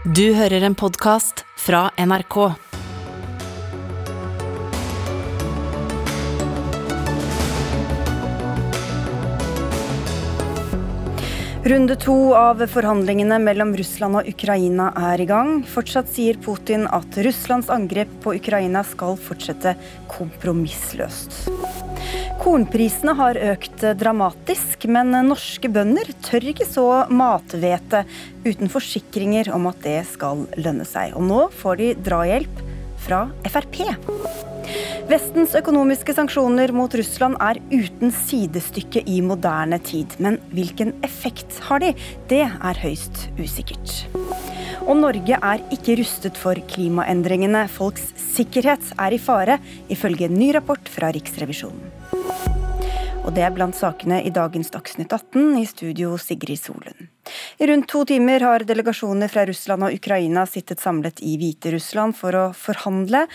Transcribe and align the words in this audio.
Du 0.00 0.30
hører 0.32 0.62
en 0.64 0.72
podkast 0.72 1.42
fra 1.60 1.90
NRK. 2.00 2.36
Runde 11.68 11.98
to 12.00 12.14
av 12.32 12.64
forhandlingene 12.72 13.36
mellom 13.44 13.74
Russland 13.76 14.22
og 14.22 14.30
Ukraina 14.32 14.88
er 15.12 15.20
i 15.20 15.28
gang. 15.28 15.58
Fortsatt 15.68 16.08
sier 16.08 16.40
Putin 16.40 16.88
at 16.88 17.20
Russlands 17.20 17.68
angrep 17.68 18.08
på 18.24 18.38
Ukraina 18.40 18.80
skal 18.88 19.20
fortsette 19.20 19.76
kompromissløst. 20.16 21.42
Kornprisene 22.40 23.12
har 23.18 23.36
økt 23.50 23.82
dramatisk, 24.00 24.86
men 24.88 25.12
norske 25.26 25.68
bønder 25.68 26.08
tør 26.24 26.46
ikke 26.54 26.64
så 26.64 26.86
mathvete 27.12 28.06
uten 28.46 28.72
forsikringer 28.72 29.50
om 29.52 29.68
at 29.68 29.82
det 29.84 29.98
skal 30.08 30.46
lønne 30.56 30.86
seg. 30.88 31.12
Og 31.20 31.26
nå 31.28 31.42
får 31.60 31.80
de 31.82 31.90
drahjelp 32.00 32.62
fra 33.04 33.26
Frp. 33.44 33.82
Vestens 35.10 35.52
økonomiske 35.58 36.14
sanksjoner 36.16 36.72
mot 36.72 36.96
Russland 36.96 37.36
er 37.44 37.60
uten 37.74 38.12
sidestykke 38.14 39.04
i 39.04 39.20
moderne 39.26 39.76
tid. 39.84 40.16
Men 40.22 40.40
hvilken 40.54 40.94
effekt 41.04 41.60
har 41.68 41.84
de? 41.84 41.92
Det 42.32 42.44
er 42.48 42.84
høyst 42.86 43.26
usikkert. 43.36 43.96
Og 44.86 44.96
Norge 44.96 45.36
er 45.36 45.64
ikke 45.76 46.00
rustet 46.00 46.40
for 46.40 46.56
klimaendringene. 46.72 47.66
Folks 47.68 48.14
sikkerhet 48.30 48.94
er 48.96 49.12
i 49.12 49.20
fare, 49.20 49.60
ifølge 49.92 50.30
en 50.30 50.38
ny 50.40 50.54
rapport 50.56 50.88
fra 50.88 51.12
Riksrevisjonen. 51.12 51.99
Og 53.20 53.34
det 53.36 53.44
er 53.44 53.52
blant 53.54 53.76
sakene 53.76 54.22
i 54.24 54.30
dagens 54.34 54.72
Dagsnytt 54.72 55.12
18, 55.12 55.58
i 55.60 55.66
studio 55.68 56.16
Sigrid 56.18 56.58
Solund. 56.58 57.08
I 57.60 57.66
rundt 57.68 57.86
to 57.92 58.00
timer 58.08 58.42
har 58.42 58.64
delegasjoner 58.66 59.30
fra 59.30 59.44
Russland 59.46 59.84
og 59.86 59.94
Ukraina 59.94 60.46
sittet 60.48 60.80
samlet 60.82 61.20
i 61.22 61.36
Hviterussland 61.38 62.16
for 62.18 62.34
å 62.34 62.44
forhandle, 62.56 63.26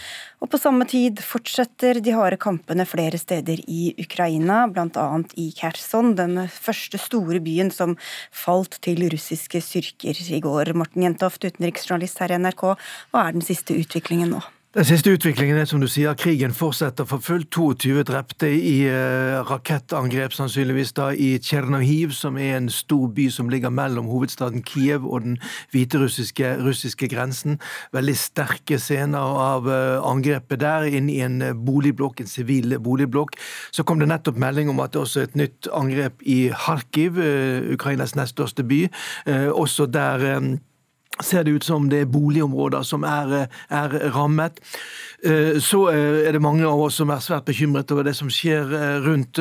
og 0.42 0.52
på 0.52 0.60
samme 0.60 0.88
tid 0.90 1.22
fortsetter 1.24 2.02
de 2.04 2.16
harde 2.18 2.42
kampene 2.42 2.88
flere 2.90 3.22
steder 3.22 3.62
i 3.72 3.94
Ukraina, 4.02 4.66
bl.a. 4.68 5.06
i 5.40 5.48
Kherson, 5.56 6.16
den 6.18 6.44
første 6.50 7.00
store 7.00 7.40
byen 7.46 7.72
som 7.72 7.96
falt 8.34 8.82
til 8.84 9.06
russiske 9.14 9.62
styrker 9.64 10.18
i 10.28 10.42
går. 10.44 10.74
Morten 10.76 11.06
Jentoft, 11.06 11.46
utenriksjournalist 11.46 12.20
her 12.26 12.36
i 12.36 12.42
NRK, 12.42 12.68
hva 13.14 13.28
er 13.30 13.38
den 13.38 13.46
siste 13.46 13.78
utviklingen 13.78 14.36
nå? 14.36 14.44
Den 14.76 14.84
siste 14.84 15.14
utviklingen 15.16 15.56
er 15.56 15.70
som 15.70 15.80
du 15.80 15.88
sier, 15.88 16.18
krigen 16.20 16.52
fortsetter 16.52 17.06
for 17.08 17.24
fullt. 17.24 17.48
22 17.56 18.02
drepte 18.10 18.50
i 18.52 18.74
uh, 18.92 19.38
rakettangrep, 19.48 20.36
sannsynligvis 20.36 20.92
da, 20.98 21.06
i 21.16 21.38
Tsjernohiv, 21.40 22.12
som 22.12 22.36
er 22.36 22.58
en 22.58 22.68
stor 22.68 23.06
by 23.16 23.30
som 23.32 23.48
ligger 23.48 23.72
mellom 23.72 24.10
hovedstaden 24.12 24.66
Kiev 24.68 25.08
og 25.08 25.24
den 25.24 25.40
hviterussiske 25.72 26.52
russiske 26.66 27.08
grensen. 27.08 27.56
Veldig 27.96 28.18
sterke 28.20 28.76
scener 28.84 29.40
av 29.46 29.72
uh, 29.72 30.04
angrepet 30.12 30.60
der, 30.66 30.90
inn 30.92 31.08
i 31.08 31.22
en 31.24 31.40
boligblokk, 31.56 32.20
en 32.20 32.34
sivil 32.36 32.76
boligblokk. 32.76 33.40
Så 33.72 33.88
kom 33.88 34.04
det 34.04 34.12
nettopp 34.12 34.44
melding 34.44 34.76
om 34.76 34.84
at 34.84 34.92
det 34.92 35.06
også 35.06 35.24
er 35.24 35.32
et 35.32 35.42
nytt 35.46 35.72
angrep 35.72 36.20
i 36.28 36.50
Kharkiv, 36.52 37.24
Ukrainas 37.80 38.20
nest 38.20 38.36
største 38.36 38.68
by. 38.68 38.84
også 39.56 39.88
der 39.88 40.60
ser 41.24 41.44
det 41.44 41.52
ut 41.52 41.64
som 41.64 41.90
det 41.90 42.02
er 42.04 42.12
boligområder 42.12 42.84
som 42.84 43.04
er, 43.08 43.48
er 43.70 43.96
rammet. 44.16 44.60
Eh, 45.26 45.60
så 45.60 45.90
eh, 45.90 46.28
er 46.28 46.36
det 46.36 46.42
mange 46.44 46.66
av 46.70 46.80
oss 46.86 47.00
som 47.00 47.10
er 47.10 47.22
svært 47.24 47.48
bekymret 47.48 47.90
over 47.94 48.06
det 48.06 48.14
som 48.18 48.30
skjer 48.30 48.74
eh, 48.78 48.98
rundt 49.06 49.40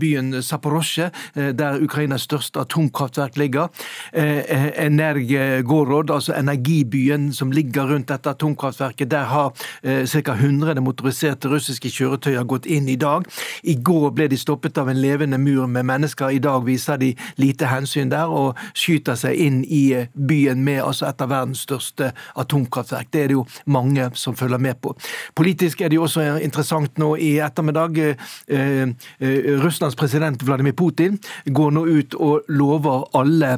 byen 0.00 0.42
Zaporozjye, 0.42 1.10
der 1.56 1.82
Ukrainas 1.82 2.24
største 2.26 2.60
atomkraftverk 2.64 3.36
ligger. 3.38 3.68
Energorod, 4.12 6.10
altså 6.10 6.34
energibyen 6.34 7.28
som 7.32 7.52
ligger 7.54 7.86
rundt 7.90 8.08
dette 8.08 8.30
atomkraftverket, 8.30 9.10
der 9.10 9.28
har 9.30 9.52
ca. 9.82 10.34
100 10.34 10.80
motoriserte 10.82 11.48
russiske 11.52 11.90
kjøretøyer 11.92 12.44
gått 12.48 12.66
inn 12.66 12.88
i 12.88 12.96
dag. 13.00 13.26
I 13.62 13.76
går 13.84 14.10
ble 14.16 14.28
de 14.32 14.38
stoppet 14.40 14.78
av 14.80 14.90
en 14.90 15.00
levende 15.00 15.38
mur 15.38 15.66
med 15.70 15.86
mennesker. 15.88 16.34
I 16.34 16.42
dag 16.42 16.64
viser 16.66 17.00
de 17.00 17.12
lite 17.40 17.70
hensyn 17.70 18.10
der 18.12 18.32
og 18.32 18.58
skyter 18.74 19.18
seg 19.18 19.38
inn 19.46 19.62
i 19.64 19.84
byen 20.14 20.64
med 20.66 20.82
altså 20.84 21.10
et 21.10 21.22
av 21.22 21.32
verdens 21.32 21.64
største 21.68 22.12
atomkraftverk. 22.36 23.12
Det 23.12 23.24
er 23.24 23.32
det 23.32 23.38
jo 23.38 23.46
mange 23.66 24.10
som 24.18 24.36
følger 24.36 24.62
med 24.62 24.80
på 24.80 24.85
på. 24.86 24.94
Politisk 25.36 25.82
er 25.82 25.92
det 25.92 26.00
jo 26.00 26.06
også 26.06 26.26
interessant 26.44 26.98
nå 27.02 27.14
i 27.20 27.36
ettermiddag. 27.44 28.02
Eh, 28.02 28.82
eh, 29.20 29.54
Russlands 29.62 29.98
president 29.98 30.42
Vladimir 30.42 30.76
Putin 30.78 31.18
går 31.46 31.72
nå 31.76 31.86
ut 31.86 32.20
og 32.20 32.46
lover 32.48 33.08
alle 33.16 33.56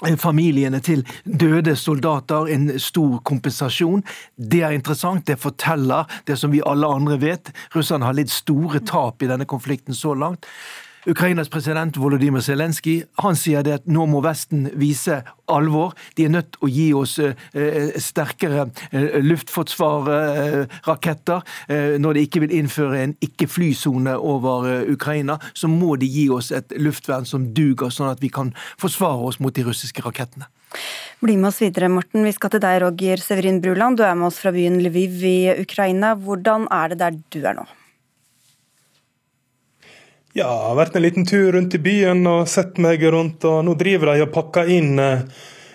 familiene 0.00 0.80
til 0.80 1.02
døde 1.24 1.74
soldater 1.76 2.48
en 2.54 2.70
stor 2.80 3.18
kompensasjon. 3.26 4.04
Det 4.36 4.62
er 4.64 4.76
interessant, 4.76 5.26
det 5.26 5.40
forteller 5.40 6.08
det 6.26 6.38
som 6.40 6.52
vi 6.52 6.62
alle 6.64 6.88
andre 6.88 7.20
vet. 7.20 7.52
Russland 7.74 8.06
har 8.06 8.16
litt 8.16 8.32
store 8.32 8.80
tap 8.80 9.22
i 9.22 9.28
denne 9.28 9.44
konflikten 9.44 9.94
så 9.94 10.14
langt. 10.14 10.48
Ukrainas 11.08 11.48
president 11.48 11.96
Volodymyr 11.96 12.42
Zelenskyj 12.44 13.06
han 13.22 13.36
sier 13.38 13.62
det 13.64 13.72
at 13.78 13.86
nå 13.88 14.04
må 14.10 14.20
Vesten 14.24 14.66
vise 14.76 15.22
alvor. 15.50 15.94
De 16.16 16.24
er 16.26 16.30
nødt 16.34 16.50
til 16.52 16.64
å 16.66 16.68
gi 16.70 16.92
oss 16.96 17.18
eh, 17.22 17.34
eh, 17.56 17.90
sterkere 18.00 18.66
eh, 18.92 19.20
luftforsvarraketter. 19.24 21.40
Når 22.00 22.12
de 22.14 22.20
ikke 22.26 22.40
vil 22.44 22.56
innføre 22.60 22.96
en 23.00 23.14
ikke-flysone 23.24 24.14
over 24.16 24.90
Ukraina, 24.92 25.38
så 25.54 25.68
må 25.72 25.96
de 26.00 26.06
gi 26.10 26.28
oss 26.32 26.50
et 26.54 26.72
luftvern 26.76 27.26
som 27.28 27.54
duger, 27.56 27.90
sånn 27.94 28.12
at 28.12 28.22
vi 28.22 28.28
kan 28.32 28.54
forsvare 28.80 29.22
oss 29.30 29.40
mot 29.40 29.54
de 29.56 29.62
russiske 29.66 30.02
rakettene. 30.04 30.46
Bli 31.20 31.36
med 31.36 31.48
oss 31.50 31.62
videre, 31.64 31.88
Morten. 31.92 32.24
Vi 32.24 32.32
skal 32.36 32.50
til 32.54 32.62
deg, 32.62 32.82
Roger 32.84 33.16
Severin 33.24 33.62
Bruland. 33.64 33.94
Du 33.98 34.04
er 34.06 34.16
med 34.18 34.26
oss 34.30 34.40
fra 34.42 34.50
byen 34.54 34.76
Lviv 34.84 35.14
i 35.24 35.38
Ukraina. 35.64 36.08
Hvordan 36.16 36.60
er 36.72 36.86
det 36.92 36.98
der 37.02 37.12
du 37.32 37.40
er 37.44 37.54
nå? 37.58 37.64
Ja, 40.30 40.44
jeg 40.46 40.66
har 40.68 40.76
vært 40.78 40.94
en 40.94 41.02
liten 41.02 41.24
tur 41.26 41.48
rundt 41.56 41.74
i 41.74 41.80
byen 41.82 42.20
og 42.30 42.44
sett 42.46 42.76
meg 42.78 43.02
rundt, 43.10 43.42
og 43.50 43.64
nå 43.66 43.72
driver 43.74 44.12
de 44.12 44.22
og 44.22 44.28
pakker 44.30 44.68
inn 44.70 44.92
eh, 45.02 45.24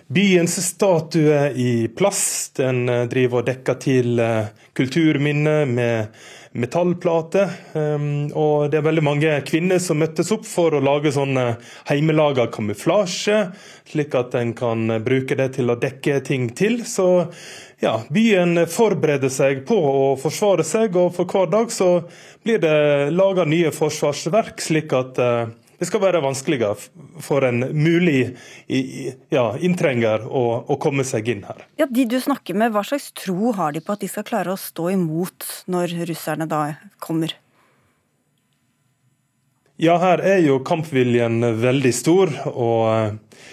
byens 0.07 0.55
statue 0.63 1.41
i 1.59 1.89
plast. 1.91 2.61
Den 2.61 2.88
eh, 2.88 3.01
driver 3.11 3.41
og 3.41 3.49
dekker 3.49 3.75
til 3.83 4.21
eh, 4.23 4.47
kulturminner 4.79 5.67
med 5.67 6.16
metallplate. 6.55 7.43
Ehm, 7.75 8.07
og 8.31 8.71
det 8.71 8.79
er 8.79 8.88
veldig 8.88 9.03
mange 9.03 9.35
kvinner 9.43 9.81
som 9.83 9.99
møttes 9.99 10.31
opp 10.31 10.47
for 10.47 10.72
å 10.72 10.83
lage 10.87 11.11
sånn 11.11 11.35
hjemmelaga 11.35 12.47
kamuflasje, 12.55 13.41
slik 13.91 14.16
at 14.16 14.39
en 14.39 14.55
kan 14.55 15.01
bruke 15.03 15.35
det 15.35 15.49
til 15.59 15.67
å 15.67 15.75
dekke 15.83 16.22
ting 16.31 16.47
til. 16.55 16.79
Så 16.87 17.25
ja, 17.84 17.97
byen 18.09 18.63
forbereder 18.72 19.31
seg 19.34 19.66
på 19.68 19.75
å 19.75 20.08
forsvare 20.19 20.63
seg, 20.68 20.96
og 21.00 21.13
for 21.18 21.30
hver 21.30 21.52
dag 21.52 21.74
så 21.74 21.90
blir 22.46 22.62
det 22.63 23.12
laga 23.12 23.46
nye 23.50 23.72
forsvarsverk, 23.75 24.62
slik 24.63 24.96
at 24.96 25.19
uh, 25.19 25.52
det 25.80 25.90
skal 25.90 26.03
være 26.06 26.22
vanskeligere 26.24 26.75
for 27.24 27.44
en 27.44 27.66
mulig 27.75 28.35
ja, 29.34 29.47
inntrenger 29.59 30.24
å, 30.24 30.46
å, 30.64 30.78
komme 30.81 31.03
seg 31.08 31.28
inn 31.34 31.44
her. 31.47 31.66
Ja, 31.80 31.88
De 31.90 32.06
du 32.08 32.16
snakker 32.22 32.56
med, 32.56 32.72
hva 32.75 32.85
slags 32.88 33.12
tro 33.18 33.52
har 33.58 33.75
de 33.75 33.84
på 33.84 33.96
at 33.96 34.03
de 34.06 34.12
skal 34.12 34.28
klare 34.28 34.56
å 34.56 34.59
stå 34.59 34.91
imot 34.94 35.50
når 35.72 35.97
russerne 36.08 36.47
da 36.50 36.62
kommer? 37.03 37.35
Ja, 39.75 39.97
her 40.00 40.24
er 40.24 40.40
jo 40.40 40.62
kampviljen 40.64 41.44
veldig 41.59 41.91
stor. 41.91 42.31
og 42.53 42.84
eh, 42.94 43.52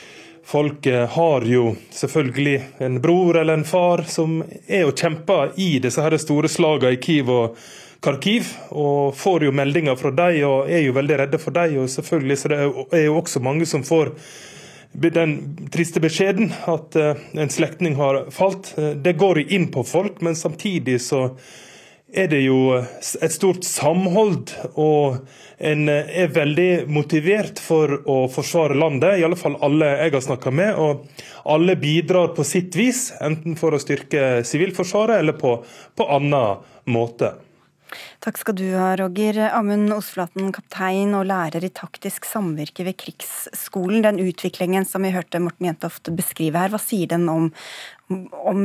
Folk 0.53 0.85
har 1.15 1.47
jo 1.49 1.71
selvfølgelig 1.97 2.59
en 2.85 2.99
bror 3.01 3.39
eller 3.41 3.57
en 3.57 3.65
far 3.65 4.03
som 4.05 4.43
er 4.67 4.85
og 4.85 4.99
kjemper 5.01 5.55
i 5.57 5.79
disse 5.81 6.05
her 6.05 6.13
store 6.21 6.51
slagene 6.53 6.93
i 6.93 7.01
Kiev 7.01 7.31
og 7.33 7.57
Kharkiv. 8.05 8.51
Og 8.77 9.15
får 9.17 9.47
jo 9.47 9.55
meldinger 9.57 9.97
fra 9.97 10.13
dem 10.13 10.43
og 10.45 10.69
er 10.69 10.85
jo 10.85 10.93
veldig 10.93 11.21
redde 11.23 11.41
for 11.41 11.57
dem. 11.57 11.79
Og 11.81 11.89
selvfølgelig 11.89 12.39
så 12.43 12.53
det 12.53 12.61
er 12.61 13.07
jo 13.07 13.17
også 13.23 13.41
mange 13.41 13.69
som 13.71 13.87
får 13.87 14.13
den 14.93 15.35
triste 15.73 16.01
beskjeden 16.05 16.53
at 16.69 16.97
eh, 17.01 17.17
en 17.33 17.51
slektning 17.51 17.97
har 17.97 18.27
falt. 18.31 18.75
Eh, 18.77 18.93
det 18.93 19.17
går 19.17 19.45
inn 19.49 19.71
på 19.73 19.85
folk, 19.89 20.21
men 20.21 20.37
samtidig 20.37 21.01
så 21.01 21.31
er 22.13 22.29
det 22.33 22.43
jo 22.45 22.59
et 22.77 23.33
stort 23.33 23.65
samhold. 23.65 24.53
og 24.75 25.23
en 25.63 25.87
er 25.89 26.33
veldig 26.35 26.89
motivert 26.91 27.61
for 27.63 27.93
å 28.11 28.25
forsvare 28.33 28.75
landet, 28.75 29.21
i 29.21 29.23
alle 29.23 29.39
fall 29.39 29.55
alle 29.63 29.93
jeg 30.01 30.15
har 30.17 30.25
snakka 30.27 30.51
med. 30.51 30.75
Og 30.75 31.07
alle 31.55 31.77
bidrar 31.79 32.33
på 32.35 32.43
sitt 32.47 32.75
vis, 32.75 33.13
enten 33.23 33.55
for 33.61 33.75
å 33.75 33.81
styrke 33.83 34.43
Sivilforsvaret 34.47 35.23
eller 35.23 35.39
på, 35.39 35.61
på 35.95 36.09
annen 36.11 36.67
måte. 36.91 37.37
Takk 38.25 38.39
skal 38.41 38.57
du 38.59 38.67
ha, 38.75 38.93
Roger. 38.99 39.39
Amund 39.53 39.93
Osflaten, 39.95 40.51
kaptein 40.55 41.15
og 41.19 41.27
lærer 41.31 41.63
i 41.63 41.71
taktisk 41.75 42.27
samvirke 42.27 42.87
ved 42.89 42.99
Krigsskolen. 42.99 44.03
Den 44.03 44.19
utviklingen 44.23 44.87
som 44.89 45.07
vi 45.07 45.15
hørte 45.15 45.43
Morten 45.43 45.69
Jentoft 45.69 46.11
beskrive 46.17 46.59
her, 46.59 46.73
hva 46.73 46.81
sier 46.83 47.11
den 47.13 47.29
om, 47.31 47.51
om 48.11 48.63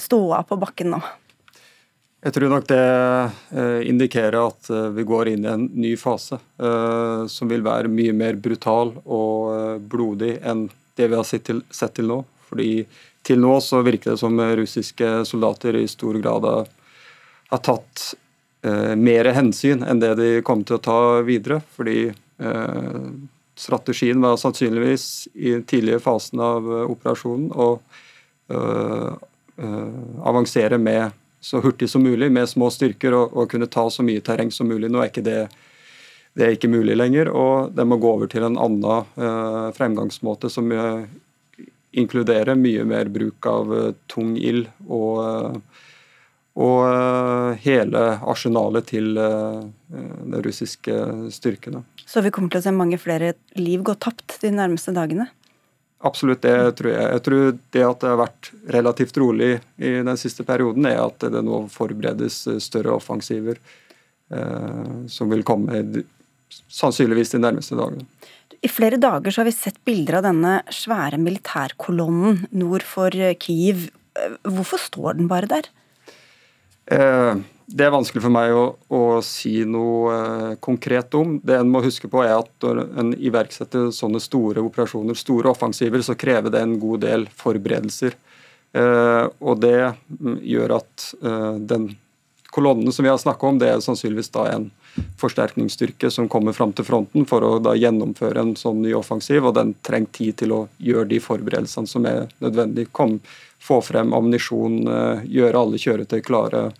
ståa 0.00 0.44
på 0.48 0.60
bakken 0.64 0.94
nå? 0.96 1.02
Jeg 2.18 2.34
tror 2.34 2.50
nok 2.50 2.64
det 2.66 2.78
eh, 2.82 3.84
indikerer 3.86 4.40
at 4.40 4.68
eh, 4.74 4.88
vi 4.96 5.04
går 5.06 5.28
inn 5.30 5.44
i 5.44 5.50
en 5.52 5.68
ny 5.78 5.92
fase 5.96 6.34
eh, 6.34 7.26
som 7.30 7.50
vil 7.50 7.62
være 7.62 7.90
mye 7.92 8.14
mer 8.16 8.38
brutal 8.42 8.90
og 9.04 9.84
blodig 9.86 10.32
enn 10.42 10.64
det 10.98 11.06
vi 11.12 11.14
har 11.14 11.28
sett 11.28 11.46
til, 11.46 12.08
nå. 12.10 12.24
Fordi 12.48 12.72
til 13.22 13.38
nå 13.38 13.52
så 13.62 13.84
virker 13.86 14.16
det 14.16 14.18
som 14.18 14.34
russiske 14.34 15.12
soldater 15.30 15.78
i 15.78 15.86
stor 15.86 16.18
grad 16.18 16.48
har, 16.48 16.72
tatt 17.62 18.02
mer 18.98 19.28
hensyn 19.32 19.84
enn 19.86 20.00
det 20.02 20.10
de 20.18 20.28
kommer 20.44 20.66
til 20.66 20.76
å 20.76 20.82
ta 20.82 20.98
videre. 21.24 21.60
Fordi 21.76 22.10
strategien 23.54 24.18
var 24.24 24.40
sannsynligvis 24.42 25.06
i 25.38 25.54
den 25.54 25.62
tidlige 25.70 26.02
fasen 26.02 26.42
av 26.42 26.66
operasjonen 26.88 27.52
å 27.54 27.68
avansere 30.32 30.82
med 30.82 31.14
så 31.40 31.60
hurtig 31.60 31.90
som 31.90 32.02
mulig 32.02 32.32
med 32.32 32.48
små 32.48 32.70
styrker 32.70 33.14
og, 33.14 33.36
og, 33.36 33.48
kunne 33.50 33.70
ta 33.70 33.86
så 33.90 34.04
mye 34.06 34.22
terreng 34.24 34.50
som 34.54 34.68
mulig. 34.68 34.90
Nå 34.90 35.02
er 35.02 35.10
ikke 35.12 35.24
det, 35.26 35.38
det 36.34 36.46
er 36.46 36.56
ikke 36.56 36.70
mulig 36.72 36.96
lenger, 36.98 37.30
og 37.30 37.72
det 37.76 37.86
må 37.86 38.00
gå 38.00 38.12
over 38.18 38.30
til 38.30 38.46
en 38.46 38.58
annen 38.58 38.86
uh, 39.18 39.68
fremgangsmåte 39.76 40.50
som 40.52 40.72
uh, 40.74 41.04
inkluderer 41.92 42.58
mye 42.58 42.86
mer 42.88 43.10
bruk 43.12 43.46
av 43.48 43.72
uh, 43.72 43.92
tung 44.10 44.34
ild 44.36 44.66
og, 44.88 45.62
og 46.58 47.58
hele 47.62 48.04
arsenalet 48.18 48.88
til 48.90 49.12
de 49.14 50.40
russiske 50.42 50.96
styrkene. 51.30 51.84
Så 52.02 52.18
vi 52.24 52.32
kommer 52.34 52.50
til 52.50 52.58
å 52.58 52.66
se 52.66 52.72
mange 52.74 52.98
flere 52.98 53.36
liv 53.54 53.84
gå 53.86 53.94
tapt 54.02 54.40
de 54.42 54.50
nærmeste 54.50 54.90
dagene? 54.96 55.28
Absolutt, 56.06 56.44
det 56.44 56.76
tror 56.78 56.92
jeg. 56.92 57.06
Jeg 57.10 57.22
tror 57.26 57.46
det 57.74 57.82
at 57.82 58.02
det 58.04 58.10
har 58.12 58.20
vært 58.20 58.50
relativt 58.70 59.16
rolig 59.18 59.50
i 59.82 59.96
den 60.06 60.20
siste 60.20 60.46
perioden, 60.46 60.86
er 60.86 61.00
at 61.02 61.26
det 61.26 61.42
nå 61.42 61.64
forberedes 61.74 62.44
større 62.62 62.94
offensiver 62.94 63.58
eh, 64.30 64.92
som 65.10 65.32
vil 65.32 65.42
komme 65.46 65.82
sannsynligvis 66.70 67.34
de 67.34 67.42
nærmeste 67.42 67.78
dagene. 67.78 68.06
I 68.62 68.70
flere 68.70 68.98
dager 68.98 69.34
så 69.34 69.42
har 69.42 69.50
vi 69.50 69.54
sett 69.54 69.82
bilder 69.86 70.20
av 70.20 70.28
denne 70.28 70.54
svære 70.74 71.18
militærkolonnen 71.22 72.44
nord 72.58 72.86
for 72.86 73.14
Kiev. 73.42 73.88
Hvorfor 74.46 74.82
står 74.82 75.18
den 75.18 75.30
bare 75.30 75.50
der? 75.50 75.68
Eh, 76.94 77.42
det 77.68 77.84
er 77.84 77.92
vanskelig 77.92 78.22
for 78.24 78.32
meg 78.32 78.54
å, 78.56 78.62
å 78.96 79.00
si 79.24 79.60
noe 79.68 80.12
eh, 80.14 80.52
konkret 80.64 81.12
om. 81.18 81.36
Det 81.44 81.58
en 81.58 81.68
må 81.68 81.82
huske 81.84 82.08
på 82.08 82.22
er 82.24 82.38
at 82.38 82.64
Når 82.64 82.80
en 83.00 83.12
iverksetter 83.12 83.90
sånne 83.92 84.22
store 84.24 84.64
operasjoner, 84.64 85.18
store 85.18 85.52
offensiver, 85.52 86.00
så 86.02 86.16
krever 86.16 86.54
det 86.54 86.62
en 86.64 86.78
god 86.80 87.04
del 87.04 87.28
forberedelser. 87.36 88.16
Eh, 88.72 89.24
og 89.40 89.60
Det 89.60 89.76
mm, 89.84 90.40
gjør 90.48 90.78
at 90.80 91.10
eh, 91.20 91.54
den 91.74 91.90
kolonnen 92.48 92.92
som 92.92 93.04
vi 93.04 93.12
har 93.12 93.20
snakka 93.20 93.46
om, 93.46 93.60
det 93.60 93.68
er 93.68 93.84
sannsynligvis 93.84 94.32
da 94.32 94.48
en 94.54 94.70
forsterkningsstyrke 95.20 96.08
som 96.10 96.28
kommer 96.32 96.56
fram 96.56 96.72
til 96.72 96.88
fronten 96.88 97.26
for 97.28 97.44
å 97.44 97.58
da 97.62 97.76
gjennomføre 97.76 98.40
en 98.40 98.56
sånn 98.56 98.80
ny 98.82 98.96
offensiv. 98.96 99.44
og 99.44 99.58
Den 99.60 99.76
trenger 99.84 100.14
tid 100.16 100.40
til 100.40 100.56
å 100.56 100.66
gjøre 100.80 101.10
de 101.12 101.20
forberedelsene 101.20 101.90
som 101.90 102.08
er 102.08 102.30
nødvendig. 102.40 102.88
Kom, 102.96 103.18
få 103.60 103.82
frem 103.84 104.16
ammunisjon, 104.16 104.86
eh, 104.88 105.26
gjøre 105.36 105.66
alle 105.66 105.84
kjøretøy 105.84 106.22
klare 106.24 106.70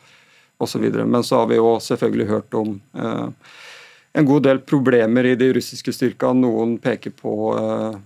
osv. 0.59 0.85
Men 1.05 1.25
så 1.25 1.43
har 1.43 1.51
vi 1.51 1.59
jo 1.59 1.79
selvfølgelig 1.83 2.29
hørt 2.29 2.55
om 2.55 2.77
eh, 2.95 3.55
en 4.19 4.27
god 4.27 4.43
del 4.43 4.59
problemer 4.59 5.25
i 5.25 5.35
de 5.39 5.53
russiske 5.55 5.93
styrkene. 5.95 6.43
Noen 6.43 6.77
peker 6.83 7.15
på 7.15 7.35
eh, 7.55 7.99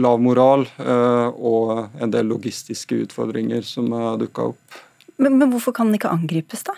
lav 0.00 0.20
moral 0.22 0.66
eh, 0.78 1.26
og 1.36 2.00
en 2.00 2.14
del 2.14 2.30
logistiske 2.30 3.02
utfordringer 3.06 3.66
som 3.66 3.92
har 3.92 4.20
dukka 4.20 4.52
opp. 4.52 4.80
Men, 5.20 5.36
men, 5.36 5.50
hvorfor 5.52 5.76
kan 5.76 5.90
den 5.90 5.98
ikke 6.00 6.12
angripes, 6.16 6.64
da? 6.64 6.76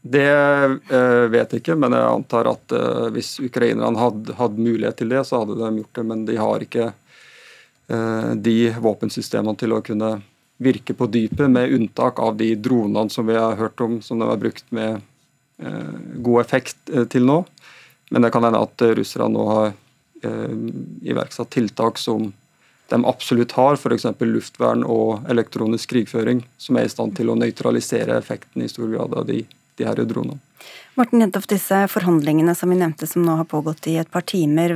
Det 0.00 0.24
eh, 0.24 1.24
vet 1.28 1.52
jeg 1.52 1.60
ikke, 1.60 1.76
men 1.76 1.92
jeg 1.92 2.08
antar 2.08 2.48
at 2.54 2.72
eh, 2.72 3.10
hvis 3.12 3.34
ukrainerne 3.44 4.00
hadde, 4.00 4.32
hadde, 4.38 4.64
mulighet 4.64 4.96
til 5.02 5.12
det, 5.12 5.26
så 5.28 5.42
hadde 5.42 5.58
de 5.60 5.82
gjort 5.82 5.98
det. 5.98 6.04
Men 6.08 6.24
de 6.24 6.38
har 6.40 6.64
ikke 6.64 6.86
eh, 6.88 8.30
de 8.48 8.56
våpensystemene 8.80 9.60
til 9.60 9.76
å 9.76 9.82
kunne 9.84 10.14
virke 10.60 10.94
på 10.94 11.08
dypet, 11.08 11.50
med 11.50 11.72
unntak 11.72 12.18
av 12.20 12.36
de 12.36 12.54
dronene 12.54 13.10
som 13.10 13.26
vi 13.26 13.36
har 13.36 13.56
hørt 13.56 13.80
om, 13.80 14.02
som 14.02 14.18
de 14.20 14.28
har 14.28 14.36
brukt 14.36 14.66
med 14.68 15.00
eh, 15.58 15.94
god 16.20 16.40
effekt 16.40 16.92
eh, 16.92 17.06
til 17.08 17.24
nå. 17.24 17.38
Men 18.10 18.26
det 18.26 18.32
kan 18.34 18.44
hende 18.44 18.60
at 18.60 18.84
russerne 18.98 19.32
nå 19.32 19.46
har 19.48 19.72
eh, 19.72 20.58
iverksatt 21.08 21.50
tiltak 21.54 21.98
som 21.98 22.32
de 22.90 22.98
absolutt 23.06 23.54
har, 23.56 23.78
f.eks. 23.78 24.04
luftvern 24.20 24.82
og 24.84 25.24
elektronisk 25.30 25.94
krigføring, 25.94 26.42
som 26.58 26.76
er 26.76 26.88
i 26.88 26.92
stand 26.92 27.14
til 27.16 27.30
å 27.30 27.38
nøytralisere 27.38 28.18
effekten 28.18 28.64
i 28.64 28.68
stor 28.68 28.90
grad 28.90 29.14
av 29.16 29.28
de, 29.30 29.44
de 29.78 29.86
her 29.86 30.02
dronene. 30.04 30.40
Morten 30.98 31.22
Jentoff, 31.22 31.46
disse 31.48 31.84
forhandlingene 31.88 32.52
som 32.58 32.72
vi 32.72 32.80
nevnte 32.80 33.06
som 33.08 33.22
nå 33.24 33.38
har 33.38 33.48
pågått 33.48 33.86
i 33.88 33.94
et 34.02 34.10
par 34.12 34.26
timer, 34.28 34.74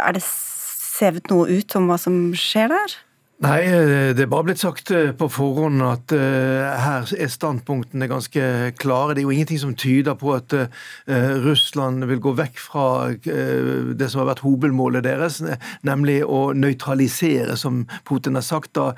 er 0.00 0.16
det 0.16 0.24
sevet 0.24 1.30
noe 1.30 1.46
ut 1.52 1.76
om 1.78 1.86
hva 1.90 2.00
som 2.00 2.18
skjer 2.34 2.72
der? 2.72 2.96
Nei, 3.40 3.60
eh, 3.64 4.10
det 4.12 4.26
er 4.26 4.28
bare 4.28 4.50
blitt 4.50 4.60
sagt 4.60 4.90
eh, 4.92 5.14
på 5.16 5.24
forhånd 5.32 5.80
at 5.80 6.12
uh, 6.12 6.76
her 6.76 7.06
er 7.16 7.30
standpunktene 7.32 8.04
ganske 8.10 8.42
klare. 8.76 9.14
Det 9.16 9.22
er 9.22 9.24
jo 9.24 9.32
ingenting 9.32 9.60
som 9.62 9.72
tyder 9.72 10.18
på 10.20 10.34
at 10.36 10.52
Russland 11.40 12.04
vil 12.10 12.20
gå 12.20 12.34
vekk 12.36 12.58
fra 12.60 12.84
det 13.14 14.08
som 14.10 14.20
har 14.20 14.28
vært 14.28 14.42
hovedmålet 14.44 15.04
deres, 15.06 15.38
nemlig 15.86 16.18
å 16.26 16.52
nøytralisere, 16.52 17.56
som 17.58 17.82
Putin 18.08 18.36
har 18.36 18.44
sagt, 18.44 18.74
da, 18.76 18.92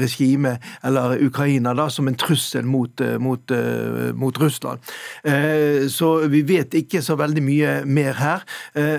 regimet, 0.00 0.64
eller 0.86 1.16
Ukraina, 1.24 1.74
da, 1.76 1.86
som 1.92 2.08
en 2.10 2.18
trussel 2.18 2.66
mot, 2.66 3.02
mot, 3.22 3.54
mot 4.18 4.40
Russland. 4.42 4.82
Så 5.92 6.10
vi 6.32 6.42
vet 6.48 6.76
ikke 6.82 7.02
så 7.04 7.16
veldig 7.20 7.44
mye 7.46 7.74
mer 7.86 8.18
her. 8.20 8.46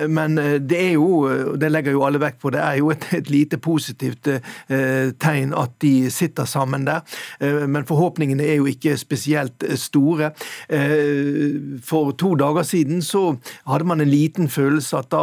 Men 0.08 0.40
det 0.68 0.82
er 0.88 0.96
jo, 0.96 1.54
det 1.60 1.72
legger 1.74 1.98
jo 1.98 2.06
alle 2.08 2.22
vekk 2.24 2.42
på, 2.42 2.54
det 2.56 2.64
er 2.64 2.82
jo 2.82 2.94
et, 2.96 3.10
et 3.20 3.34
lite 3.34 3.62
positivt 3.62 4.32
Eh, 4.37 4.37
tegn 5.20 5.54
at 5.58 5.78
de 5.82 6.12
sitter 6.12 6.46
sammen 6.46 6.86
der. 6.88 7.02
Eh, 7.40 7.68
men 7.68 7.86
forhåpningene 7.86 8.44
er 8.44 8.60
jo 8.60 8.68
ikke 8.70 8.98
spesielt 8.98 9.64
eh, 9.64 9.78
store. 9.78 10.32
For 11.88 12.12
to 12.18 12.34
dager 12.36 12.64
siden 12.64 13.02
så 13.02 13.38
hadde 13.68 13.88
man 13.88 14.02
en 14.02 14.10
liten 14.10 14.50
følelse 14.50 14.98
at 14.98 15.12
da, 15.12 15.22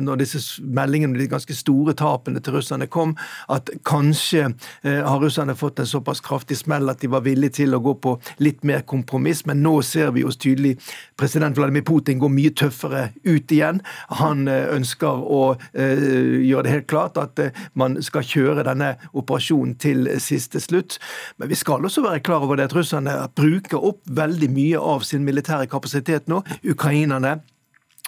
når 0.00 0.22
disse 0.22 0.62
meldingene, 0.62 1.18
de 1.18 1.28
ganske 1.30 1.54
store 1.54 1.94
tapene 1.98 2.40
til 2.40 2.56
russerne 2.58 2.86
kom, 2.86 3.16
at 3.50 3.70
kanskje 3.86 4.52
har 4.84 5.20
russerne 5.20 5.56
fått 5.58 5.80
en 5.80 5.88
såpass 5.88 6.20
kraftig 6.24 6.58
smell 6.58 6.88
at 6.90 7.02
de 7.02 7.10
var 7.10 7.24
villige 7.26 7.58
til 7.60 7.74
å 7.74 7.82
gå 7.82 7.94
på 8.02 8.14
litt 8.44 8.64
mer 8.64 8.84
kompromiss. 8.86 9.44
Men 9.46 9.62
nå 9.64 9.80
ser 9.86 10.12
vi 10.16 10.24
oss 10.24 10.38
tydelig 10.40 10.76
president 11.18 11.58
Vladimir 11.58 11.86
Putin 11.86 12.20
går 12.22 12.32
mye 12.32 12.54
tøffere 12.56 13.08
ut 13.24 13.52
igjen. 13.54 13.82
Han 14.22 14.48
ønsker 14.48 15.24
å 15.24 15.42
gjøre 15.74 16.66
det 16.66 16.74
helt 16.76 16.90
klart 16.90 17.18
at 17.20 17.42
man 17.78 17.98
skal 18.04 18.26
kjøre 18.26 18.47
gjøre 18.48 18.66
denne 18.66 18.94
operasjonen 19.12 19.76
til 19.80 20.08
siste 20.22 20.62
slutt. 20.64 20.98
Men 21.38 21.52
vi 21.52 21.58
skal 21.58 21.84
også 21.84 22.04
være 22.04 22.24
klar 22.24 22.46
over 22.46 22.58
det 22.58 22.70
at 22.70 22.76
russerne 22.76 23.14
bruker 23.36 23.84
opp 23.92 24.02
veldig 24.08 24.50
mye 24.52 24.80
av 24.80 25.06
sin 25.06 25.24
militære 25.28 25.68
kapasitet 25.70 26.28
nå. 26.32 26.42
Ukrainerne 26.68 27.38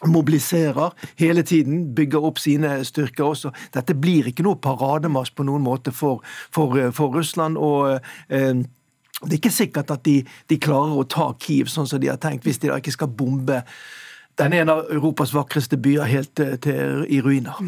mobiliserer 0.07 0.91
hele 1.21 1.43
tiden, 1.43 1.95
bygger 1.95 2.25
opp 2.25 2.39
sine 2.41 2.79
styrker 2.85 3.25
også. 3.25 3.53
Dette 3.75 3.95
blir 3.95 4.31
ikke 4.31 4.45
noe 4.47 4.61
parademarsj 4.61 5.35
på 5.37 5.45
noen 5.45 5.65
måte 5.65 5.93
for, 5.93 6.25
for, 6.55 6.77
for 6.97 7.17
Russland. 7.17 7.59
og 7.61 8.01
eh, 8.29 8.63
det 9.21 9.35
er 9.35 9.41
ikke 9.43 9.53
sikkert 9.53 9.91
at 9.93 10.05
de, 10.05 10.23
de, 10.49 10.57
klarer 10.57 10.97
å 10.97 11.05
ta 11.05 11.27
Kiev 11.41 11.69
sånn 11.69 11.89
som 11.89 12.01
de 12.01 12.09
har 12.09 12.21
tenkt, 12.23 12.47
hvis 12.49 12.61
de 12.63 12.71
da 12.71 12.79
ikke 12.81 12.95
skal 12.95 13.11
bombe 13.13 13.61
den 14.41 14.55
ene 14.57 14.73
av 14.73 14.87
Europas 14.89 15.35
vakreste 15.37 15.77
byer 15.77 16.09
helt 16.09 16.33
til, 16.39 16.55
til, 16.65 17.03
i 17.05 17.21
ruiner. 17.21 17.59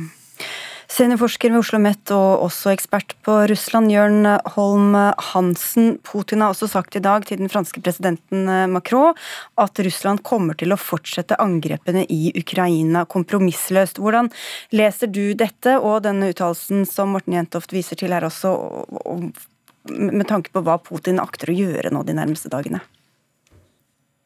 Seniorforsker 0.92 1.48
ved 1.48 1.62
Oslo 1.62 1.78
OsloMet 1.78 2.10
og 2.12 2.42
også 2.44 2.72
ekspert 2.74 3.14
på 3.24 3.32
Russland, 3.48 3.88
Jørn 3.94 4.26
Holm 4.52 4.92
Hansen. 5.30 5.94
Putin 6.04 6.44
har 6.44 6.52
også 6.52 6.68
sagt 6.68 6.98
i 6.98 7.00
dag 7.00 7.24
til 7.24 7.40
den 7.40 7.48
franske 7.48 7.80
presidenten 7.80 8.44
Macron 8.74 9.16
at 9.62 9.80
Russland 9.86 10.20
kommer 10.26 10.58
til 10.58 10.74
å 10.74 10.80
fortsette 10.80 11.38
angrepene 11.40 12.04
i 12.12 12.34
Ukraina 12.36 13.06
kompromissløst. 13.08 14.02
Hvordan 14.04 14.28
leser 14.76 15.08
du 15.08 15.32
dette 15.32 15.78
og 15.80 16.02
denne 16.04 16.28
uttalelsen 16.34 16.84
som 16.84 17.16
Morten 17.16 17.38
Jentoft 17.38 17.72
viser 17.72 17.96
til 17.96 18.12
her 18.12 18.28
også, 18.28 18.52
med 19.88 20.28
tanke 20.28 20.52
på 20.52 20.60
hva 20.66 20.76
Putin 20.76 21.24
akter 21.24 21.54
å 21.54 21.56
gjøre 21.56 21.94
nå 21.94 22.04
de 22.04 22.20
nærmeste 22.20 22.52
dagene? 22.52 22.84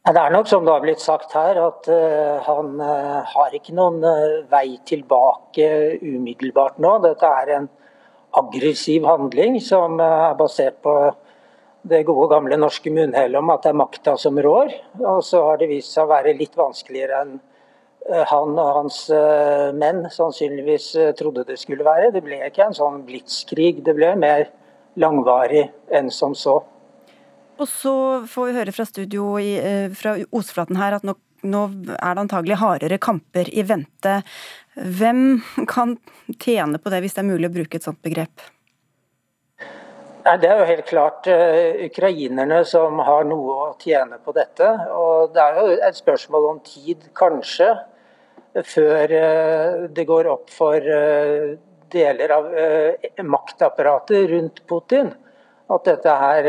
Det 0.06 0.20
er 0.22 0.30
nok 0.30 0.46
som 0.46 0.62
det 0.62 0.70
har 0.70 0.82
blitt 0.84 1.00
sagt 1.02 1.32
her, 1.34 1.58
at 1.58 1.88
uh, 1.90 2.36
han 2.46 2.76
uh, 2.78 3.26
har 3.26 3.54
ikke 3.56 3.72
noen 3.74 3.96
uh, 4.06 4.44
vei 4.46 4.76
tilbake 4.86 5.66
umiddelbart 5.98 6.76
nå. 6.78 6.92
Dette 7.02 7.26
er 7.26 7.50
en 7.56 7.66
aggressiv 8.38 9.02
handling 9.08 9.56
som 9.58 9.98
er 9.98 10.36
basert 10.38 10.78
på 10.86 10.92
det 11.90 12.04
gode 12.06 12.28
gamle 12.30 12.58
norske 12.60 12.92
munnhellet 12.94 13.40
om 13.40 13.50
at 13.50 13.66
det 13.66 13.72
er 13.72 13.80
makta 13.80 14.14
som 14.20 14.38
rår. 14.46 14.70
Og 15.00 15.24
så 15.26 15.42
har 15.48 15.58
det 15.58 15.72
vist 15.72 15.96
seg 15.96 16.06
å 16.06 16.12
være 16.12 16.36
litt 16.38 16.54
vanskeligere 16.54 17.24
enn 17.24 17.34
han 18.30 18.54
og 18.54 18.72
hans 18.76 19.00
menn 19.74 20.04
sannsynligvis 20.14 20.92
trodde 21.18 21.48
det 21.48 21.58
skulle 21.58 21.86
være. 21.86 22.12
Det 22.14 22.22
ble 22.22 22.38
ikke 22.46 22.68
en 22.68 22.78
sånn 22.78 23.02
blitskrig, 23.08 23.80
det 23.82 23.96
ble 23.98 24.12
mer 24.22 24.46
langvarig 25.02 25.64
enn 25.90 26.14
som 26.14 26.38
så. 26.38 26.60
Og 27.56 27.68
så 27.70 27.94
får 28.28 28.48
vi 28.48 28.56
høre 28.58 28.74
fra 28.74 28.84
studio 28.84 29.36
i, 29.40 29.56
eh, 29.56 29.88
fra 29.96 30.16
Osflaten 30.36 30.76
her 30.76 30.98
at 30.98 31.06
nå, 31.06 31.14
nå 31.48 31.62
er 31.96 32.16
det 32.16 32.24
antagelig 32.26 32.60
hardere 32.60 32.98
kamper 33.00 33.48
i 33.48 33.64
vente. 33.64 34.18
Hvem 34.76 35.40
kan 35.68 35.96
tjene 36.36 36.78
på 36.78 36.92
det, 36.92 37.00
hvis 37.00 37.16
det 37.16 37.24
er 37.24 37.30
mulig 37.30 37.48
å 37.48 37.56
bruke 37.56 37.80
et 37.80 37.86
sånt 37.86 38.02
begrep? 38.04 38.44
Det 40.26 40.48
er 40.50 40.58
jo 40.58 40.66
helt 40.66 40.88
klart 40.88 41.28
uh, 41.30 41.84
ukrainerne 41.86 42.64
som 42.66 42.98
har 43.06 43.24
noe 43.24 43.52
å 43.62 43.66
tjene 43.78 44.18
på 44.18 44.34
dette. 44.34 44.66
Og 44.90 45.30
det 45.32 45.40
er 45.40 45.60
jo 45.60 45.76
et 45.86 45.96
spørsmål 45.96 46.48
om 46.50 46.58
tid, 46.66 47.04
kanskje, 47.14 47.68
før 48.66 49.14
uh, 49.14 49.86
det 49.94 50.04
går 50.08 50.28
opp 50.32 50.50
for 50.50 50.82
uh, 50.82 51.54
deler 51.94 52.34
av 52.34 52.50
maktapparatet 53.22 54.26
rundt 54.32 54.64
Putin 54.66 55.12
at 55.72 55.88
dette 55.88 56.12
her 56.20 56.46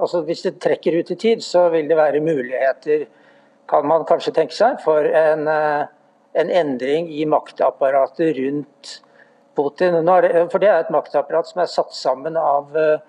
altså 0.00 0.22
Hvis 0.24 0.42
det 0.46 0.54
trekker 0.62 0.98
ut 0.98 1.10
i 1.12 1.16
tid, 1.20 1.42
så 1.44 1.66
vil 1.68 1.88
det 1.88 1.96
være 1.98 2.22
muligheter, 2.24 3.04
kan 3.68 3.84
man 3.84 4.06
kanskje 4.08 4.32
tenke 4.32 4.56
seg, 4.56 4.78
for 4.80 5.04
en, 5.04 5.44
en 5.48 6.52
endring 6.62 7.10
i 7.12 7.26
maktapparatet 7.28 8.32
rundt 8.38 8.94
Putin. 9.58 9.98
For 10.52 10.62
det 10.62 10.70
er 10.70 10.82
et 10.84 10.92
maktapparat 10.94 11.50
som 11.50 11.62
er 11.62 11.70
satt 11.70 11.94
sammen 11.96 12.38
av 12.38 12.76
eh, 12.78 13.00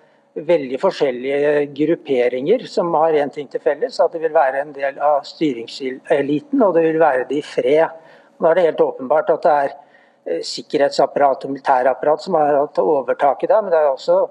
veldig 0.49 0.79
forskjellige 0.81 1.67
grupperinger 1.77 2.65
som 2.71 2.93
har 2.97 3.17
én 3.21 3.33
ting 3.33 3.49
til 3.51 3.61
felles, 3.63 3.99
at 3.99 4.15
det 4.15 4.23
vil 4.23 4.35
være 4.35 4.63
en 4.63 4.73
del 4.75 4.97
av 5.03 5.21
styringseliten, 5.27 6.63
og 6.65 6.75
det 6.77 6.87
vil 6.87 7.01
være 7.01 7.27
det 7.29 7.41
i 7.41 7.45
fred. 7.45 8.01
Nå 8.39 8.49
er 8.49 8.57
det 8.57 8.67
helt 8.69 8.83
åpenbart 8.85 9.31
at 9.35 9.45
det 9.45 9.55
er 9.65 9.71
eh, 9.75 10.43
sikkerhetsapparat 10.53 11.45
og 11.45 11.55
militærapparat 11.55 12.25
som 12.25 12.39
har 12.39 12.55
hatt 12.63 12.83
overtaket 12.83 13.51
der, 13.51 13.65
men 13.65 13.73
det 13.73 13.81
er 13.81 13.91
også 13.93 14.21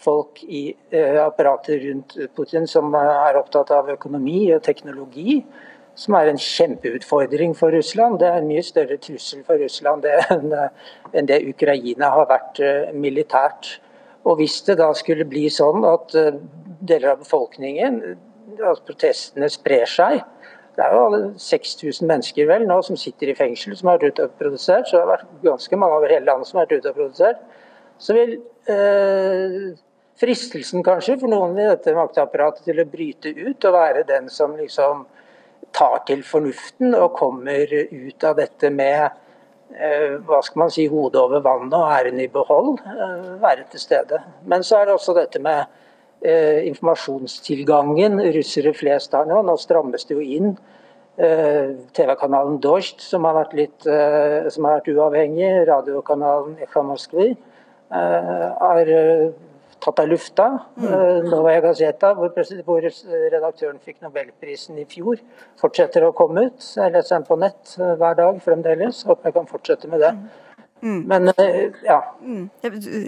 folk 0.00 0.42
i 0.42 0.66
eh, 0.90 1.20
apparatet 1.22 1.82
rundt 1.84 2.16
Putin 2.36 2.66
som 2.70 2.94
er 2.98 3.38
opptatt 3.38 3.70
av 3.74 3.92
økonomi 3.94 4.48
og 4.54 4.64
teknologi 4.66 5.42
som 5.94 6.16
er 6.18 6.28
en 6.28 6.40
kjempeutfordring 6.40 7.54
for 7.56 7.74
Russland. 7.74 8.18
Det 8.18 8.28
er 8.28 8.40
en 8.40 8.48
mye 8.48 8.62
større 8.66 8.98
trussel 8.98 9.44
for 9.46 9.60
Russland 9.62 10.06
enn 10.34 11.28
det 11.30 11.40
Ukraina 11.48 12.10
har 12.16 12.28
vært 12.30 12.60
eh, 12.60 12.92
militært. 12.94 13.78
Og 14.24 14.40
Hvis 14.40 14.62
det 14.66 14.78
da 14.80 14.90
skulle 14.96 15.26
bli 15.28 15.46
sånn 15.52 15.84
at 15.86 16.14
eh, 16.18 16.34
deler 16.80 17.14
av 17.14 17.22
befolkningen, 17.22 18.00
at 18.54 18.84
protestene 18.86 19.48
sprer 19.50 19.88
seg 19.88 20.20
Det 20.76 20.82
er 20.84 20.92
jo 20.94 21.00
alle 21.06 21.18
6000 21.40 22.06
mennesker 22.06 22.46
vel 22.46 22.66
nå 22.68 22.76
som 22.86 22.98
sitter 22.98 23.30
i 23.30 23.34
fengsel 23.38 23.76
som 23.78 23.88
har 23.88 23.98
vært 23.98 24.16
ute 24.16 24.24
og 24.26 24.32
produsert, 24.40 24.88
så 24.88 24.96
det 24.96 25.02
har 25.04 25.10
vært 25.12 25.44
ganske 25.44 25.78
mange 25.78 25.98
over 26.00 26.10
hele 26.10 26.26
landet 26.26 26.50
som 26.50 26.58
har 26.58 26.66
vært 26.66 26.80
ute 26.80 26.90
og 26.90 26.98
produsert. 26.98 27.44
Så 27.98 28.16
vil 28.16 28.36
eh, 28.70 29.74
fristelsen 30.20 30.84
kanskje 30.86 31.18
for 31.20 31.30
noen 31.32 31.58
i 31.58 31.66
dette 31.68 31.94
maktapparatet 31.96 32.66
til 32.68 32.80
å 32.82 32.88
bryte 32.90 33.32
ut 33.34 33.66
og 33.68 33.76
være 33.76 34.06
den 34.08 34.30
som 34.32 34.54
liksom 34.58 35.04
tar 35.74 36.02
til 36.08 36.22
fornuften 36.26 36.94
og 36.94 37.16
kommer 37.18 37.70
ut 37.74 38.26
av 38.26 38.36
dette 38.38 38.70
med 38.70 39.00
eh, 39.74 40.20
hva 40.22 40.40
skal 40.44 40.64
man 40.64 40.74
si, 40.74 40.86
hodet 40.90 41.22
over 41.22 41.42
vannet 41.44 41.74
og 41.78 41.88
æren 41.90 42.20
i 42.22 42.28
behold, 42.30 42.78
eh, 42.84 43.32
være 43.42 43.66
til 43.72 43.82
stede. 43.82 44.20
Men 44.46 44.62
så 44.66 44.80
er 44.80 44.88
det 44.88 44.94
også 44.94 45.16
dette 45.18 45.42
med 45.42 45.64
eh, 46.22 46.62
informasjonstilgangen 46.70 48.22
russere 48.36 48.74
flest 48.76 49.16
har 49.18 49.26
nå. 49.26 49.42
Nå 49.42 49.56
strammes 49.60 50.06
det 50.06 50.18
jo 50.18 50.22
inn. 50.24 50.56
TV-kanalen 51.14 52.56
Dozjt, 52.58 52.98
som 52.98 53.22
vært 53.22 53.52
som 54.50 54.64
har 54.66 54.80
vært 54.80 54.88
uavhengig, 54.90 55.50
radiokanalen 55.68 56.56
Ekha 56.64 56.82
Moskvi, 56.82 57.28
har 57.94 58.90
tatt 59.84 59.98
av 59.98 60.08
lufta. 60.08 60.46
Mm. 60.80 61.28
Novaja 61.28 61.60
Gazeta, 61.60 62.12
hvor, 62.16 62.32
hvor, 62.66 62.86
redaktøren 63.32 63.80
fikk 63.84 64.00
nobelprisen 64.04 64.78
i 64.80 64.86
fjor, 64.88 65.20
fortsetter 65.60 66.06
å 66.06 66.14
komme 66.16 66.48
ut. 66.48 66.64
Jeg 66.76 66.94
leser 66.94 67.18
den 67.18 67.28
på 67.28 67.38
nett 67.40 67.76
eh, 67.78 67.94
hver 68.00 68.16
dag 68.20 68.40
fremdeles. 68.44 69.04
Håper 69.08 69.30
jeg 69.30 69.38
kan 69.38 69.50
fortsette 69.50 69.90
med 69.92 70.04
det. 70.04 70.14
Mm. 70.16 70.43
Mm. 70.84 71.02
Men 71.08 71.28
eh, 71.28 71.34
ja. 71.84 72.14
Mm. 72.22 72.48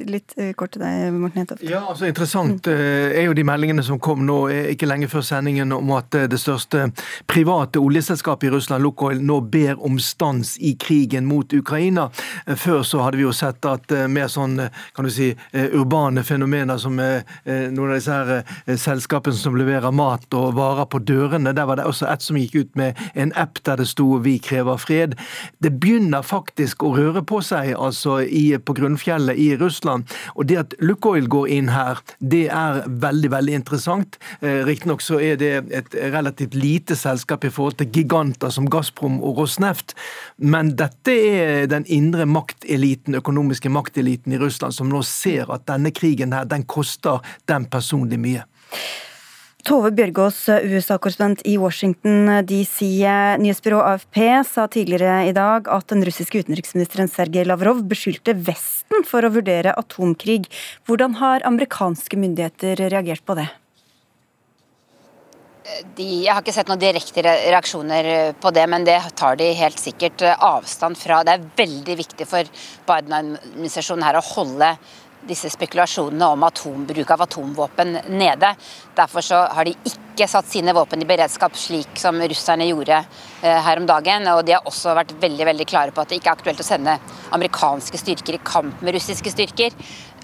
Litt 0.06 0.32
eh, 0.36 0.52
kort 0.56 0.72
til 0.72 0.80
deg, 0.80 1.12
Morten 1.12 1.42
Hentoft. 1.42 1.64
Ja, 1.68 1.82
altså 1.90 2.08
Interessant 2.08 2.64
mm. 2.64 2.72
Eh, 2.76 3.12
er 3.20 3.26
jo 3.28 3.34
de 3.36 3.44
meldingene 3.44 3.84
som 3.84 4.00
kom 4.02 4.24
nå 4.26 4.36
ikke 4.72 4.88
lenge 4.88 5.10
før 5.12 5.24
sendingen 5.24 5.74
om 5.76 5.90
at 5.96 6.14
det 6.30 6.38
største 6.40 6.86
private 7.28 7.80
oljeselskapet 7.82 8.48
i 8.48 8.52
Russland, 8.54 8.84
Lukoil, 8.84 9.20
nå 9.20 9.38
ber 9.52 9.76
om 9.84 9.98
stans 10.00 10.54
i 10.64 10.72
krigen 10.80 11.28
mot 11.28 11.52
Ukraina. 11.52 12.08
Før 12.56 12.82
så 12.86 13.02
hadde 13.04 13.20
vi 13.20 13.26
jo 13.26 13.34
sett 13.36 13.64
at 13.68 13.92
mer 14.12 14.30
sånn 14.32 14.56
kan 14.96 15.06
du 15.06 15.12
si, 15.12 15.30
urbane 15.52 16.24
fenomener 16.26 16.80
som 16.80 16.96
noen 16.96 17.90
av 17.90 17.94
disse 17.94 18.16
her 18.16 18.76
selskapene 18.80 19.36
som 19.36 19.56
leverer 19.58 19.94
mat 19.94 20.26
og 20.36 20.56
varer 20.56 20.88
på 20.90 21.00
dørene, 21.04 21.54
der 21.56 21.68
var 21.68 21.80
det 21.80 21.88
også 21.88 22.08
et 22.12 22.24
som 22.24 22.38
gikk 22.40 22.56
ut 22.60 22.76
med 22.78 23.00
en 23.14 23.34
app 23.36 23.60
der 23.66 23.80
det 23.80 23.88
sto 23.92 24.18
'Vi 24.18 24.38
krever 24.38 24.76
fred'. 24.80 25.16
Det 25.62 25.80
begynner 25.80 26.22
faktisk 26.22 26.82
å 26.82 26.94
røre 26.96 27.22
på 27.22 27.40
seg 27.44 27.65
seg 27.66 27.80
altså 27.80 28.20
i, 28.22 28.56
på 28.58 28.74
grunnfjellet 28.76 29.38
i 29.38 29.56
Russland. 29.56 30.06
Og 30.36 30.46
det 30.46 30.58
at 30.60 30.74
Lukoil 30.80 31.28
går 31.28 31.48
inn 31.48 31.70
her, 31.72 32.00
det 32.20 32.48
er 32.52 32.84
veldig, 32.86 33.30
veldig 33.34 33.54
interessant. 33.54 34.18
Eh, 34.40 34.64
Riktignok 34.66 35.02
så 35.02 35.20
er 35.20 35.36
det 35.40 35.52
et 35.74 35.94
relativt 36.12 36.54
lite 36.54 36.96
selskap 36.96 37.44
i 37.44 37.50
forhold 37.50 37.78
til 37.80 37.90
giganter 37.92 38.50
som 38.50 38.68
Gazprom 38.70 39.20
og 39.22 39.42
Rosneft, 39.42 39.96
men 40.38 40.74
dette 40.76 41.12
er 41.12 41.66
den 41.70 41.86
indre 41.86 42.26
makteliten, 42.26 43.16
økonomiske 43.16 43.70
makteliten 43.72 44.32
i 44.32 44.40
Russland, 44.40 44.74
som 44.74 44.90
nå 44.90 45.02
ser 45.06 45.50
at 45.52 45.66
denne 45.68 45.92
krigen 45.94 46.34
her, 46.36 46.46
den 46.48 46.66
koster 46.68 47.24
dem 47.48 47.66
personlig 47.70 48.20
mye. 48.20 48.46
Tove 49.66 49.90
Bjørgaas, 49.98 50.36
USA-korrespondent 50.62 51.40
i 51.50 51.56
Washington 51.58 52.28
DC. 52.46 52.86
Nyhetsbyrået 53.42 53.96
AFP 53.96 54.18
sa 54.46 54.68
tidligere 54.70 55.24
i 55.26 55.32
dag 55.34 55.66
at 55.74 55.88
den 55.90 56.04
russiske 56.06 56.38
utenriksministeren 56.44 57.10
Sergej 57.10 57.48
Lavrov 57.48 57.80
beskyldte 57.90 58.36
Vesten 58.46 59.02
for 59.08 59.26
å 59.26 59.32
vurdere 59.34 59.74
atomkrig. 59.74 60.44
Hvordan 60.86 61.16
har 61.18 61.42
amerikanske 61.50 62.14
myndigheter 62.14 62.78
reagert 62.94 63.26
på 63.26 63.34
det? 63.40 63.48
De, 65.98 66.06
jeg 66.22 66.30
har 66.30 66.44
ikke 66.44 66.54
sett 66.54 66.70
noen 66.70 66.84
direkte 66.84 67.24
reaksjoner 67.26 68.36
på 68.38 68.52
det, 68.54 68.68
men 68.70 68.86
det 68.86 69.00
tar 69.18 69.34
de 69.40 69.48
helt 69.58 69.82
sikkert 69.82 70.22
avstand 70.36 70.94
fra. 71.00 71.24
Det 71.26 71.34
er 71.34 71.50
veldig 71.58 71.98
viktig 72.04 72.28
for 72.30 72.54
Biden-administrasjonen 72.86 74.06
her 74.06 74.20
å 74.20 74.26
holde 74.30 74.70
disse 75.28 75.50
spekulasjonene 75.52 76.32
om 76.32 76.44
atombruk 76.46 77.10
av 77.10 77.24
atomvåpen 77.26 77.98
nede. 78.08 78.54
Derfor 78.96 79.24
så 79.24 79.42
har 79.52 79.68
de 79.68 79.74
ikke 80.16 80.28
satt 80.30 80.48
sine 80.48 80.72
våpen 80.76 81.02
i 81.02 81.08
beredskap, 81.08 81.56
slik 81.58 82.00
som 82.00 82.20
russerne 82.22 82.68
gjorde 82.70 82.98
eh, 83.42 83.60
her 83.66 83.80
om 83.80 83.86
dagen. 83.88 84.28
Og 84.32 84.44
de 84.46 84.56
har 84.56 84.68
også 84.68 84.96
vært 84.96 85.14
veldig 85.22 85.48
veldig 85.52 85.68
klare 85.68 85.94
på 85.94 86.02
at 86.02 86.12
det 86.12 86.20
ikke 86.20 86.32
er 86.32 86.40
aktuelt 86.40 86.62
å 86.62 86.66
sende 86.66 86.98
amerikanske 87.36 88.00
styrker 88.00 88.38
i 88.38 88.44
kamp 88.44 88.84
med 88.84 88.96
russiske 88.96 89.34
styrker. 89.34 89.76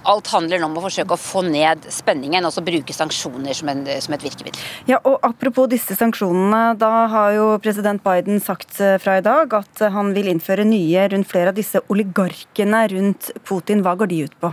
Alt 0.09 0.33
handler 0.33 0.59
nå 0.59 0.67
om 0.67 0.79
å 0.81 0.83
forsøke 0.83 1.15
å 1.15 1.21
få 1.21 1.45
ned 1.47 1.85
spenningen 1.93 2.43
og 2.47 2.51
så 2.55 2.65
bruke 2.67 2.95
sanksjoner 2.95 3.55
som, 3.55 3.71
en, 3.71 3.85
som, 4.03 4.17
et 4.17 4.25
virkemiddel. 4.27 4.65
Ja, 4.91 4.99
og 5.07 5.21
Apropos 5.23 5.69
disse 5.71 5.95
sanksjonene, 5.99 6.75
da 6.81 6.91
har 7.13 7.37
jo 7.37 7.47
president 7.63 8.03
Biden 8.03 8.43
sagt 8.43 8.81
eh, 8.83 8.99
fra 9.03 9.21
i 9.21 9.25
dag 9.25 9.55
at 9.55 9.85
han 9.95 10.11
vil 10.17 10.33
innføre 10.33 10.67
nye 10.67 11.07
rundt 11.13 11.31
flere 11.31 11.55
av 11.55 11.59
disse 11.59 11.85
oligarkene 11.93 12.83
rundt 12.97 13.31
Putin. 13.47 13.85
Hva 13.87 13.95
går 14.01 14.11
de 14.11 14.25
ut 14.27 14.37
på? 14.43 14.53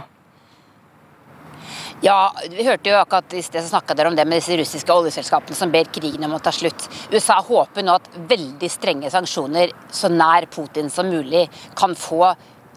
Ja, 2.02 2.34
vi 2.50 2.64
hørte 2.64 2.94
jo 2.94 2.96
akkurat 2.96 3.34
i 3.36 3.42
sted 3.44 3.66
snakka 3.68 3.92
dere 3.98 4.08
om 4.08 4.16
det 4.16 4.24
med 4.24 4.40
disse 4.40 4.56
russiske 4.56 4.94
oljeselskapene 4.94 5.58
som 5.58 5.72
ber 5.72 5.90
krigen 5.92 6.24
om 6.24 6.38
å 6.38 6.40
ta 6.40 6.54
slutt. 6.56 6.86
USA 7.12 7.36
håper 7.44 7.84
nå 7.84 7.98
at 8.00 8.08
veldig 8.30 8.70
strenge 8.72 9.12
sanksjoner 9.12 9.74
så 9.92 10.08
nær 10.14 10.48
Putin 10.48 10.88
som 10.94 11.10
mulig 11.12 11.50
kan 11.76 11.98
få 12.00 12.30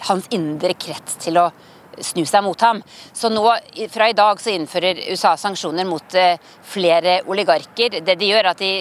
hans 0.08 0.26
indre 0.34 0.74
krets 0.74 1.20
til 1.22 1.38
å 1.38 1.52
snu 2.02 2.24
seg 2.26 2.42
mot 2.42 2.66
ham. 2.66 2.82
Så 3.14 3.30
nå, 3.30 3.44
Fra 3.94 4.08
i 4.10 4.16
dag 4.18 4.42
så 4.42 4.56
innfører 4.56 5.04
USA 5.12 5.36
sanksjoner 5.38 5.86
mot 5.86 6.18
eh, 6.18 6.40
flere 6.66 7.20
oligarker. 7.30 8.00
Det 8.02 8.18
de 8.18 8.32
gjør, 8.32 8.42
er 8.42 8.50
at 8.56 8.58
de, 8.64 8.72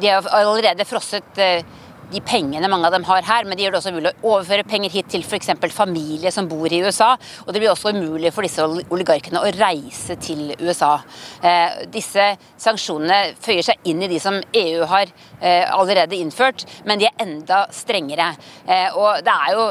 de 0.00 0.10
har 0.10 0.26
allerede 0.34 0.88
frosset 0.88 1.38
eh, 1.38 1.62
de 2.10 2.22
pengene 2.26 2.68
mange 2.70 2.88
av 2.88 2.94
dem 2.94 3.06
har 3.08 3.26
her, 3.26 3.46
men 3.46 3.58
de 3.58 3.64
gjør 3.64 3.76
det 3.76 3.80
også 3.80 3.94
mulig 3.94 4.12
å 4.12 4.34
overføre 4.34 4.66
penger 4.68 4.92
hit 4.94 5.10
til 5.12 5.24
f.eks. 5.24 5.52
familie 5.74 6.32
som 6.34 6.48
bor 6.50 6.70
i 6.70 6.82
USA. 6.82 7.12
Og 7.46 7.52
det 7.52 7.62
blir 7.62 7.72
også 7.72 7.94
umulig 7.94 8.32
for 8.34 8.46
disse 8.46 8.64
oligarkene 8.64 9.42
å 9.42 9.52
reise 9.56 10.16
til 10.22 10.54
USA. 10.60 10.96
Eh, 11.42 11.84
disse 11.92 12.32
sanksjonene 12.60 13.36
føyer 13.40 13.70
seg 13.70 13.90
inn 13.90 14.02
i 14.04 14.10
de 14.10 14.20
som 14.22 14.40
EU 14.40 14.86
har 14.90 15.12
allerede 15.40 16.18
innført, 16.20 16.66
men 16.84 17.00
de 17.00 17.08
er 17.08 17.22
enda 17.22 17.62
strengere. 17.74 18.32
Eh, 18.66 18.96
og 18.96 19.22
det 19.24 19.34
er 19.34 19.56
jo, 19.56 19.66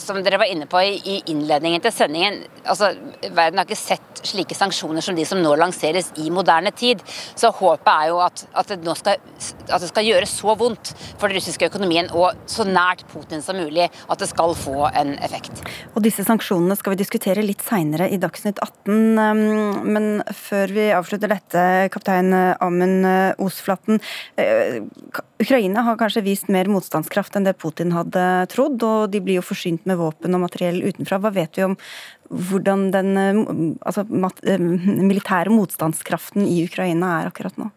som 0.00 0.20
dere 0.24 0.40
var 0.40 0.50
inne 0.50 0.68
på 0.70 0.80
i, 0.80 1.18
innledningen 1.30 1.82
til 1.84 1.94
sendingen, 1.94 2.42
altså 2.64 2.92
verden 3.28 3.60
har 3.60 3.68
ikke 3.68 3.78
sett 3.78 4.22
slike 4.26 4.56
sanksjoner 4.56 5.04
som 5.04 5.16
de 5.16 5.24
som 5.28 5.40
nå 5.40 5.52
lanseres 5.58 6.10
i 6.20 6.30
moderne 6.32 6.72
tid. 6.76 7.02
Så 7.38 7.52
håpet 7.56 7.90
er 7.92 8.10
jo 8.10 8.20
at, 8.24 8.44
at, 8.56 8.72
det, 8.72 8.96
skal, 8.98 9.20
at 9.68 9.80
det 9.80 9.90
skal 9.90 10.08
gjøre 10.08 10.28
så 10.28 10.56
vondt 10.58 10.92
for 11.20 11.28
den 11.28 11.38
russiske 11.40 11.70
økonomien 11.70 12.10
og 12.16 12.40
så 12.50 12.66
nært 12.68 13.04
Putin 13.10 13.44
som 13.44 13.58
mulig, 13.60 13.88
at 13.90 14.20
det 14.20 14.28
skal 14.30 14.54
få 14.58 14.88
en 14.90 15.14
effekt. 15.24 15.62
Og 15.94 16.04
Disse 16.04 16.24
sanksjonene 16.26 16.76
skal 16.78 16.94
vi 16.94 17.00
diskutere 17.02 17.44
litt 17.44 17.62
seinere 17.64 18.08
i 18.10 18.18
Dagsnytt 18.20 18.60
18. 18.62 18.94
Um, 19.20 19.86
men 19.90 20.08
før 20.36 20.72
vi 20.74 20.88
avslutter 20.94 21.30
dette, 21.30 21.64
kaptein 21.92 22.32
Amund 22.60 23.06
Osflatten. 23.40 24.00
Eh, 25.10 25.20
Ukraina 25.44 25.84
har 25.86 25.98
kanskje 26.00 26.24
vist 26.26 26.48
mer 26.52 26.70
motstandskraft 26.70 27.36
enn 27.36 27.48
det 27.48 27.56
Putin 27.58 27.94
hadde 27.96 28.24
trodd, 28.52 28.82
og 28.82 29.10
de 29.10 29.22
blir 29.24 29.40
jo 29.40 29.46
forsynt 29.46 29.86
med 29.88 30.00
våpen 30.00 30.36
og 30.36 30.44
materiell 30.46 30.82
utenfra. 30.86 31.20
Hva 31.20 31.34
vet 31.34 31.58
vi 31.58 31.66
om 31.66 31.76
hvordan 32.30 32.88
den 32.94 33.12
eh, 33.18 33.42
altså, 33.82 34.06
militære 34.06 35.52
motstandskraften 35.52 36.46
i 36.46 36.62
Ukraina 36.68 37.18
er 37.20 37.30
akkurat 37.32 37.58
nå? 37.60 37.70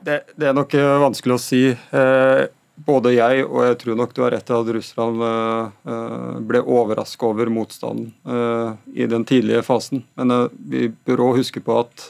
Det, 0.00 0.22
det, 0.36 0.46
er 0.48 0.56
nok 0.56 0.74
eh, 0.78 0.94
vanskelig 1.02 1.36
å 1.36 1.42
si. 1.42 1.62
Eh, 1.72 2.44
både 2.88 3.12
jeg 3.16 3.42
og 3.48 3.64
jeg 3.66 3.78
tror 3.80 3.96
nok 3.98 4.12
du 4.14 4.22
har 4.22 4.32
rett 4.36 4.50
i 4.50 4.54
at 4.54 4.68
Russland 4.76 5.24
eh, 5.26 6.36
ble 6.46 6.62
overraska 6.62 7.26
over 7.26 7.50
motstanden 7.50 8.12
i 8.94 9.08
den 9.10 9.26
tidlige 9.26 9.64
fasen. 9.66 10.04
Men 10.14 10.46
vi 10.54 10.86
bør 11.08 11.24
òg 11.26 11.40
huske 11.42 11.62
på 11.64 11.80
at 11.82 12.06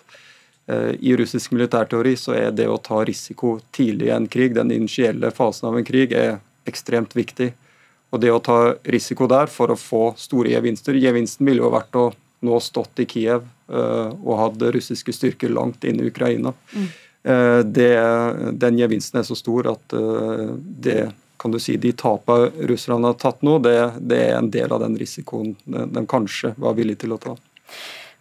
i 0.68 1.14
russisk 1.16 1.54
militærteori 1.56 2.10
så 2.20 2.34
er 2.36 2.50
det 2.52 2.66
å 2.68 2.76
ta 2.84 2.98
risiko 3.08 3.54
tidlig 3.72 4.10
i 4.10 4.12
en 4.12 4.26
krig, 4.28 4.52
den 4.52 4.72
initielle 4.74 5.30
fasen 5.32 5.70
av 5.70 5.78
en 5.78 5.86
krig, 5.86 6.12
er 6.12 6.42
ekstremt 6.68 7.16
viktig. 7.16 7.54
Og 8.12 8.20
det 8.20 8.32
å 8.32 8.42
ta 8.44 8.74
risiko 8.84 9.24
der 9.30 9.48
for 9.48 9.72
å 9.72 9.78
få 9.80 10.02
store 10.20 10.52
gevinster 10.52 10.96
Gevinsten 11.00 11.48
ville 11.48 11.64
jo 11.64 11.72
vært 11.72 11.96
å 11.96 12.10
nå 12.44 12.60
stått 12.60 13.00
i 13.00 13.08
Kiev 13.08 13.48
og 13.68 14.34
hatt 14.42 14.62
russiske 14.76 15.12
styrker 15.12 15.52
langt 15.52 15.84
inn 15.88 16.00
i 16.00 16.08
Ukraina. 16.12 16.52
Mm. 16.72 16.88
Eh, 17.22 17.58
det, 17.58 18.00
den 18.52 18.78
gevinsten 18.78 19.20
er 19.20 19.26
så 19.26 19.36
stor 19.36 19.72
at 19.74 19.92
eh, 19.92 20.52
det 20.56 21.10
kan 21.38 21.52
du 21.54 21.58
si, 21.62 21.76
de 21.76 21.92
tapene 21.94 22.50
russerne 22.70 23.10
har 23.10 23.18
tatt 23.18 23.44
nå, 23.46 23.58
det, 23.62 23.76
det, 24.00 24.18
er 24.30 24.38
en 24.38 24.50
del 24.50 24.72
av 24.74 24.82
den 24.82 24.96
risikoen 24.98 25.52
de 25.64 26.02
kanskje 26.10 26.50
var 26.58 26.74
villige 26.78 27.04
til 27.04 27.14
å 27.14 27.20
ta. 27.22 27.34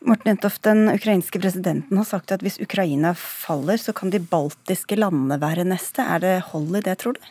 Morten 0.05 0.29
Jentoft, 0.29 0.61
Den 0.63 0.89
ukrainske 0.89 1.39
presidenten 1.41 1.97
har 1.97 2.05
sagt 2.05 2.31
at 2.31 2.43
hvis 2.45 2.59
Ukraina 2.61 3.15
faller, 3.17 3.79
så 3.81 3.93
kan 3.97 4.11
de 4.13 4.21
baltiske 4.21 4.95
landene 4.95 5.39
være 5.41 5.65
neste. 5.65 6.05
Er 6.05 6.21
det 6.21 6.35
hold 6.51 6.77
i 6.77 6.83
det, 6.85 6.99
tror 7.01 7.17
du? 7.17 7.25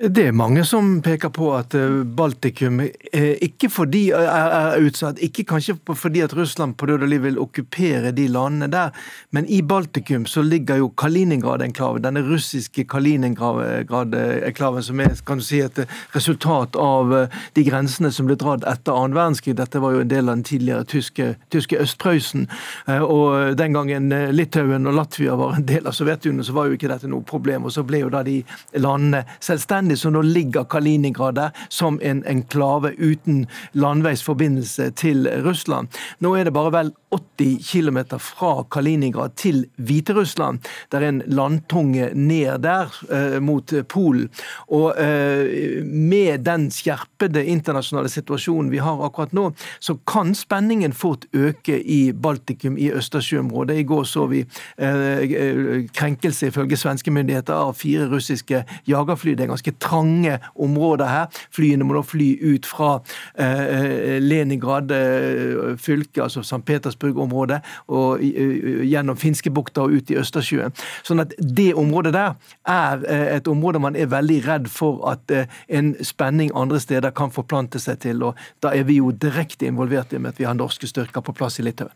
Det 0.00 0.22
er 0.30 0.32
mange 0.32 0.62
som 0.64 1.02
peker 1.04 1.28
på 1.28 1.50
at 1.52 1.74
eh, 1.76 1.98
Baltikum 2.16 2.78
ikke 2.80 3.68
fordi 3.68 4.06
er 4.16 4.80
utsatt, 4.80 5.18
ikke 5.20 5.42
kanskje 5.50 5.74
fordi 5.92 6.22
at 6.24 6.32
Russland 6.32 6.78
på 6.80 6.86
død 6.88 7.02
og 7.04 7.10
liv 7.12 7.26
vil 7.26 7.36
okkupere 7.42 8.08
de 8.16 8.24
landene 8.32 8.70
der, 8.72 8.94
men 9.36 9.44
i 9.44 9.58
Baltikum 9.60 10.24
så 10.24 10.40
ligger 10.40 10.80
jo 10.80 10.88
Kaliningrad-enklaven, 10.96 12.00
denne 12.06 12.22
russiske 12.24 12.86
Kaliningrad-enklaven 12.88 14.86
som 14.86 15.02
er 15.04 15.20
kan 15.26 15.42
du 15.42 15.44
si, 15.44 15.60
et 15.60 15.82
resultat 16.14 16.80
av 16.80 17.12
eh, 17.18 17.36
de 17.60 17.66
grensene 17.68 18.08
som 18.08 18.30
ble 18.30 18.38
dratt 18.40 18.64
etter 18.64 18.96
annen 18.96 19.18
verdenskrig. 19.18 19.58
Dette 19.60 19.84
var 19.84 19.98
jo 19.98 20.06
en 20.06 20.14
del 20.14 20.30
av 20.30 20.38
den 20.38 20.46
tidligere 20.48 20.88
tyske, 20.88 21.28
tyske 21.52 21.76
Øst-Prøysen. 21.84 22.48
Eh, 22.86 23.04
og 23.04 23.52
den 23.60 23.76
gangen 23.76 24.08
Litauen 24.32 24.88
og 24.88 24.96
Latvia 24.96 25.36
var 25.36 25.60
en 25.60 25.68
del 25.68 25.84
av 25.84 25.92
Sovjetunionen, 25.92 26.48
så 26.48 26.56
var 26.56 26.72
jo 26.72 26.80
ikke 26.80 26.88
dette 26.88 27.12
noe 27.12 27.20
problem. 27.20 27.68
Og 27.68 27.76
så 27.76 27.84
ble 27.84 28.00
jo 28.06 28.12
da 28.16 28.24
de 28.24 28.40
landene 28.80 29.26
selvstendige 29.44 29.89
fullstendig, 29.90 29.98
så 29.98 30.10
nå 30.10 30.22
ligger 30.22 30.64
Kaliningrad 30.64 31.34
der 31.34 31.50
som 31.68 32.00
en 32.02 32.24
enklave 32.26 32.94
uten 32.98 33.46
landveisforbindelse 33.72 34.90
til 34.96 35.28
Russland. 35.44 35.88
Nå 36.20 36.36
er 36.36 36.44
det 36.44 36.52
bare 36.52 36.72
vel 36.72 36.92
80 37.10 37.58
km 37.70 38.18
fra 38.18 38.64
Kaliningrad 38.70 39.36
til 39.36 39.66
Hviterussland. 39.76 40.60
Det 40.90 41.00
er 41.00 41.08
en 41.08 41.22
landtunge 41.26 42.10
ned 42.14 42.62
der 42.62 42.90
eh, 43.10 43.40
mot 43.40 43.72
Polen. 43.88 44.30
Og 44.68 44.94
eh, 44.98 45.82
med 45.84 46.44
den 46.44 46.70
skjerpede 46.70 47.44
internasjonale 47.44 48.08
situasjonen 48.08 48.70
vi 48.70 48.78
har 48.78 49.02
akkurat 49.04 49.32
nå, 49.32 49.50
så 49.80 49.96
kan 50.06 50.34
spenningen 50.34 50.92
fort 50.92 51.26
øke 51.34 51.80
i 51.82 52.12
Baltikum, 52.12 52.78
i 52.78 52.92
Østersjøområdet. 52.92 53.78
I 53.80 53.88
går 53.88 54.04
så 54.04 54.26
vi 54.30 54.44
eh, 54.78 55.86
krenkelse, 55.92 56.50
ifølge 56.50 56.76
svenske 56.76 57.10
myndigheter, 57.10 57.54
av 57.54 57.74
fire 57.74 58.06
russiske 58.10 58.64
jagerfly. 58.86 59.34
Det 59.34 59.46
er 59.46 59.54
ganske 59.54 59.74
trange 59.80 60.38
områder 60.54 61.10
her. 61.10 61.40
Flyene 61.54 61.86
må 61.86 61.96
da 61.96 62.02
fly 62.06 62.30
ut 62.42 62.68
fra 62.68 62.90
eh, 63.34 63.64
eh 63.76 64.18
Leningrad 64.20 64.92
eh, 64.94 65.76
fylke, 65.80 66.22
altså 66.22 66.44
St. 66.44 66.62
Petersburg-området, 66.66 67.60
og 67.88 68.20
gjennom 68.20 69.16
Finskebukta 69.16 69.84
og 69.86 69.96
ut 69.96 70.10
i 70.10 70.18
Østersjøen. 70.20 70.74
Sånn 71.06 71.22
at 71.24 71.34
det 71.38 71.72
området 71.78 72.12
der 72.14 72.36
er 72.68 73.04
et 73.36 73.48
område 73.48 73.80
man 73.82 73.96
er 73.96 74.10
veldig 74.12 74.40
redd 74.46 74.68
for 74.70 75.02
at 75.10 75.32
en 75.68 75.94
spenning 76.04 76.52
andre 76.54 76.80
steder 76.80 77.14
kan 77.16 77.32
forplante 77.34 77.80
seg 77.82 78.00
til, 78.04 78.22
og 78.22 78.38
da 78.62 78.74
er 78.76 78.86
vi 78.88 79.00
jo 79.00 79.10
direkte 79.12 79.66
involvert 79.66 80.12
i 80.12 80.20
med 80.20 80.34
at 80.34 80.40
vi 80.40 80.48
har 80.48 80.58
norske 80.58 80.88
styrker 80.90 81.24
på 81.24 81.36
plass 81.36 81.60
i 81.60 81.66
Litauen. 81.66 81.94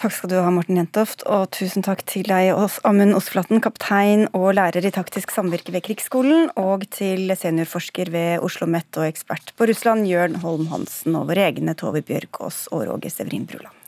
Takk 0.00 0.14
skal 0.16 0.30
du 0.32 0.38
ha, 0.40 0.48
Morten 0.48 0.78
Jentoft, 0.78 1.26
og 1.28 1.50
tusen 1.52 1.84
takk 1.84 2.00
til 2.08 2.24
deg, 2.24 2.54
Amund 2.88 3.12
Osflaten, 3.18 3.60
kaptein 3.60 4.22
og 4.32 4.54
lærer 4.56 4.86
i 4.88 4.92
taktisk 4.94 5.34
samvirke 5.34 5.74
ved 5.74 5.84
Krigsskolen, 5.84 6.48
og 6.56 6.86
til 6.96 7.28
seniorforsker 7.36 8.08
ved 8.14 8.38
Oslo 8.38 8.64
OsloMet 8.64 8.96
og 8.96 9.10
ekspert 9.10 9.52
på 9.60 9.68
Russland, 9.68 10.08
Jørn 10.08 10.40
Holm 10.40 10.70
Hansen, 10.72 11.20
og 11.20 11.28
våre 11.28 11.44
egne 11.50 11.76
Tove 11.76 12.00
Bjørkås 12.00 12.62
og 12.72 12.86
Roger 12.88 13.12
Severin 13.12 13.44
Bruland. 13.44 13.79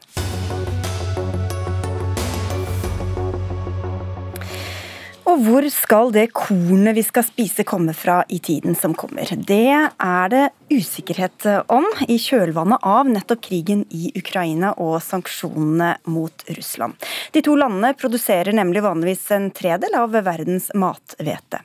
Og 5.32 5.40
hvor 5.46 5.64
skal 5.72 6.10
det 6.12 6.26
kornet 6.36 6.92
vi 6.98 7.02
skal 7.06 7.24
spise 7.24 7.64
komme 7.64 7.94
fra 7.96 8.18
i 8.28 8.36
tiden 8.44 8.74
som 8.76 8.92
kommer? 8.92 9.30
Det 9.32 9.64
er 9.72 10.26
det 10.28 10.42
usikkerhet 10.68 11.46
om 11.72 11.86
i 12.04 12.18
kjølvannet 12.20 12.84
av 12.84 13.08
nettopp 13.08 13.40
krigen 13.46 13.86
i 13.96 14.10
Ukraina 14.18 14.74
og 14.76 14.98
sanksjonene 15.00 15.94
mot 16.12 16.44
Russland. 16.52 17.00
De 17.32 17.40
to 17.44 17.56
landene 17.56 17.94
produserer 17.96 18.52
nemlig 18.52 18.84
vanligvis 18.84 19.24
en 19.32 19.48
tredel 19.56 19.96
av 19.96 20.12
verdens 20.20 20.68
mathvete. 20.76 21.62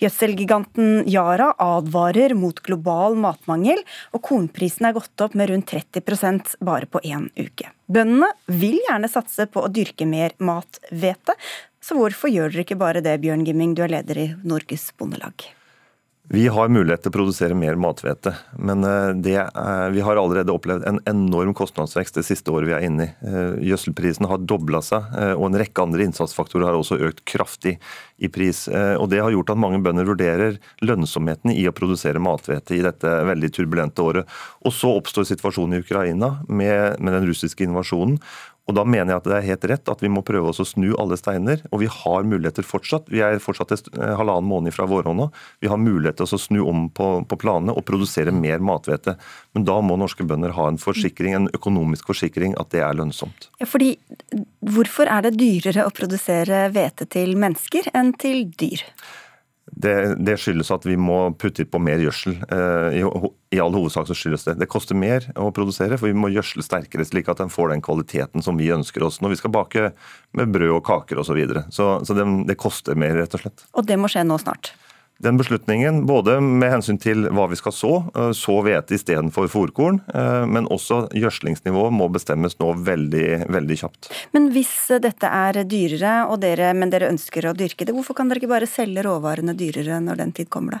Gjødselgiganten 0.00 1.04
Yara 1.06 1.52
advarer 1.60 2.32
mot 2.34 2.56
global 2.64 3.14
matmangel, 3.20 3.84
og 4.16 4.24
kornprisen 4.26 4.88
er 4.88 4.96
gått 4.96 5.22
opp 5.22 5.36
med 5.38 5.52
rundt 5.52 5.70
30% 5.70 6.56
bare 6.64 6.88
på 6.90 7.04
én 7.04 7.28
uke. 7.36 7.68
Bøndene 7.90 8.32
vil 8.50 8.78
gjerne 8.86 9.10
satse 9.10 9.46
på 9.50 9.64
å 9.66 9.70
dyrke 9.70 10.06
mer 10.08 10.34
mathvete, 10.42 11.36
så 11.84 11.96
hvorfor 11.96 12.32
gjør 12.32 12.52
dere 12.52 12.66
ikke 12.66 12.80
bare 12.80 13.04
det, 13.04 13.16
Bjørn 13.22 13.46
Gimming, 13.46 13.72
du 13.74 13.82
er 13.86 13.94
leder 13.96 14.20
i 14.20 14.28
Norges 14.44 14.90
Bondelag? 14.98 15.48
Vi 16.32 16.44
har 16.46 16.68
mulighet 16.70 17.00
til 17.02 17.10
å 17.10 17.14
produsere 17.16 17.56
mer 17.58 17.74
mathvete, 17.80 18.30
men 18.62 18.86
eh, 18.86 19.08
det, 19.18 19.34
vi 19.90 20.02
har 20.06 20.18
allerede 20.20 20.54
opplevd 20.54 20.84
en 20.86 21.00
enorm 21.10 21.50
kostnadsvekst 21.58 22.20
det 22.20 22.22
siste 22.28 22.52
året 22.54 22.68
vi 22.68 22.76
er 22.76 22.86
inne 22.86 23.06
i. 23.08 23.10
Eh, 23.26 23.56
gjødselprisen 23.66 24.28
har 24.30 24.44
dobla 24.46 24.78
seg, 24.86 25.08
eh, 25.18 25.32
og 25.32 25.48
en 25.48 25.58
rekke 25.58 25.82
andre 25.82 26.06
innsatsfaktorer 26.06 26.68
har 26.68 26.78
også 26.78 27.00
økt 27.08 27.24
kraftig 27.26 27.80
i 28.22 28.30
pris. 28.30 28.66
Og 28.68 29.08
Det 29.10 29.18
har 29.24 29.32
gjort 29.32 29.50
at 29.50 29.58
mange 29.58 29.80
bønder 29.82 30.04
vurderer 30.04 30.58
lønnsomheten 30.84 31.54
i 31.54 31.64
å 31.66 31.72
produsere 31.74 32.20
mathvete 32.22 32.76
i 32.76 32.82
dette 32.84 33.08
veldig 33.26 33.50
turbulente 33.56 34.04
året. 34.04 34.28
Og 34.62 34.76
Så 34.76 34.92
oppstår 34.92 35.24
situasjonen 35.24 35.78
i 35.78 35.80
Ukraina 35.80 36.44
med, 36.46 37.00
med 37.00 37.16
den 37.16 37.26
russiske 37.26 37.64
invasjonen. 37.64 38.20
Og 38.70 38.76
Da 38.78 38.86
mener 38.86 39.14
jeg 39.14 39.22
at 39.22 39.28
det 39.28 39.36
er 39.36 39.48
helt 39.48 39.66
rett 39.72 39.90
at 39.90 40.04
vi 40.04 40.10
må 40.12 40.22
prøve 40.26 40.52
oss 40.52 40.62
å 40.62 40.68
snu 40.68 40.92
alle 41.00 41.18
steiner. 41.18 41.64
Og 41.74 41.82
vi 41.82 41.90
har 41.90 42.28
muligheter 42.28 42.66
fortsatt. 42.66 43.10
Vi 43.10 43.22
er 43.24 43.42
fortsatt 43.42 43.74
eh, 43.74 44.14
halvannen 44.14 44.46
måned 44.46 44.76
fra 44.76 44.86
vårhånda. 44.90 45.30
Vi 45.60 45.70
har 45.72 45.80
mulighet 45.80 46.20
til 46.20 46.30
å 46.30 46.40
snu 46.40 46.60
om 46.62 46.86
på, 46.94 47.10
på 47.26 47.40
planene 47.40 47.74
og 47.74 47.84
produsere 47.88 48.34
mer 48.34 48.62
mathvete. 48.62 49.16
Men 49.56 49.66
da 49.66 49.80
må 49.82 49.98
norske 49.98 50.26
bønder 50.26 50.54
ha 50.54 50.68
en 50.70 50.78
forsikring, 50.80 51.34
en 51.34 51.50
økonomisk 51.56 52.12
forsikring 52.12 52.54
at 52.60 52.70
det 52.74 52.84
er 52.86 52.96
lønnsomt. 52.98 53.50
Ja, 53.58 53.68
fordi 53.68 53.96
Hvorfor 54.60 55.08
er 55.08 55.24
det 55.24 55.38
dyrere 55.40 55.86
å 55.88 55.92
produsere 55.94 56.66
hvete 56.74 57.06
til 57.10 57.32
mennesker 57.40 57.88
enn 57.96 58.12
til 58.20 58.44
dyr? 58.60 58.82
Det, 59.70 59.94
det, 60.18 60.36
skyldes 60.40 60.70
at 60.74 60.84
vi 60.84 60.96
må 60.98 61.30
putte 61.38 61.64
på 61.64 61.80
mer 61.82 62.02
gjødsel. 62.02 62.34
Eh, 62.42 62.98
I, 63.00 63.04
I, 63.54 63.60
all 63.62 63.74
hovedsak 63.74 64.08
så 64.08 64.16
skyldes 64.16 64.44
det. 64.48 64.56
Det 64.60 64.68
koster 64.70 64.98
mer 64.98 65.28
å 65.38 65.50
produsere, 65.54 65.98
for 66.00 66.10
vi 66.10 66.18
må 66.18 66.32
gjødsle 66.34 66.64
sterkere, 66.66 67.06
slik 67.06 67.30
at 67.30 67.40
den 67.42 67.52
får 67.52 67.72
den 67.72 67.84
kvaliteten 67.84 68.44
som 68.44 68.58
vi 68.60 68.72
ønsker 68.74 69.06
oss 69.06 69.20
når 69.22 69.36
vi 69.36 69.40
skal 69.40 69.54
bake 69.54 69.90
med 70.36 70.52
brød 70.52 70.76
og 70.80 70.84
kaker 70.86 71.22
osv. 71.22 71.30
Så, 71.30 71.38
videre. 71.38 71.64
så 71.70 71.88
Så 72.04 72.16
det, 72.18 72.26
det 72.48 72.58
koster 72.58 72.98
mer, 72.98 73.14
rett 73.14 73.34
og 73.38 73.44
slett. 73.44 73.66
Og 73.78 73.86
det 73.86 73.98
må 74.00 74.10
skje 74.10 74.26
nå 74.26 74.40
snart? 74.42 74.74
Den 75.20 75.36
beslutningen, 75.36 76.06
både 76.08 76.38
med 76.40 76.70
hensyn 76.72 76.96
til 77.00 77.26
hva 77.28 77.44
vi 77.50 77.58
skal 77.60 77.74
så, 77.76 77.92
eh, 78.16 78.30
så 78.32 78.54
hvete 78.64 78.96
istedenfor 78.96 79.50
fòrkorn, 79.52 80.00
eh, 80.14 80.46
men 80.48 80.68
også 80.72 81.10
gjødslingsnivået 81.12 81.92
må 81.92 82.08
bestemmes 82.08 82.56
nå 82.58 82.72
veldig, 82.86 83.44
veldig 83.52 83.76
kjapt. 83.82 84.08
Men 84.32 84.48
hvis 84.54 84.72
dette 85.04 85.28
er 85.28 85.60
dyrere, 85.68 86.24
dere, 86.40 86.72
men 86.72 86.88
dere 86.88 87.12
ønsker 87.12 87.50
å 87.50 87.52
dyrke 87.52 87.84
det, 87.84 87.92
hvorfor 87.92 88.16
kan 88.16 88.28
dere 88.30 88.40
ikke 88.40 88.54
bare 88.54 88.70
selge 88.70 89.04
råvarene 89.04 89.52
dyrere 89.52 90.00
når 90.00 90.16
den 90.24 90.32
tid 90.32 90.48
kommer, 90.48 90.80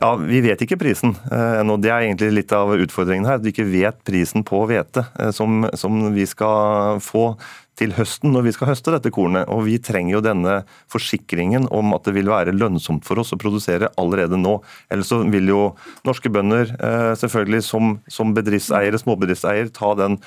Ja, 0.00 0.14
Vi 0.16 0.40
vet 0.40 0.62
ikke 0.62 0.78
prisen 0.78 1.16
eh, 1.30 1.60
ennå. 1.60 1.76
Det 1.76 1.90
er 1.90 2.06
egentlig 2.06 2.30
litt 2.32 2.52
av 2.52 2.70
utfordringen 2.72 3.26
her. 3.26 3.40
At 3.40 3.44
vi 3.44 3.50
ikke 3.50 3.66
vet 3.66 3.98
prisen 4.06 4.46
på 4.46 4.62
hvete 4.70 5.04
som, 5.34 5.66
som, 5.74 6.14
vi 6.14 6.24
skal 6.26 7.02
få 7.02 7.34
til 7.78 7.94
høsten 7.96 8.34
når 8.34 8.46
vi 8.46 8.52
skal 8.56 8.72
høste 8.72 8.92
dette 8.94 9.12
kornet. 9.14 9.48
Og 9.52 9.64
vi 9.66 9.78
trenger 9.82 10.16
jo 10.16 10.22
denne 10.24 10.58
forsikringen 10.92 11.68
om 11.72 11.94
at 11.96 12.06
det 12.08 12.16
vil 12.18 12.30
være 12.32 12.54
lønnsomt 12.54 13.06
for 13.08 13.22
oss 13.22 13.32
å 13.34 13.40
produsere 13.40 13.90
allerede 14.00 14.38
nå. 14.40 14.58
Ellers 14.92 15.12
så 15.12 15.22
vil 15.32 15.50
jo 15.52 15.62
norske 16.06 16.32
bønder 16.32 16.74
eh, 16.76 17.12
selvfølgelig 17.18 17.64
som, 17.66 17.96
som 18.12 18.34
bedriftseiere, 18.36 19.00
småbedriftseier, 19.00 19.72
ta 19.74 19.94
den 19.98 20.20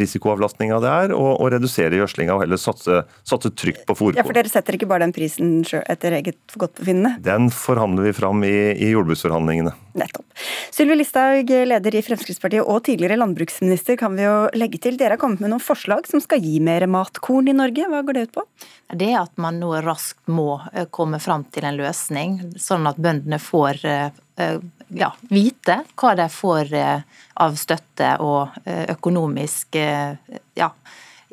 risikoavlastninga 0.00 0.80
det 0.82 0.90
er, 0.90 1.14
og, 1.16 1.30
og 1.42 1.52
redusere 1.54 1.98
gjødslinga 1.98 2.36
og 2.36 2.44
heller 2.44 2.60
satse, 2.60 3.02
satse 3.26 3.50
trygt 3.58 3.84
på 3.88 3.96
fôrkorn. 3.98 4.20
Ja, 4.20 4.26
for 4.26 4.36
Dere 4.36 4.50
setter 4.52 4.78
ikke 4.78 4.88
bare 4.90 5.06
den 5.06 5.14
prisen 5.16 5.56
etter 5.64 6.18
eget 6.20 6.38
forgodtbefinnende? 6.52 7.16
Den 7.24 7.50
forhandler 7.54 8.08
vi 8.08 8.14
fram 8.16 8.44
i, 8.46 8.54
i 8.74 8.92
jordbruksforhandlingene. 8.92 9.74
Nettopp. 9.94 10.26
Sylvi 10.74 10.96
Listhaug, 10.98 11.50
leder 11.68 11.94
i 11.94 12.02
Fremskrittspartiet 12.02 12.66
og 12.66 12.82
tidligere 12.86 13.18
landbruksminister, 13.20 13.98
kan 14.00 14.16
vi 14.18 14.26
jo 14.26 14.34
legge 14.58 14.80
til. 14.82 14.98
Dere 14.98 15.14
har 15.14 15.22
kommet 15.22 15.42
med 15.44 15.52
noen 15.52 15.62
forslag 15.62 16.08
som 16.10 16.22
skal 16.22 16.42
gi 16.42 16.56
mer 16.64 16.86
matkorn 16.90 17.50
i 17.50 17.54
Norge. 17.56 17.86
Hva 17.90 18.02
går 18.06 18.18
det 18.18 18.26
ut 18.28 18.34
på? 18.40 18.46
Det 18.94 19.12
er 19.12 19.20
at 19.22 19.38
man 19.40 19.60
nå 19.62 19.70
raskt 19.86 20.26
må 20.30 20.58
eh, 20.72 20.88
komme 20.90 21.22
fram 21.22 21.46
til 21.54 21.66
en 21.68 21.78
løsning, 21.78 22.38
sånn 22.60 22.90
at 22.90 22.98
bøndene 23.00 23.38
får 23.42 23.84
eh, 23.86 24.58
ja, 24.88 25.12
vite 25.28 25.80
hva 25.96 26.14
de 26.18 26.28
får 26.30 26.74
eh, 26.74 27.20
av 27.44 27.56
støtte 27.58 28.14
og 28.22 28.54
økonomisk 28.64 29.24
økonomiske 29.34 29.82
eh, 29.82 30.40
ja, 30.54 30.72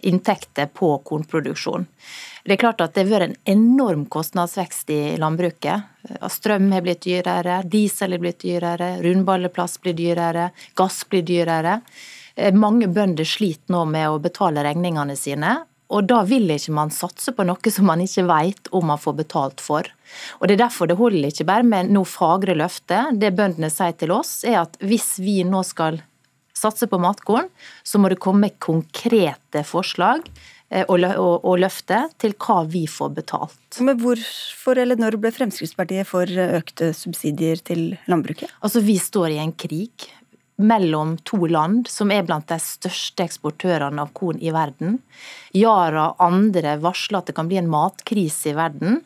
inntekter 0.03 0.65
på 0.73 0.97
kornproduksjon. 1.05 1.85
Det 2.43 2.55
er 2.55 2.57
klart 2.57 2.81
at 2.81 2.95
det 2.95 3.03
har 3.05 3.11
vært 3.11 3.29
en 3.29 3.53
enorm 3.53 4.05
kostnadsvekst 4.09 4.89
i 4.89 5.17
landbruket. 5.21 5.83
Strøm 6.29 6.71
har 6.73 6.81
blitt 6.81 7.03
dyrere, 7.05 7.61
diesel 7.69 8.15
har 8.15 8.19
blitt 8.23 8.41
dyrere, 8.41 8.95
rundballeplass 9.03 9.77
blir 9.81 9.93
dyrere, 9.93 10.49
gass 10.75 11.03
blir 11.05 11.21
dyrere. 11.21 11.81
Mange 12.57 12.87
bønder 12.89 13.27
sliter 13.27 13.75
nå 13.75 13.83
med 13.85 14.09
å 14.09 14.17
betale 14.23 14.63
regningene 14.65 15.13
sine, 15.19 15.59
og 15.91 16.07
da 16.07 16.21
vil 16.27 16.49
ikke 16.53 16.73
man 16.75 16.91
satse 16.93 17.33
på 17.35 17.45
noe 17.47 17.73
som 17.73 17.89
man 17.89 18.03
ikke 18.03 18.23
vet 18.29 18.69
om 18.75 18.87
man 18.91 19.01
får 19.01 19.17
betalt 19.19 19.63
for. 19.63 19.87
Og 20.39 20.47
Det 20.47 20.55
er 20.55 20.63
derfor 20.65 20.87
det 20.87 20.99
holder 20.99 21.31
ikke 21.31 21.47
bare 21.47 21.67
med 21.67 21.91
noe 21.91 22.07
fagre 22.07 22.55
løfte. 22.55 23.03
Det 23.13 23.33
bøndene 23.35 23.71
sier 23.71 23.95
til 23.99 24.15
oss, 24.15 24.41
er 24.47 24.63
at 24.63 24.79
hvis 24.79 25.17
vi 25.23 25.41
nå 25.47 25.63
skal 25.67 26.01
satse 26.55 26.87
på 26.87 26.99
matkorn, 27.01 27.49
så 27.83 27.99
må 27.99 28.11
det 28.11 28.21
komme 28.21 28.51
konkrete 28.61 29.63
forslag 29.67 30.27
eh, 30.69 30.85
og 30.87 31.57
løfte 31.59 32.03
til 32.21 32.35
hva 32.37 32.61
vi 32.69 32.85
får 32.91 33.13
betalt. 33.17 33.81
Men 33.81 33.99
Hvorfor 34.01 34.79
eller 34.79 34.99
når 34.99 35.17
ble 35.21 35.33
Fremskrittspartiet 35.35 36.07
for 36.07 36.29
økte 36.29 36.91
subsidier 36.95 37.59
til 37.65 37.95
landbruket? 38.11 38.51
Altså, 38.61 38.83
Vi 38.85 38.99
står 39.01 39.35
i 39.35 39.41
en 39.43 39.55
krig 39.55 40.11
mellom 40.63 41.15
to 41.27 41.45
land 41.49 41.89
som 41.91 42.11
er 42.13 42.25
blant 42.27 42.49
de 42.51 42.57
største 42.61 43.25
eksportørene 43.25 44.03
av 44.05 44.11
korn 44.17 44.41
i 44.41 44.53
verden. 44.53 44.99
Yara 45.57 46.11
og 46.11 46.25
andre 46.25 46.77
varsler 46.81 47.21
at 47.21 47.31
det 47.31 47.37
kan 47.37 47.49
bli 47.51 47.59
en 47.61 47.71
matkrise 47.71 48.51
i 48.51 48.57
verden. 48.57 49.01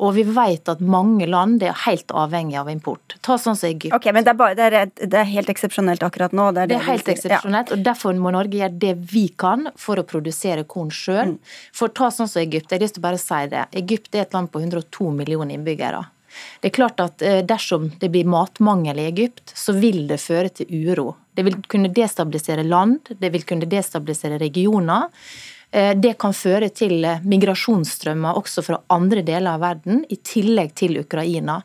Og 0.00 0.14
vi 0.16 0.22
vet 0.24 0.68
at 0.72 0.80
mange 0.80 1.26
land 1.28 1.60
er 1.62 1.76
helt 1.84 2.12
avhengig 2.16 2.56
av 2.56 2.70
import. 2.72 3.18
Ta 3.24 3.36
sånn 3.36 3.58
som 3.58 3.68
Egypt. 3.68 3.92
Ok, 3.92 4.08
Men 4.16 4.24
det 4.24 4.32
er, 4.32 4.38
bare, 4.38 4.56
det 4.56 4.68
er, 4.68 4.92
det 4.96 5.18
er 5.20 5.28
helt 5.28 5.50
eksepsjonelt 5.52 6.04
akkurat 6.06 6.32
nå? 6.32 6.46
Det 6.56 6.62
er, 6.62 6.70
det 6.70 6.78
er 6.78 6.86
helt 6.86 7.10
eksepsjonelt, 7.12 7.72
ja. 7.72 7.76
og 7.76 7.84
derfor 7.84 8.16
må 8.16 8.32
Norge 8.32 8.62
gjøre 8.62 8.78
det 8.80 8.94
vi 9.12 9.26
kan 9.36 9.68
for 9.80 10.00
å 10.00 10.06
produsere 10.08 10.64
korn 10.64 10.88
sjøl. 10.94 11.34
Mm. 11.34 11.58
For 11.76 11.92
ta 11.92 12.08
sånn 12.14 12.30
som 12.32 12.40
Egypt. 12.40 12.70
Jeg 12.70 12.80
har 12.80 12.86
lyst 12.86 12.96
til 12.96 13.04
å 13.04 13.08
bare 13.10 13.20
si 13.20 13.42
det. 13.52 13.66
Egypt 13.82 14.16
er 14.16 14.24
et 14.24 14.38
land 14.38 14.48
på 14.52 14.64
102 14.64 15.12
millioner 15.20 15.58
innbyggere. 15.58 16.00
Det 16.60 16.70
er 16.70 16.76
klart 16.76 17.00
at 17.02 17.22
eh, 17.22 17.40
Dersom 17.46 17.90
det 18.00 18.10
blir 18.12 18.28
matmangel 18.28 19.00
i 19.00 19.08
Egypt, 19.10 19.54
så 19.54 19.74
vil 19.76 20.06
det 20.10 20.20
føre 20.22 20.52
til 20.54 20.70
uro. 20.70 21.14
Det 21.34 21.46
vil 21.46 21.56
kunne 21.70 21.92
destabilisere 21.94 22.66
land, 22.66 23.14
det 23.18 23.32
vil 23.32 23.46
kunne 23.48 23.68
destabilisere 23.70 24.40
regioner. 24.42 25.08
Eh, 25.70 25.92
det 25.94 26.16
kan 26.18 26.34
føre 26.34 26.68
til 26.74 27.04
eh, 27.06 27.22
migrasjonsstrømmer 27.22 28.38
også 28.38 28.64
fra 28.66 28.80
andre 28.90 29.22
deler 29.26 29.54
av 29.54 29.62
verden, 29.62 30.02
i 30.10 30.18
tillegg 30.18 30.74
til 30.78 30.98
Ukraina. 31.02 31.60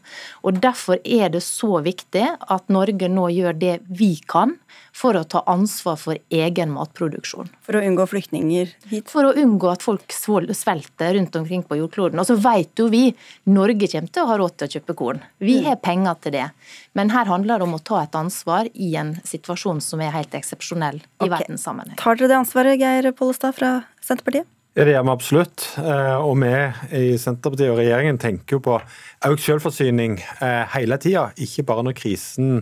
Og 0.46 0.62
Derfor 0.62 1.02
er 1.02 1.34
det 1.34 1.42
så 1.46 1.82
viktig 1.86 2.26
at 2.26 2.70
Norge 2.74 3.10
nå 3.10 3.30
gjør 3.34 3.58
det 3.58 3.80
vi 3.90 4.14
kan 4.30 4.56
for 4.96 5.18
å 5.20 5.26
ta 5.28 5.42
ansvar 5.52 5.98
for 6.00 6.20
egen 6.32 6.72
matproduksjon. 6.72 7.50
For 7.66 7.76
å 7.76 7.84
unngå 7.84 8.06
flyktninger 8.08 8.72
hit? 8.92 9.12
For 9.12 9.28
å 9.28 9.34
unngå 9.36 9.68
at 9.74 9.84
folk 9.84 10.16
svelter 10.16 11.18
rundt 11.18 11.36
omkring 11.36 11.66
på 11.68 11.80
jordkloden. 11.82 12.22
Og 12.22 12.30
så 12.30 12.38
vet 12.40 12.80
jo 12.80 12.88
vi 12.94 13.10
Norge 13.52 13.90
kommer 13.92 14.14
til 14.16 14.24
å 14.24 14.30
ha 14.32 14.40
råd 14.40 14.56
til 14.56 14.70
å 14.70 14.74
kjøpe 14.78 14.98
korn. 14.98 15.22
Vi 15.44 15.60
mm. 15.60 15.68
har 15.68 15.82
penger 15.84 16.20
til 16.24 16.38
det. 16.38 16.48
Men 16.96 17.12
her 17.12 17.28
handler 17.28 17.60
det 17.60 17.68
om 17.68 17.76
å 17.76 17.84
ta 17.84 18.06
et 18.06 18.16
ansvar 18.16 18.72
i 18.72 18.94
en 19.02 19.16
situasjon 19.28 19.84
som 19.84 20.04
er 20.04 20.16
helt 20.16 20.36
eksepsjonell 20.38 21.02
i 21.04 21.08
okay. 21.20 21.34
verdenssammenheng. 21.42 22.00
Tar 22.00 22.20
dere 22.20 22.32
det 22.32 22.42
ansvaret, 22.46 22.80
Geir 22.80 23.12
Pollestad 23.20 23.60
fra 23.60 23.78
Senterpartiet? 24.00 24.48
Ja, 24.76 24.84
Det 24.84 24.92
gjør 24.92 25.06
vi 25.08 25.12
absolutt. 25.14 25.70
Eh, 25.80 26.18
og 26.20 26.40
vi 26.40 26.56
i 27.00 27.16
Senterpartiet 27.20 27.72
og 27.72 27.80
regjeringen 27.80 28.20
tenker 28.20 28.58
jo 28.58 28.64
på 28.64 28.80
økt 29.28 29.44
selvforsyning 29.44 30.22
eh, 30.44 30.64
hele 30.76 31.00
tida, 31.00 31.30
ikke 31.36 31.64
bare 31.68 31.86
når 31.88 32.00
krisen 32.00 32.62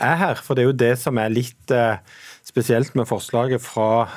er 0.00 0.16
her. 0.20 0.40
For 0.40 0.56
det 0.56 0.64
er 0.64 0.70
jo 0.70 0.78
det 0.84 0.94
som 1.02 1.20
er 1.22 1.32
litt 1.32 1.74
eh, 1.74 2.00
spesielt 2.46 2.96
med 2.98 3.08
forslaget 3.10 3.62
fra 3.62 4.08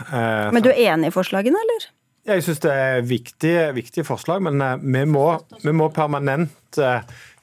Men 0.55 0.63
du 0.63 0.71
er 0.71 0.93
enig 0.93 1.11
i 1.11 1.15
forslagene, 1.15 1.59
eller? 1.67 1.89
Jeg 2.23 2.45
syns 2.45 2.63
det 2.63 2.71
er 2.71 3.01
viktige, 3.03 3.67
viktige 3.75 4.07
forslag, 4.07 4.39
men 4.45 4.63
vi 4.79 5.03
må, 5.11 5.27
vi 5.59 5.73
må 5.75 5.89
permanent 5.91 6.79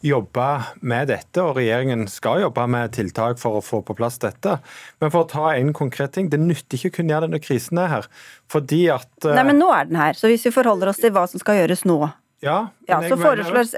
jobbe 0.01 0.47
med 0.81 1.11
dette, 1.11 1.43
og 1.43 1.59
regjeringen 1.59 2.07
skal 2.09 2.41
jobbe 2.47 2.65
med 2.73 2.95
tiltak 2.97 3.41
for 3.41 3.59
å 3.59 3.65
få 3.65 3.83
på 3.85 3.97
plass 3.99 4.17
dette. 4.23 4.57
Men 5.03 5.13
for 5.13 5.25
å 5.25 5.29
ta 5.29 5.51
en 5.53 5.75
konkret 5.77 6.15
ting, 6.17 6.31
det 6.33 6.41
nytter 6.41 6.79
ikke 6.79 6.93
å 6.93 6.97
kunne 6.99 7.15
gjøre 7.15 7.29
det 7.29 7.37
når 7.37 7.45
krisen 7.45 7.81
er 7.83 7.93
her. 7.93 8.09
Fordi 8.51 8.83
at 8.95 9.29
Nei, 9.29 9.45
men 9.53 9.61
nå 9.61 9.69
er 9.77 9.91
den 9.91 10.01
her. 10.01 10.17
Så 10.17 10.33
hvis 10.33 10.47
vi 10.49 10.55
forholder 10.55 10.93
oss 10.93 11.03
til 11.03 11.13
hva 11.15 11.27
som 11.31 11.43
skal 11.43 11.61
gjøres 11.61 11.85
nå, 11.89 11.99
ja, 12.45 12.71
ja, 12.89 12.99
Så 13.09 13.17
foreslår 13.21 13.69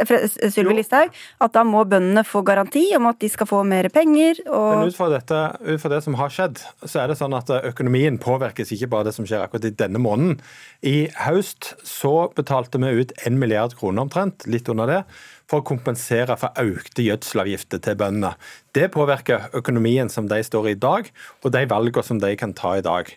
Sylvi 0.51 0.77
Listhaug 0.79 1.11
at 1.43 1.55
da 1.55 1.65
må 1.67 1.83
bøndene 1.89 2.23
få 2.27 2.45
garanti 2.47 2.85
om 2.97 3.09
at 3.11 3.19
de 3.23 3.31
skal 3.31 3.49
få 3.51 3.61
mer 3.67 3.89
penger. 3.93 4.39
Og... 4.47 4.69
Men 4.79 4.93
ut 4.93 4.97
fra, 4.97 5.11
dette, 5.13 5.41
ut 5.67 5.83
fra, 5.83 5.93
det 5.93 6.01
som 6.07 6.17
har 6.21 6.33
skjedd, 6.33 6.63
så 6.85 7.03
er 7.03 7.13
det 7.13 7.19
sånn 7.21 7.37
at 7.39 7.51
økonomien 7.73 8.21
påvirkes 8.23 8.73
ikke 8.75 8.91
bare 8.95 9.11
det 9.11 9.17
som 9.19 9.29
skjer 9.29 9.45
akkurat 9.45 9.69
i 9.69 9.75
denne 9.83 10.03
måneden. 10.03 10.39
I 10.87 11.11
høst 11.25 11.75
så 11.87 12.31
betalte 12.37 12.81
vi 12.83 12.95
ut 13.03 13.15
1 13.23 13.39
milliard 13.39 13.77
kroner 13.79 14.07
omtrent, 14.07 14.47
litt 14.51 14.71
under 14.73 14.91
det, 14.91 15.03
for 15.51 15.61
å 15.61 15.67
kompensere 15.67 16.39
for 16.41 16.57
økte 16.63 17.05
gjødselavgifter 17.05 17.83
til 17.85 17.99
bøndene. 18.01 18.33
Det 18.73 18.87
påvirker 18.95 19.51
økonomien 19.59 20.09
som 20.09 20.31
de 20.31 20.39
står 20.47 20.71
i 20.71 20.73
i 20.73 20.81
dag, 20.81 21.09
og 21.43 21.53
de 21.53 21.63
valgene 21.69 22.07
som 22.07 22.21
de 22.23 22.33
kan 22.41 22.55
ta 22.57 22.77
i 22.79 22.85
dag. 22.85 23.11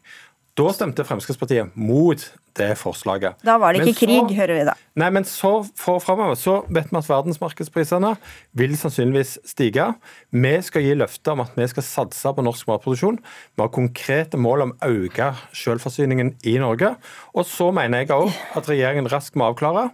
Da 0.56 0.70
stemte 0.72 1.04
Fremskrittspartiet 1.04 1.74
mot 1.76 2.22
det 2.56 2.70
forslaget. 2.80 3.42
Da 3.44 3.58
var 3.60 3.76
det 3.76 3.82
ikke 3.84 3.98
så, 3.98 4.06
krig, 4.06 4.36
hører 4.38 4.56
vi 4.56 4.62
da. 4.70 4.76
Nei, 5.02 5.10
men 5.12 5.26
så 5.28 5.52
for 5.76 6.00
framover 6.00 6.38
så 6.40 6.62
vet 6.72 6.88
vi 6.94 7.00
at 7.02 7.10
verdensmarkedsprisene 7.12 8.14
vil 8.56 8.78
sannsynligvis 8.80 9.34
stige. 9.52 9.90
Vi 10.32 10.54
skal 10.64 10.86
gi 10.86 10.96
løfte 10.96 11.34
om 11.34 11.44
at 11.44 11.60
vi 11.60 11.68
skal 11.68 11.84
satse 11.84 12.32
på 12.38 12.46
norsk 12.48 12.72
matproduksjon. 12.72 13.20
Vi 13.20 13.66
har 13.66 13.74
konkrete 13.76 14.40
mål 14.40 14.70
om 14.70 14.74
å 14.80 14.94
øke 15.04 15.34
selvforsyningen 15.52 16.38
i 16.48 16.56
Norge. 16.64 16.94
Og 17.36 17.44
så 17.52 17.74
mener 17.76 18.06
jeg 18.06 18.16
òg 18.16 18.32
at 18.56 18.72
regjeringen 18.72 19.12
raskt 19.12 19.36
må 19.36 19.52
avklare 19.52 19.90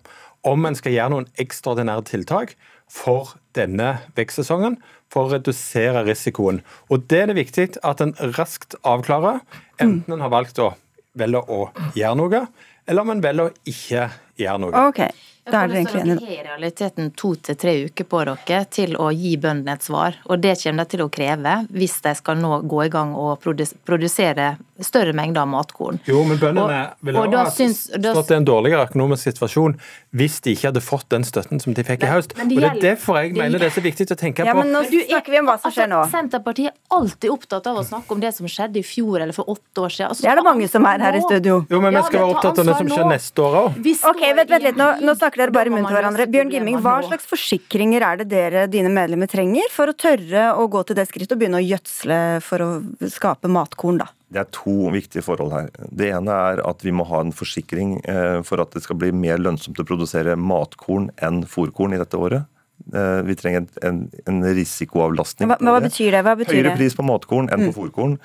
om 0.45 0.69
en 0.69 0.77
skal 0.77 0.93
gjøre 0.93 1.15
noen 1.15 1.31
ekstraordinære 1.41 2.05
tiltak 2.13 2.53
for 2.85 3.33
denne 3.57 3.93
vekstsesongen 4.17 4.77
for 5.11 5.27
å 5.27 5.35
redusere 5.35 6.05
risikoen. 6.07 6.61
Og 6.89 7.07
Det 7.09 7.23
er 7.23 7.31
det 7.31 7.39
viktig 7.39 7.67
at 7.83 8.01
en 8.03 8.15
raskt 8.37 8.75
avklarer, 8.83 9.41
enten 9.81 10.15
en 10.15 10.23
har 10.23 10.33
valgt 10.33 10.59
å 10.59 10.73
velge 11.17 11.43
å 11.51 11.67
gjøre 11.97 12.15
noe, 12.19 12.45
eller 12.87 13.01
om 13.01 13.13
en 13.13 13.23
velger 13.23 13.49
å 13.49 13.55
ikke 13.67 14.07
gjøre 14.39 14.61
noe. 14.63 14.87
Okay. 14.91 15.11
Da 15.49 15.63
er 15.63 15.71
dere 15.71 15.81
egentlig 15.81 16.01
enige. 16.01 16.17
Dere 16.21 16.27
har 16.27 16.33
i 16.33 16.47
realiteten 16.49 17.11
to 17.17 17.31
til 17.35 17.57
tre 17.57 17.73
uker 17.87 18.05
på 18.05 18.23
dere 18.29 18.59
til 18.69 18.93
å 19.01 19.09
gi 19.15 19.33
bøndene 19.41 19.73
et 19.73 19.85
svar. 19.85 20.19
Og 20.29 20.41
det 20.43 20.57
kommer 20.61 20.85
de 20.85 20.93
til 20.93 21.05
å 21.05 21.09
kreve 21.13 21.55
hvis 21.73 21.97
de 22.05 22.13
skal 22.17 22.37
nå 22.41 22.61
gå 22.69 22.83
i 22.85 22.91
gang 22.93 23.15
og 23.17 23.41
produsere 23.41 24.51
større 24.81 25.13
mengder 25.17 25.45
matkorn. 25.49 25.99
Jo, 26.09 26.21
men 26.27 26.39
bøndene 26.41 26.81
ville 27.05 27.25
ha 27.37 27.49
stått 27.49 28.31
i 28.31 28.37
en 28.37 28.45
dårligere 28.45 28.85
økonomisk 28.89 29.29
situasjon 29.31 29.77
hvis 30.17 30.39
de 30.45 30.55
ikke 30.55 30.69
hadde 30.69 30.83
fått 30.83 31.07
den 31.13 31.25
støtten 31.25 31.61
som 31.63 31.75
de 31.77 31.85
fikk 31.85 32.05
i 32.05 32.11
høst. 32.11 32.35
og 32.37 32.49
Det 32.49 32.61
er 32.67 32.79
derfor 32.81 33.21
jeg 33.21 33.33
mener 33.37 33.61
det 33.61 33.69
er 33.71 33.75
så 33.75 33.83
viktig 33.85 34.09
å 34.13 34.19
tenke 34.19 34.45
ja, 34.45 34.53
på. 34.53 34.61
Men 34.61 34.73
nå 34.75 34.83
snakker 34.89 35.33
vi 35.33 35.41
om 35.41 35.49
hva 35.49 35.57
som 35.61 35.73
skjer 35.73 35.89
nå. 35.91 36.01
Altså, 36.03 36.17
Senterpartiet 36.17 36.71
er 36.71 36.97
alltid 36.97 37.33
opptatt 37.33 37.69
av 37.71 37.81
å 37.81 37.85
snakke 37.87 38.15
om 38.15 38.21
det 38.23 38.33
som 38.37 38.49
skjedde 38.49 38.81
i 38.81 38.85
fjor 38.85 39.21
eller 39.21 39.35
for 39.35 39.49
åtte 39.53 39.85
år 39.85 39.95
siden. 39.95 40.11
Altså, 40.11 40.25
det 40.25 40.31
er 40.33 40.41
det 40.41 40.45
mange 40.47 40.69
som 40.71 40.87
er 40.89 41.05
her 41.07 41.17
i 41.17 41.23
studio. 41.25 41.59
Jo, 41.71 41.81
men 41.83 41.97
vi 41.97 42.03
skal 42.07 42.23
være 42.23 42.35
opptatt 42.35 42.61
av 42.61 42.71
det 42.71 42.77
som 42.79 42.91
skjer 42.91 43.09
neste 43.09 43.45
år 43.45 43.59
òg. 43.61 43.79
Ok, 44.11 44.23
vent, 44.41 44.53
vent 44.55 44.67
litt. 44.67 44.79
Nå, 44.81 44.89
nå 45.05 45.15
snakker 45.19 45.30
dere 45.39 45.53
bare 45.55 45.69
i 45.69 45.73
munnen 45.73 45.87
til 45.87 45.97
hverandre. 45.97 46.27
Bjørn 46.31 46.51
Gimming, 46.53 46.79
hva 46.83 46.97
slags 47.05 47.27
forsikringer 47.29 48.03
er 48.07 48.21
det 48.21 48.27
dere, 48.31 48.65
dine 48.71 48.91
medlemmer, 48.93 49.29
trenger 49.31 49.71
for 49.73 49.91
å 49.91 49.95
tørre 49.97 50.49
å 50.57 50.67
gå 50.71 50.83
til 50.87 50.97
det 50.99 51.07
skrittet 51.09 51.35
og 51.37 51.41
begynne 51.43 51.61
å 51.61 51.65
gjødsle 51.65 52.19
for 52.45 52.65
å 52.65 52.69
skape 53.13 53.51
matkorn, 53.51 54.01
da? 54.03 54.09
Det 54.31 54.39
er 54.39 54.51
to 54.55 54.91
viktige 54.93 55.25
forhold 55.25 55.51
her. 55.55 55.69
Det 55.91 56.11
ene 56.15 56.35
er 56.51 56.61
at 56.63 56.85
vi 56.85 56.93
må 56.95 57.03
ha 57.09 57.19
en 57.23 57.33
forsikring 57.35 57.97
eh, 58.07 58.39
for 58.47 58.63
at 58.63 58.71
det 58.75 58.85
skal 58.85 58.99
bli 58.99 59.11
mer 59.15 59.41
lønnsomt 59.43 59.79
å 59.81 59.87
produsere 59.87 60.37
matkorn 60.39 61.09
enn 61.19 61.43
fòrkorn 61.49 61.97
i 61.97 61.99
dette 61.99 62.19
året. 62.19 62.47
Eh, 62.93 63.19
vi 63.27 63.35
trenger 63.35 63.67
en, 63.85 64.05
en 64.27 64.39
risikoavlastning. 64.55 65.51
Hva, 65.51 65.59
hva 65.59 65.81
betyr 65.83 66.15
det? 66.15 66.23
Hva 66.25 66.37
betyr 66.39 66.61
Høyere 66.61 66.77
pris 66.79 66.95
på 66.97 67.05
matkorn 67.05 67.51
enn 67.51 67.67
på 67.67 67.73
mm. 67.73 67.75
fòrkorn. 67.77 68.15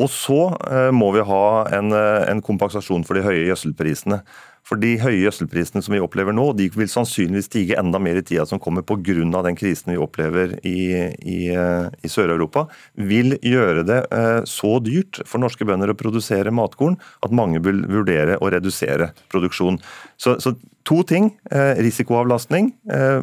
Og 0.00 0.10
så 0.10 0.40
eh, 0.70 0.90
må 0.94 1.12
vi 1.14 1.22
ha 1.26 1.44
en, 1.76 1.92
eh, 1.94 2.24
en 2.30 2.42
kompensasjon 2.44 3.06
for 3.06 3.18
de 3.18 3.24
høye 3.26 3.46
gjødselprisene. 3.46 4.22
For 4.64 4.80
De 4.80 4.94
høye 4.96 5.18
gjødselprisene 5.20 5.82
som 5.84 5.92
vi 5.92 6.00
opplever 6.00 6.32
nå, 6.32 6.46
de 6.56 6.70
vil 6.72 6.88
sannsynligvis 6.88 7.50
stige 7.50 7.76
enda 7.76 7.98
mer 8.00 8.16
i 8.16 8.22
tida 8.24 8.46
som 8.48 8.58
kommer 8.58 8.80
pga. 8.80 9.42
den 9.44 9.58
krisen 9.60 9.92
vi 9.92 9.98
opplever 10.00 10.58
i, 10.64 11.12
i, 11.20 11.48
eh, 11.52 11.88
i 12.02 12.08
Sør-Europa. 12.08 12.66
Vil 12.96 13.36
gjøre 13.42 13.84
det 13.84 14.00
så 14.48 14.80
dyrt 14.80 15.20
for 15.26 15.38
norske 15.38 15.66
bønder 15.68 15.92
å 15.92 15.98
produsere 15.98 16.50
matkorn 16.50 16.96
at 17.22 17.30
mange 17.30 17.60
vil 17.60 17.84
vurdere 17.84 18.38
å 18.40 18.50
redusere 18.50 19.12
produksjon. 19.28 19.78
Så, 20.16 20.40
så 20.40 20.56
to 20.84 21.02
ting. 21.02 21.36
Risikoavlastning, 21.52 22.72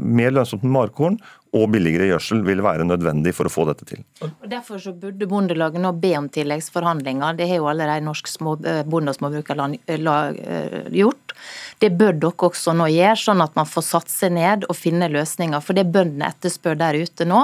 mer 0.01 0.31
lønnsomt 0.31 0.63
med 0.63 0.71
matkorn, 0.77 1.17
og 1.51 1.67
billigere 1.73 2.07
gjødsel 2.13 2.45
vil 2.47 2.61
være 2.63 2.85
nødvendig 2.87 3.33
for 3.35 3.49
å 3.49 3.51
få 3.51 3.65
dette 3.67 3.87
til. 3.89 4.03
Og 4.23 4.47
Derfor 4.51 4.79
så 4.79 4.93
burde 4.95 5.27
Bondelaget 5.27 5.83
nå 5.83 5.91
be 5.99 6.13
om 6.19 6.29
tilleggsforhandlinger. 6.31 7.35
Det 7.39 7.49
har 7.49 7.59
jo 7.59 7.67
allerede 7.71 8.05
Norsk 8.07 8.31
eh, 8.63 8.83
bonde- 8.87 9.11
og 9.11 9.19
småbrukerlag 9.19 10.39
eh, 10.47 10.77
gjort. 10.95 11.35
Det 11.81 11.89
bør 11.97 12.13
dere 12.21 12.47
også 12.51 12.75
nå 12.77 12.85
gjøre, 12.93 13.17
sånn 13.17 13.41
at 13.41 13.55
man 13.57 13.65
får 13.65 13.85
satt 13.87 14.11
seg 14.11 14.35
ned 14.35 14.67
og 14.69 14.77
finne 14.77 15.07
løsninger. 15.09 15.63
For 15.65 15.77
det 15.77 15.87
bøndene 15.89 16.27
etterspør 16.29 16.77
der 16.77 16.99
ute 17.01 17.25
nå, 17.25 17.39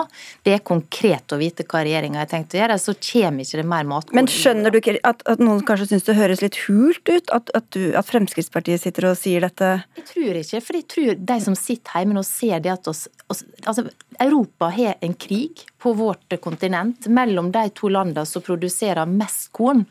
det 0.45 0.53
er 0.53 0.65
konkret 0.67 1.33
å 1.33 1.39
vite 1.41 1.65
hva 1.65 1.81
regjeringa 1.87 2.21
har 2.21 2.29
tenkt 2.29 2.53
å 2.53 2.59
gjøre. 2.59 2.77
Så 2.81 2.93
kommer 3.01 3.41
ikke 3.41 3.61
det 3.63 3.65
mer 3.71 3.87
matkorn. 3.89 4.19
Men 4.19 4.29
skjønner 4.29 4.73
du 4.73 4.77
ikke 4.77 4.99
at, 5.01 5.23
at 5.25 5.41
noen 5.41 5.63
kanskje 5.65 5.89
syns 5.89 6.05
det 6.05 6.17
høres 6.19 6.43
litt 6.45 6.59
hult 6.67 7.09
ut? 7.09 7.33
At, 7.33 7.49
at, 7.57 7.69
du, 7.73 7.95
at, 7.97 8.05
Fremskrittspartiet 8.07 8.83
sitter 8.83 9.09
og 9.09 9.17
sier 9.17 9.41
dette? 9.47 9.71
Jeg 9.97 10.07
tror 10.11 10.41
ikke, 10.43 10.61
for 10.67 10.79
jeg 10.79 10.87
tror 10.93 11.25
de 11.33 11.39
som 11.47 11.57
sitter 11.57 11.97
hjemme 11.97 12.19
nå 12.19 12.25
ser 12.27 12.61
det 12.61 12.75
at 12.75 12.91
oss, 12.91 13.07
oss 13.33 13.41
altså, 13.65 13.87
Europa 14.21 14.69
har 14.77 15.01
en 15.01 15.17
krig 15.17 15.65
på 15.81 15.95
vårt 15.97 16.37
kontinent 16.43 17.09
mellom 17.09 17.49
de 17.55 17.65
to 17.73 17.89
landene 17.89 18.25
som 18.29 18.45
produserer 18.45 19.09
mest 19.09 19.49
korn. 19.57 19.87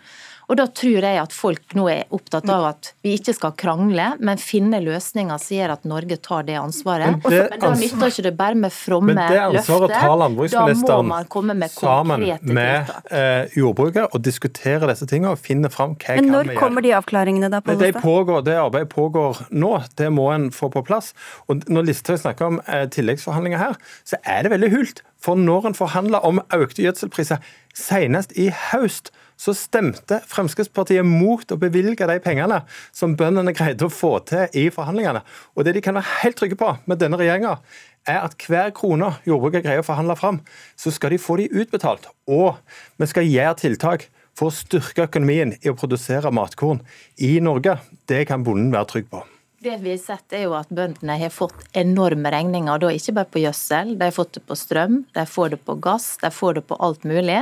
Og 0.46 0.56
Da 0.61 0.66
tror 0.70 1.02
jeg 1.02 1.18
at 1.18 1.32
folk 1.35 1.74
nå 1.74 1.88
er 1.90 2.12
opptatt 2.14 2.46
av 2.52 2.68
at 2.68 2.92
vi 3.04 3.16
ikke 3.18 3.35
skal 3.35 3.54
krangle, 3.59 4.12
men 4.22 4.38
finne 4.38 4.78
løsninger 4.85 5.40
som 5.42 5.56
gjør 5.56 5.74
at 5.74 5.88
Norge 5.88 6.18
tar 6.22 6.46
det 6.46 6.54
ansvaret. 6.61 7.16
Men, 7.16 7.32
det, 7.32 7.40
men 7.50 7.62
da 7.64 7.72
nytter 7.80 8.12
ikke 8.12 8.24
det 8.28 8.32
bare 8.38 8.59
med 8.62 8.74
fromme 8.74 9.16
løfter. 9.16 9.88
Da 9.90 11.00
må 11.02 11.02
man 11.11 11.26
komme 11.32 11.56
med 11.59 11.74
konkrete. 11.74 11.82
Sammen 11.82 12.54
med 12.56 12.92
eh, 13.11 13.56
jordbruket 13.59 14.14
og 14.14 14.22
diskutere 14.22 14.90
disse 14.92 15.09
tingene 15.11 15.35
og 15.35 15.42
finne 15.42 15.70
fram 15.72 15.96
hva 15.98 16.16
men 16.20 16.30
når 16.32 16.52
kommer 16.56 16.85
de 16.85 16.94
avklaringene 16.96 17.50
da? 17.52 17.61
Det, 17.66 17.92
pågår, 17.98 18.46
det 18.46 18.56
arbeidet 18.61 18.92
pågår 18.94 19.42
nå, 19.50 19.72
det 19.98 20.12
må 20.14 20.30
en 20.32 20.48
få 20.54 20.70
på 20.72 20.85
plass. 20.87 21.12
Og 21.50 21.66
Når 21.66 21.90
Listhaug 21.90 22.22
snakker 22.22 22.52
om 22.52 22.62
eh, 22.70 22.87
tilleggsforhandlinger 22.92 23.61
her, 23.61 23.78
så 24.06 24.20
er 24.22 24.46
det 24.46 24.54
veldig 24.54 24.72
hult. 24.76 25.02
For 25.22 25.38
når 25.38 25.72
en 25.72 25.78
forhandler 25.78 26.24
om 26.26 26.40
økte 26.54 26.85
gjødselpriser, 26.85 27.42
senest 27.76 28.35
i 28.38 28.50
høst, 28.70 29.11
så 29.37 29.55
stemte 29.57 30.18
Fremskrittspartiet 30.27 31.07
mot 31.07 31.53
å 31.53 31.59
bevilge 31.61 32.09
de 32.09 32.16
pengene 32.25 32.62
som 32.94 33.16
bøndene 33.18 33.55
greide 33.57 33.87
å 33.87 33.92
få 33.92 34.16
til 34.29 34.49
i 34.57 34.66
forhandlingene. 34.72 35.22
Og 35.55 35.66
det 35.66 35.77
de 35.77 35.85
kan 35.85 35.99
være 35.99 36.20
helt 36.22 36.40
trygge 36.40 36.59
på 36.61 36.72
med 36.88 37.03
denne 37.03 37.20
regjeringa, 37.20 37.59
er 38.07 38.22
at 38.22 38.37
hver 38.49 38.72
krone 38.77 39.12
jordbruket 39.27 39.66
greier 39.66 39.83
å 39.83 39.87
forhandle 39.87 40.16
fram, 40.18 40.40
så 40.79 40.92
skal 40.94 41.12
de 41.12 41.20
få 41.22 41.40
de 41.40 41.51
utbetalt. 41.51 42.09
Og 42.31 42.57
vi 43.01 43.11
skal 43.11 43.29
gjøre 43.29 43.61
tiltak 43.62 44.09
for 44.37 44.51
å 44.51 44.57
styrke 44.57 45.09
økonomien 45.09 45.57
i 45.62 45.72
å 45.72 45.79
produsere 45.79 46.33
matkorn 46.35 46.83
i 47.16 47.37
Norge. 47.42 47.79
Det 48.09 48.27
kan 48.29 48.44
bonden 48.46 48.75
være 48.75 48.92
trygg 48.92 49.11
på. 49.12 49.25
Det 49.66 49.79
vi 49.81 49.94
har 49.94 49.99
sett 49.99 50.35
er 50.37 50.44
jo 50.44 50.53
at 50.55 50.68
Bøndene 50.70 51.16
har 51.18 51.33
fått 51.33 51.64
enorme 51.75 52.31
regninger, 52.31 52.79
da 52.79 52.90
ikke 52.92 53.14
bare 53.16 53.31
på 53.33 53.40
gjødsel. 53.40 53.94
De 53.96 54.05
har 54.05 54.14
fått 54.14 54.37
det 54.37 54.42
på 54.46 54.55
strøm, 54.59 55.01
de 55.16 55.25
får 55.27 55.55
det 55.55 55.59
på 55.64 55.79
gass, 55.83 56.11
de 56.20 56.31
får 56.31 56.59
det 56.59 56.66
på 56.68 56.77
alt 56.87 57.07
mulig. 57.09 57.40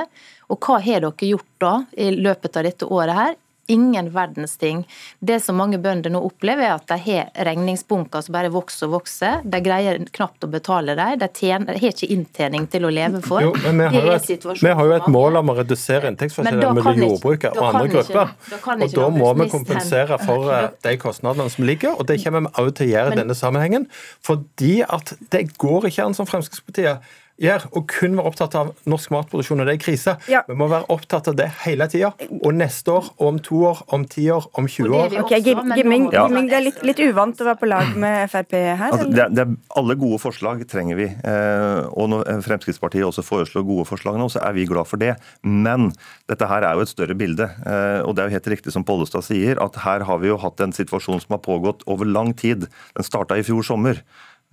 Og 0.53 0.61
hva 0.61 0.81
har 0.85 1.07
dere 1.07 1.31
gjort 1.33 1.51
da 1.63 1.75
i 1.97 2.11
løpet 2.15 2.61
av 2.61 2.69
dette 2.69 2.91
året 2.91 3.21
her? 3.21 3.35
Ingen 3.67 4.11
verdens 4.13 4.57
ting. 4.57 4.89
Det 5.19 5.39
som 5.41 5.57
mange 5.57 5.79
bønder 5.81 6.13
nå 6.13 6.21
opplever, 6.27 6.67
er 6.67 6.75
at 6.75 6.85
de 6.91 6.99
har 7.01 7.31
regningsbunker 7.49 8.21
som 8.27 8.35
bare 8.37 8.51
vokser 8.53 8.91
og 8.91 8.99
vokser. 8.99 9.39
De 9.49 9.61
greier 9.65 10.03
knapt 10.13 10.45
å 10.45 10.51
betale 10.53 10.93
dem. 10.99 11.15
De, 11.23 11.29
tjener, 11.33 11.79
har 11.81 11.95
ikke 11.95 12.11
inntjening 12.13 12.67
til 12.69 12.85
å 12.85 12.93
leve 12.93 13.23
for. 13.25 13.41
Jo, 13.41 13.55
men 13.65 13.81
vi 13.81 14.03
har, 14.05 14.11
et, 14.19 14.45
vi 14.45 14.69
har, 14.69 14.85
jo 14.85 14.99
et, 14.99 15.09
mål 15.17 15.41
om 15.41 15.55
å 15.55 15.57
redusere 15.63 16.13
inntektsforskjellene 16.13 16.77
mellom 16.77 17.03
jordbruket 17.07 17.57
og 17.57 17.71
andre 17.71 17.89
grupper. 17.95 18.37
Da 18.53 18.61
og 18.75 18.97
da 18.99 19.11
må 19.17 19.33
vi 19.41 19.49
kompensere 19.57 20.21
for 20.21 20.53
eh, 20.53 20.71
de 20.85 20.97
kostnadene 21.01 21.49
som 21.57 21.65
ligger, 21.65 21.97
og 21.97 22.05
det 22.13 22.21
kommer 22.21 22.45
vi 22.45 22.53
også 22.53 22.79
til 22.83 22.91
å 22.91 22.93
gjøre 22.93 23.17
i 23.17 23.23
denne 23.23 23.39
sammenhengen. 23.39 23.89
Fordi 24.29 24.75
at 24.85 25.17
det 25.33 25.47
går 25.57 25.89
ikke 25.89 26.11
an 26.11 26.19
som 26.21 26.29
Fremskrittspartiet 26.29 27.15
gjør, 27.41 27.65
og 27.75 27.87
kun 27.91 28.15
være 28.19 28.31
opptatt 28.31 28.55
av 28.59 28.71
norsk 28.91 29.13
matproduksjon 29.15 29.59
når 29.61 29.71
det 29.71 29.75
er 29.75 29.81
krise. 29.83 30.15
Ja. 30.31 30.43
Vi 30.47 30.57
må 30.59 30.69
være 30.71 30.87
opptatt 30.95 31.29
av 31.31 31.37
det 31.39 31.49
hele 31.65 31.89
tida. 31.91 32.13
Og 32.41 32.55
neste 32.55 32.95
år, 32.95 33.11
om 33.27 33.41
to 33.43 33.63
år, 33.71 33.83
om 33.95 34.05
ti 34.11 34.27
år, 34.31 34.47
om 34.59 34.69
20 34.71 34.97
år. 34.99 35.17
Ok, 35.25 35.35
Gimming, 35.45 36.09
ja. 36.15 36.27
det 36.31 36.59
er 36.59 36.67
litt, 36.69 36.83
litt, 36.87 37.03
uvant 37.11 37.41
å 37.41 37.49
være 37.49 37.61
på 37.61 37.71
lag 37.71 37.95
med 38.01 38.31
Frp 38.33 38.55
her? 38.55 38.85
Altså, 38.91 39.09
det, 39.11 39.29
det 39.35 39.47
er, 39.47 39.55
alle 39.81 39.97
gode 40.01 40.21
forslag 40.23 40.63
trenger 40.71 41.01
vi. 41.01 41.09
Eh, 41.11 41.81
og 41.91 42.13
når 42.13 42.45
Fremskrittspartiet 42.47 43.07
også 43.09 43.25
foreslår 43.27 43.67
gode 43.67 43.89
forslag 43.89 44.19
nå, 44.21 44.29
så 44.33 44.43
er 44.45 44.55
vi 44.57 44.69
glad 44.71 44.89
for 44.91 45.03
det. 45.03 45.15
Men 45.43 45.91
dette 46.31 46.49
her 46.51 46.67
er 46.67 46.79
jo 46.79 46.87
et 46.87 46.93
større 46.93 47.19
bilde. 47.19 47.49
Eh, 47.67 48.01
og 48.05 48.15
det 48.15 48.25
er 48.25 48.31
jo 48.31 48.39
helt 48.39 48.53
riktig 48.55 48.75
som 48.75 48.87
Pollestad 48.87 49.27
sier, 49.27 49.59
at 49.63 49.81
her 49.85 50.07
har 50.07 50.23
vi 50.23 50.31
jo 50.31 50.39
hatt 50.41 50.63
en 50.63 50.75
situasjon 50.75 51.23
som 51.25 51.37
har 51.37 51.43
pågått 51.45 51.83
over 51.91 52.09
lang 52.09 52.33
tid. 52.39 52.69
Den 52.95 53.07
starta 53.07 53.39
i 53.39 53.47
fjor 53.47 53.67
sommer. 53.67 54.05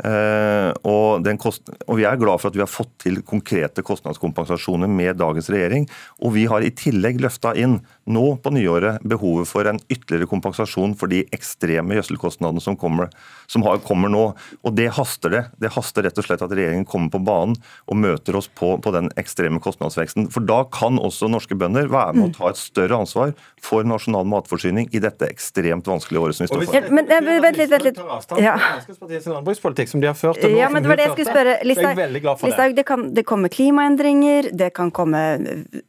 Uh, 0.01 0.71
og, 0.87 1.27
kost, 1.37 1.67
og, 1.85 1.93
Vi 1.99 2.05
er 2.09 2.17
glad 2.17 2.41
for 2.41 2.49
at 2.49 2.55
vi 2.57 2.63
har 2.63 2.69
fått 2.69 2.93
til 3.03 3.19
konkrete 3.21 3.83
kostnadskompensasjoner 3.85 4.89
med 4.89 5.19
dagens 5.21 5.49
regjering. 5.53 5.85
Og 6.25 6.33
vi 6.37 6.47
har 6.49 6.65
i 6.65 6.71
tillegg 6.73 7.21
løfta 7.21 7.53
inn 7.53 7.79
nå 8.09 8.25
på 8.41 8.53
nyåret 8.55 9.03
behovet 9.05 9.49
for 9.49 9.69
en 9.69 9.79
ytterligere 9.91 10.29
kompensasjon 10.31 10.95
for 10.97 11.11
de 11.11 11.21
ekstreme 11.35 11.93
gjødselkostnadene 11.99 12.63
som 12.63 12.77
kommer, 12.79 13.11
som 13.51 13.65
har, 13.67 13.81
kommer 13.85 14.09
nå. 14.09 14.23
Og 14.65 14.75
Det 14.75 14.89
haster 14.97 15.35
det. 15.35 15.43
Det 15.61 15.73
haster 15.75 16.07
rett 16.07 16.17
og 16.17 16.25
slett 16.25 16.41
at 16.41 16.55
regjeringen 16.55 16.87
kommer 16.89 17.13
på 17.13 17.21
banen 17.21 17.59
og 17.85 18.01
møter 18.01 18.39
oss 18.39 18.49
på, 18.49 18.73
på 18.81 18.95
den 18.95 19.11
ekstreme 19.21 19.61
kostnadsveksten. 19.61 20.31
For 20.33 20.41
Da 20.41 20.63
kan 20.73 20.97
også 20.97 21.29
norske 21.29 21.57
bønder 21.59 21.91
være 21.91 22.17
med 22.17 22.31
å 22.31 22.39
ta 22.39 22.49
et 22.49 22.61
større 22.61 22.97
ansvar 23.03 23.35
for 23.61 23.85
nasjonal 23.85 24.25
matforsyning 24.25 24.89
i 24.95 25.03
dette 25.03 25.29
ekstremt 25.29 25.85
vanskelige 25.85 26.25
året 26.25 26.39
som 26.39 26.47
vi 26.47 26.51
står 26.51 26.65
for. 26.65 26.79
Ja, 26.81 26.89
men, 26.89 27.05
vent 27.45 27.61
litt, 27.61 27.69
vent 27.69 27.85
litt. 27.85 28.01
Ja 28.41 28.57
som 29.91 30.01
de 30.03 30.09
har 30.09 30.17
ført. 30.17 30.41
ja, 30.43 30.69
men 30.71 30.83
det 30.83 30.91
var 30.91 30.99
det 30.99 31.07
jeg 31.09 31.15
skulle 31.17 31.33
spørre. 31.33 31.57
Listhaug, 31.67 32.75
det. 32.75 32.85
det 32.87 32.87
det 33.21 33.25
kommer 33.27 33.51
klimaendringer, 33.53 34.51
det 34.57 34.71
kan 34.77 34.91
komme 34.95 35.21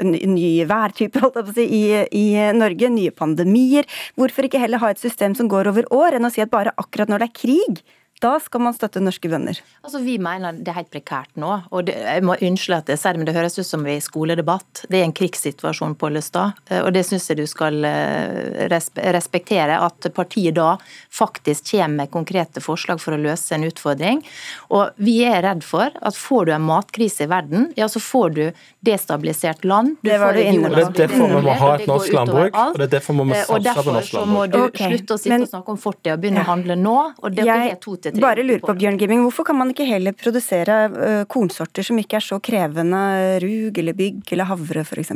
nye 0.02 0.68
værtyper 0.68 1.28
si, 1.54 1.66
i, 1.66 1.82
i 2.18 2.26
Norge, 2.56 2.90
nye 2.92 3.14
pandemier. 3.14 3.88
Hvorfor 4.18 4.48
ikke 4.48 4.60
heller 4.62 4.82
ha 4.82 4.92
et 4.92 5.02
system 5.02 5.36
som 5.38 5.50
går 5.50 5.70
over 5.72 5.88
år, 5.94 6.18
enn 6.18 6.28
å 6.28 6.32
si 6.32 6.44
at 6.44 6.52
bare 6.52 6.74
akkurat 6.80 7.12
når 7.12 7.24
det 7.24 7.30
er 7.30 7.38
krig, 7.42 7.82
da 8.22 8.36
skal 8.40 8.62
man 8.62 8.74
støtte 8.76 9.02
norske 9.02 9.28
bønder? 9.28 9.58
Altså, 9.82 9.98
Vi 10.02 10.14
mener 10.22 10.54
det 10.54 10.70
er 10.70 10.78
helt 10.78 10.92
prekært 10.92 11.32
nå. 11.34 11.50
og 11.70 11.86
det, 11.86 11.96
Jeg 11.98 12.22
må 12.22 12.36
unnskylde 12.38 12.78
at 12.78 12.88
jeg 12.92 13.00
sier 13.02 13.16
det, 13.16 13.22
men 13.22 13.26
det 13.26 13.34
høres 13.34 13.58
ut 13.58 13.66
som 13.66 13.82
vi 13.84 13.96
i 13.96 14.02
skoledebatt. 14.02 14.84
Det 14.88 15.00
er 15.00 15.04
en 15.08 15.16
krigssituasjon, 15.16 15.96
på 15.96 16.06
Pollestad. 16.06 16.58
Eh, 16.68 16.82
og 16.82 16.92
det 16.94 17.04
syns 17.06 17.28
jeg 17.30 17.40
du 17.40 17.46
skal 17.46 17.84
eh, 17.84 18.68
respektere. 18.68 19.78
At 19.82 20.06
partiet 20.14 20.54
da 20.54 20.76
faktisk 21.10 21.70
kommer 21.72 22.02
med 22.02 22.12
konkrete 22.12 22.62
forslag 22.62 23.00
for 23.02 23.16
å 23.16 23.20
løse 23.20 23.54
en 23.56 23.66
utfordring. 23.66 24.22
Og 24.70 24.94
vi 24.96 25.22
er 25.26 25.42
redd 25.42 25.66
for 25.66 25.90
at 25.90 26.18
får 26.18 26.46
du 26.46 26.54
en 26.54 26.66
matkrise 26.66 27.26
i 27.26 27.30
verden, 27.30 27.70
ja 27.76 27.88
så 27.90 28.00
får 28.02 28.30
du 28.36 28.42
destabilisert 28.80 29.64
land. 29.64 29.96
Du 30.02 30.10
det 30.10 30.18
var 30.22 30.34
du 30.34 30.42
inne 30.42 30.70
på. 30.70 30.74
Det 30.74 30.86
er 30.86 30.94
derfor 31.02 31.34
vi 31.34 31.42
må 31.42 31.58
ha 31.58 31.74
et 31.74 31.86
norsk 31.90 32.16
landbruk, 32.16 32.56
og 32.62 32.78
det 32.78 32.86
er 32.88 32.94
derfor 32.96 33.18
vi 33.18 33.28
må 33.28 33.36
eh, 33.36 33.44
satse 33.46 33.52
på 33.52 33.58
norsk 33.62 33.66
landbruk. 33.66 33.82
Og 33.82 33.98
derfor 33.98 34.12
så 34.12 34.24
må 34.30 34.46
du 34.46 34.58
okay. 34.62 34.94
slutte 34.94 35.18
å 35.18 35.22
sitte 35.22 35.34
men, 35.34 35.46
og 35.46 35.52
snakke 35.54 35.74
om 35.74 35.82
fortida 35.82 36.16
og 36.16 36.24
begynne 36.24 36.42
ja. 36.42 36.46
å 36.46 36.50
handle 36.52 36.78
nå. 36.78 36.98
og 37.18 37.36
det 37.36 37.48
er 37.50 37.76
to 37.82 37.96
til 37.98 38.11
bare 38.20 38.44
lurer 38.44 38.60
på, 38.64 38.74
Bjørn 38.76 38.98
Gimming, 39.00 39.22
Hvorfor 39.24 39.46
kan 39.48 39.58
man 39.58 39.72
ikke 39.72 39.88
heller 39.88 40.16
produsere 40.16 40.82
uh, 40.92 41.24
kornsorter 41.30 41.86
som 41.86 41.98
ikke 42.00 42.18
er 42.20 42.26
så 42.26 42.40
krevende, 42.42 43.02
rug 43.42 43.78
eller 43.78 43.96
bygg 43.96 44.34
eller 44.34 44.50
havre 44.50 44.84
f.eks.? 44.84 45.14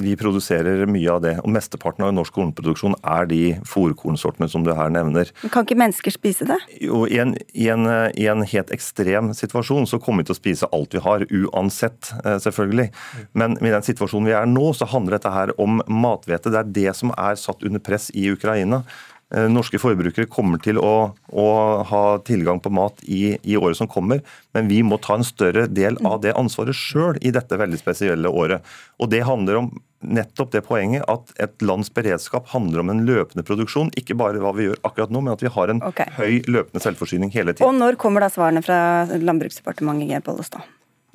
Vi 0.00 0.14
produserer 0.16 0.86
mye 0.86 1.10
av 1.10 1.22
det, 1.24 1.32
og 1.42 1.50
mesteparten 1.50 2.04
av 2.06 2.12
norsk 2.14 2.36
kornproduksjon 2.36 2.94
er 3.02 3.26
de 3.30 3.40
fòrkornsortene 3.66 4.46
som 4.50 4.62
du 4.66 4.70
her 4.76 4.92
nevner. 4.94 5.32
Men 5.42 5.52
kan 5.54 5.66
ikke 5.66 5.78
mennesker 5.80 6.14
spise 6.14 6.46
det? 6.48 6.58
Jo, 6.84 7.02
i, 7.10 7.18
en, 7.22 7.34
i, 7.50 7.66
en, 7.72 7.88
I 7.88 8.28
en 8.30 8.46
helt 8.46 8.70
ekstrem 8.74 9.32
situasjon 9.36 9.88
så 9.90 10.00
kommer 10.02 10.22
vi 10.22 10.30
til 10.30 10.36
å 10.36 10.38
spise 10.38 10.70
alt 10.74 10.94
vi 10.94 11.02
har, 11.02 11.26
uansett, 11.26 12.12
eh, 12.22 12.38
selvfølgelig. 12.44 12.88
Men 13.38 13.58
i 13.58 13.74
den 13.74 13.86
situasjonen 13.86 14.30
vi 14.30 14.38
er 14.38 14.48
nå, 14.50 14.70
så 14.78 14.88
handler 14.88 15.18
dette 15.18 15.34
her 15.34 15.54
om 15.60 15.82
mathvete. 15.90 16.54
Det 16.54 16.62
er 16.62 16.74
det 16.82 16.96
som 16.98 17.14
er 17.16 17.38
satt 17.40 17.66
under 17.66 17.82
press 17.82 18.12
i 18.14 18.28
Ukraina. 18.30 18.84
Eh, 19.34 19.44
norske 19.52 19.76
forbrukere 19.76 20.24
kommer 20.32 20.60
til 20.64 20.78
å, 20.80 21.10
å 21.12 21.48
ha 21.84 22.04
tilgang 22.24 22.62
på 22.64 22.72
mat 22.72 23.02
i, 23.04 23.36
i, 23.42 23.58
året 23.60 23.76
som 23.76 23.90
kommer, 23.90 24.22
men 24.56 24.70
vi 24.70 24.80
må 24.80 24.96
ta 25.04 25.18
en 25.18 25.26
større 25.26 25.66
del 25.68 25.98
av 26.08 26.22
det 26.22 26.32
ansvaret 26.38 26.76
sjøl 26.76 27.20
i 27.20 27.32
dette 27.34 27.58
veldig 27.60 27.80
spesielle 27.80 28.32
året. 28.32 28.64
Og 28.96 29.12
Det 29.12 29.20
handler 29.28 29.60
om 29.60 29.68
nettopp 30.00 30.54
det 30.54 30.62
poenget 30.64 31.04
at 31.10 31.34
et 31.42 31.60
lands 31.60 31.90
beredskap 31.92 32.48
handler 32.54 32.80
om 32.80 32.94
en 32.94 33.04
løpende 33.04 33.44
produksjon. 33.44 33.92
Ikke 34.00 34.16
bare 34.16 34.40
hva 34.40 34.54
vi 34.56 34.70
gjør 34.70 34.80
akkurat 34.86 35.12
nå, 35.12 35.20
men 35.20 35.34
at 35.34 35.44
vi 35.44 35.52
har 35.52 35.74
en 35.74 35.84
okay. 35.84 36.08
høy 36.16 36.48
løpende 36.48 36.80
selvforsyning 36.86 37.34
hele 37.34 37.52
tiden. 37.52 37.68
Og 37.68 37.76
Når 37.76 38.00
kommer 38.00 38.24
da 38.24 38.32
svarene 38.32 38.64
fra 38.64 38.80
Landbruksdepartementet, 39.12 40.08
Geir 40.08 40.24
Pollestad? 40.24 40.64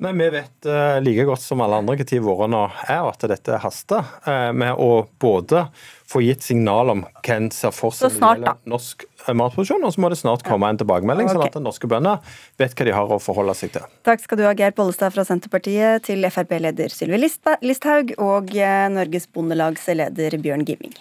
Nei, 0.04 0.12
Vi 0.12 0.30
vet 0.36 0.66
uh, 0.66 1.00
like 1.02 1.24
godt 1.26 1.42
som 1.42 1.62
alle 1.64 1.78
andre 1.80 1.96
hva 1.98 2.06
tid 2.06 2.22
våronna 2.22 2.66
er, 2.84 3.04
at 3.06 3.26
dette 3.30 3.58
haster 3.62 4.06
uh, 4.26 4.50
med 4.54 4.74
å 4.78 5.06
både 5.22 5.68
få 6.10 6.22
gitt 6.24 6.44
signal 6.44 6.92
om 6.92 7.04
hva 7.04 7.36
en 7.38 7.50
ser 7.54 7.72
for 7.74 7.94
seg 7.96 8.12
når 8.18 8.20
det 8.20 8.42
gjelder 8.42 8.72
norsk 8.74 9.06
uh, 9.06 9.32
matproduksjon, 9.40 9.86
og 9.86 9.94
så 9.94 10.04
må 10.04 10.10
det 10.12 10.20
snart 10.20 10.44
komme 10.46 10.68
en 10.70 10.80
tilbakemelding, 10.80 11.30
sånn 11.30 11.40
okay. 11.40 11.54
sånn 11.54 11.64
at 11.64 11.68
norske 11.70 11.90
bønder 11.90 12.36
vet 12.60 12.76
hva 12.76 12.88
de 12.88 12.94
har 12.98 13.16
å 13.16 13.20
forholde 13.22 13.56
seg 13.58 13.74
til. 13.76 13.88
Takk 14.06 14.24
skal 14.26 14.40
du 14.40 14.44
ha, 14.48 14.52
Geir 14.58 14.76
Bollestad 14.76 15.14
fra 15.16 15.24
Senterpartiet, 15.28 16.04
til 16.10 16.28
Frp-leder 16.28 16.92
Sylvi 16.92 17.22
Listhaug 17.24 18.14
og 18.18 18.54
Norges 18.94 19.28
Bondelags 19.32 19.88
leder 19.96 20.38
Bjørn 20.44 20.68
Gimming. 20.68 20.94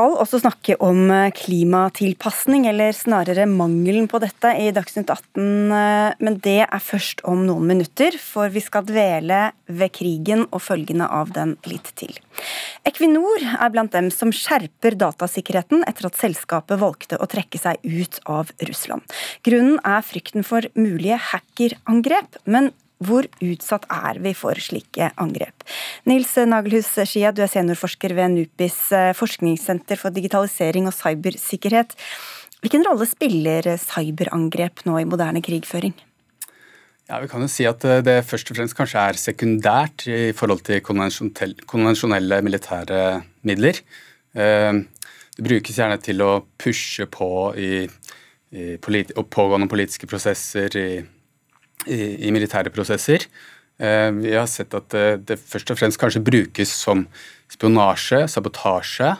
Skal 0.00 0.14
også 0.22 0.38
snakke 0.40 0.76
om 0.80 1.10
eh, 1.12 1.32
klimatilpasning, 1.36 2.64
eller 2.70 2.94
snarere 2.96 3.44
mangelen 3.48 4.06
på 4.08 4.20
dette, 4.22 4.48
i 4.56 4.70
Dagsnytt 4.72 5.10
18. 5.12 5.42
Eh, 5.76 6.14
men 6.24 6.38
det 6.40 6.62
er 6.64 6.80
først 6.80 7.20
om 7.28 7.42
noen 7.44 7.66
minutter, 7.68 8.16
for 8.16 8.48
vi 8.48 8.62
skal 8.64 8.86
dvele 8.88 9.50
ved 9.68 9.92
krigen 9.92 10.46
og 10.48 10.62
følgene 10.64 11.04
av 11.04 11.34
den 11.36 11.56
litt 11.68 11.92
til. 12.00 12.16
Equinor 12.88 13.44
er 13.44 13.72
blant 13.74 13.92
dem 13.92 14.08
som 14.14 14.32
skjerper 14.32 14.96
datasikkerheten 14.96 15.84
etter 15.84 16.08
at 16.08 16.16
selskapet 16.16 16.80
valgte 16.80 17.20
å 17.20 17.28
trekke 17.28 17.60
seg 17.60 17.82
ut 17.84 18.22
av 18.24 18.54
Russland. 18.64 19.04
Grunnen 19.44 19.82
er 19.84 20.06
frykten 20.06 20.46
for 20.48 20.64
mulige 20.80 21.20
hackerangrep, 21.28 22.40
men 22.48 22.72
hvor 23.00 23.26
utsatt 23.40 23.86
er 23.90 24.20
vi 24.20 24.34
for 24.36 24.58
slike 24.60 25.10
angrep? 25.20 25.64
Nils 26.08 26.34
Nagelhus 26.36 26.92
Skia, 27.08 27.32
du 27.32 27.40
er 27.44 27.50
seniorforsker 27.50 28.12
ved 28.16 28.34
NUPIs 28.34 28.78
eh, 28.96 29.12
forskningssenter 29.16 30.00
for 30.00 30.12
digitalisering 30.12 30.88
og 30.90 30.96
cybersikkerhet. 30.96 31.96
Hvilken 32.60 32.84
rolle 32.84 33.08
spiller 33.08 33.72
cyberangrep 33.80 34.84
nå 34.84 34.98
i 35.00 35.08
moderne 35.08 35.40
krigføring? 35.44 35.94
Ja, 37.08 37.18
vi 37.18 37.30
kan 37.30 37.42
jo 37.42 37.48
si 37.50 37.64
at 37.66 37.84
eh, 37.88 38.02
det 38.06 38.20
først 38.28 38.52
og 38.52 38.58
fremst 38.58 38.76
kanskje 38.78 39.04
er 39.08 39.18
sekundært 39.18 40.04
i 40.06 40.20
forhold 40.36 40.60
til 40.68 40.84
konvensjonelle 40.84 42.42
militære 42.46 43.00
midler. 43.48 43.80
Eh, 44.36 44.82
det 45.40 45.46
brukes 45.46 45.80
gjerne 45.80 45.96
til 46.04 46.20
å 46.20 46.34
pushe 46.60 47.08
på 47.08 47.30
i, 47.56 47.72
i 48.52 48.66
pågående 48.76 49.70
politiske 49.72 50.10
prosesser, 50.10 50.76
i 50.76 51.00
i, 51.86 52.30
militære 52.32 52.72
prosesser. 52.74 53.26
Eh, 53.80 54.10
vi 54.18 54.34
har 54.34 54.48
sett 54.50 54.74
at 54.76 54.88
det, 54.92 55.06
det, 55.28 55.38
først 55.40 55.72
og 55.72 55.80
fremst 55.80 56.00
kanskje 56.00 56.24
brukes 56.24 56.72
som 56.82 57.06
spionasje, 57.50 58.26
sabotasje 58.28 59.14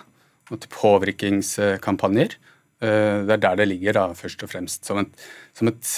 og 0.50 0.58
til 0.60 0.72
påvirkningskampanjer. 0.74 2.36
Eh, 2.80 3.16
det 3.28 3.36
er 3.36 3.44
der 3.44 3.62
det 3.62 3.68
ligger, 3.70 3.96
da, 3.96 4.08
først 4.16 4.44
og 4.44 4.52
fremst. 4.52 4.84
Som 4.88 5.04
et, 5.04 5.24
som 5.56 5.70
et 5.70 5.94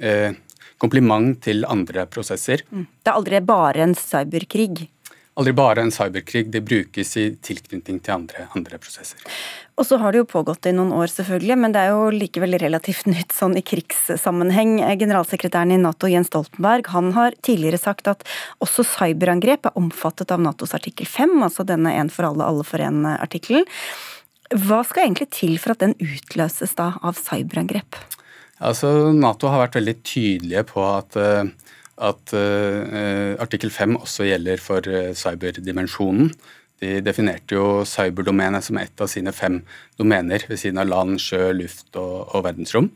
eh, 0.00 0.34
kompliment 0.82 1.36
til 1.44 1.66
andre 1.68 2.06
prosesser. 2.10 2.64
Mm. 2.70 2.88
Det 3.02 3.12
er 3.12 3.20
aldri 3.20 3.42
bare 3.46 3.86
en 3.86 3.94
cyberkrig? 3.98 4.86
Aldri 5.40 5.52
bare 5.56 5.80
en 5.80 5.90
cyberkrig. 5.92 6.50
Det 6.52 6.60
brukes 6.60 7.14
i 7.16 7.30
tilknytning 7.40 8.02
til 8.04 8.12
andre, 8.18 8.46
andre, 8.52 8.76
prosesser. 8.76 9.16
Og 9.80 9.86
så 9.88 9.96
har 10.02 10.12
det 10.12 10.20
jo 10.20 10.28
pågått 10.28 10.68
i 10.68 10.74
noen 10.76 10.92
år, 10.92 11.08
selvfølgelig, 11.08 11.56
men 11.62 11.72
det 11.72 11.80
er 11.86 11.94
jo 11.94 12.10
likevel 12.12 12.58
relativt 12.60 13.08
nytt 13.14 13.32
sånn 13.32 13.56
i 13.56 13.64
krigssammenheng. 13.64 14.76
Generalsekretæren 15.00 15.72
i 15.72 15.80
Nato, 15.80 16.10
Jens 16.12 16.28
Stoltenberg, 16.28 16.92
han 16.92 17.14
har 17.16 17.36
tidligere 17.40 17.80
sagt 17.80 18.12
at 18.12 18.26
også 18.64 18.84
cyberangrep 18.84 19.70
er 19.70 19.80
omfattet 19.80 20.34
av 20.34 20.44
Natos 20.44 20.76
artikkel 20.76 21.08
5, 21.08 21.38
altså 21.48 21.64
denne 21.64 21.96
én 21.96 22.12
for 22.12 22.28
alle, 22.28 22.44
alle 22.44 22.68
for 22.68 22.84
én-artikkelen. 22.84 23.64
Hva 24.52 24.82
skal 24.84 25.06
egentlig 25.06 25.30
til 25.32 25.56
for 25.56 25.72
at 25.72 25.80
den 25.80 25.96
utløses 25.96 26.76
da 26.76 26.92
av 27.00 27.16
cyberangrep? 27.16 27.96
Altså, 28.62 29.10
Nato 29.16 29.48
har 29.48 29.64
vært 29.64 29.80
veldig 29.80 29.94
tydelige 30.04 30.68
på 30.68 30.84
at 30.84 31.16
uh, 31.16 31.48
at 32.02 32.34
uh, 32.34 33.38
artikkel 33.42 33.72
5 33.72 33.96
også 34.00 34.26
gjelder 34.28 34.60
for 34.62 34.86
uh, 34.90 35.12
cyberdimensjonen. 35.16 36.32
De 36.82 36.98
definerte 37.04 37.54
jo 37.54 37.84
cyberdomenet 37.86 38.66
som 38.66 38.78
ett 38.80 39.00
av 39.02 39.10
sine 39.10 39.34
fem 39.34 39.60
domener 40.00 40.42
ved 40.48 40.58
siden 40.58 40.82
av 40.82 40.90
land, 40.90 41.20
sjø, 41.22 41.52
luft 41.54 41.94
og, 41.94 42.28
og, 42.32 42.42
verdensrom. 42.48 42.90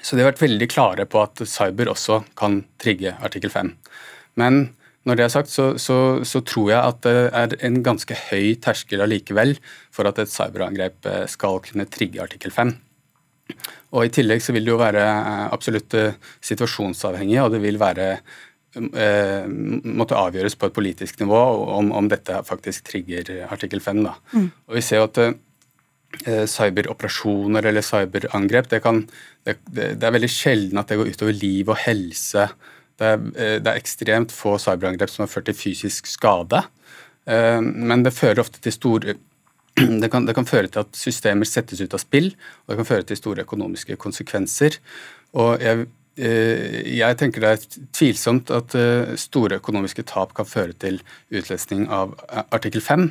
Så 0.00 0.16
de 0.16 0.24
har 0.24 0.32
vært 0.32 0.42
veldig 0.42 0.68
klare 0.72 1.06
på 1.06 1.20
at 1.22 1.44
cyber 1.46 1.92
også 1.92 2.22
kan 2.38 2.62
trigge 2.82 3.14
artikkel 3.22 3.52
5. 3.54 3.74
Men 4.40 4.62
når 5.06 5.18
det 5.18 5.24
er 5.24 5.34
sagt, 5.34 5.50
så, 5.52 5.72
så, 5.82 5.98
så, 6.26 6.40
tror 6.46 6.70
jeg 6.72 6.80
at 6.80 7.02
det 7.06 7.16
er 7.38 7.54
en 7.66 7.82
ganske 7.86 8.16
høy 8.30 8.54
terskel 8.62 9.02
allikevel 9.04 9.56
for 9.94 10.08
at 10.08 10.18
et 10.22 10.30
cyberangrep 10.30 11.10
skal 11.30 11.60
kunne 11.66 11.86
trigge 11.90 12.22
artikkel 12.22 12.54
5. 12.54 12.74
Og 13.92 14.06
I 14.06 14.12
tillegg 14.14 14.42
så 14.44 14.54
vil 14.54 14.66
det 14.66 14.72
jo 14.72 14.80
være 14.80 15.04
eh, 15.04 15.44
absolutt 15.52 15.94
eh, 15.98 16.18
situasjonsavhengig, 16.44 17.38
og 17.42 17.54
det 17.54 17.62
vil 17.64 17.80
være 17.80 18.08
eh, 18.16 19.46
måtte 19.46 20.18
avgjøres 20.18 20.58
på 20.58 20.68
et 20.68 20.76
politisk 20.76 21.22
nivå 21.22 21.40
om, 21.78 21.92
om 21.96 22.10
dette 22.10 22.42
faktisk 22.48 22.90
trigger 22.90 23.46
artikkel 23.48 23.82
5. 23.84 24.04
Da. 24.08 24.18
Mm. 24.34 24.50
Og 24.68 24.76
Vi 24.78 24.84
ser 24.84 25.02
jo 25.02 25.08
at 25.08 25.22
eh, 25.22 26.44
cyberoperasjoner 26.50 27.70
eller 27.70 27.86
cyberangrep 27.86 28.70
det, 28.72 28.82
kan, 28.84 29.04
det, 29.46 29.58
det, 29.72 29.96
er 30.02 30.18
veldig 30.18 30.32
sjelden 30.32 30.82
at 30.82 30.92
det 30.92 31.00
går 31.00 31.14
utover 31.14 31.36
liv 31.36 31.72
og 31.72 31.82
helse. 31.86 32.50
Det 33.00 33.08
er, 33.08 33.26
det 33.64 33.66
er 33.66 33.80
ekstremt 33.80 34.32
få 34.34 34.58
cyberangrep 34.62 35.10
som 35.10 35.24
har 35.24 35.32
ført 35.32 35.48
til 35.50 35.58
fysisk 35.58 36.10
skade. 36.10 36.62
Eh, 37.28 37.60
men 37.60 38.02
det 38.02 38.14
fører 38.16 38.42
ofte 38.42 38.62
til 38.62 38.74
store 38.74 39.16
det 40.02 40.10
kan, 40.12 40.26
det 40.28 40.36
kan, 40.36 40.48
føre 40.48 40.68
til 40.68 40.84
at 40.84 40.98
systemer 40.98 41.48
settes 41.48 41.80
ut 41.80 41.94
av 41.96 42.02
spill, 42.02 42.32
og 42.64 42.72
det 42.72 42.78
kan 42.82 42.88
føre 42.88 43.08
til 43.08 43.20
store 43.20 43.46
økonomiske 43.46 43.96
konsekvenser. 44.00 44.78
Og 45.38 45.62
jeg, 45.64 45.86
eh, 46.20 46.80
jeg 46.98 47.18
tenker 47.20 47.44
det 47.44 47.52
er 47.54 47.80
tvilsomt 47.96 48.52
at 48.52 48.76
eh, 48.78 49.14
store 49.20 49.60
økonomiske 49.62 50.04
tap 50.10 50.34
kan 50.36 50.48
føre 50.48 50.76
til 50.76 51.00
utløsning 51.32 51.88
av 51.88 52.16
eh, 52.28 52.44
artikkel 52.52 52.84
5. 52.84 53.08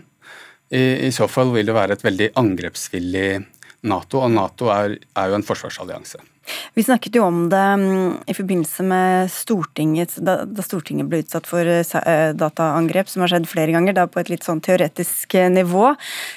I, 0.71 0.83
I, 1.07 1.09
så 1.11 1.27
fall 1.27 1.51
vil 1.51 1.67
det 1.67 1.75
være 1.75 1.97
et 1.97 2.05
veldig 2.05 2.29
angrepsvillig 2.39 3.27
Nato, 3.81 4.21
og 4.21 4.29
Nato 4.33 4.69
er, 4.73 4.99
er 5.17 5.31
jo 5.31 5.39
en 5.39 5.45
forsvarsallianse. 5.45 6.21
Vi 6.73 6.83
snakket 6.83 7.15
jo 7.15 7.23
om 7.27 7.43
det 7.51 7.61
mm, 7.79 8.23
i 8.29 8.35
forbindelse 8.35 8.83
med 8.85 9.29
Stortinget, 9.31 10.15
da, 10.25 10.43
Stortinget 10.65 11.09
ble 11.09 11.21
utsatt 11.23 11.47
for 11.49 11.65
uh, 11.65 12.31
dataangrep, 12.37 13.09
som 13.09 13.23
har 13.23 13.33
skjedd 13.33 13.49
flere 13.49 13.75
ganger, 13.75 13.95
da 13.97 14.07
på 14.09 14.21
et 14.21 14.31
litt 14.33 14.45
sånn 14.47 14.61
teoretisk 14.63 15.35
eh, 15.37 15.49
nivå. 15.51 15.93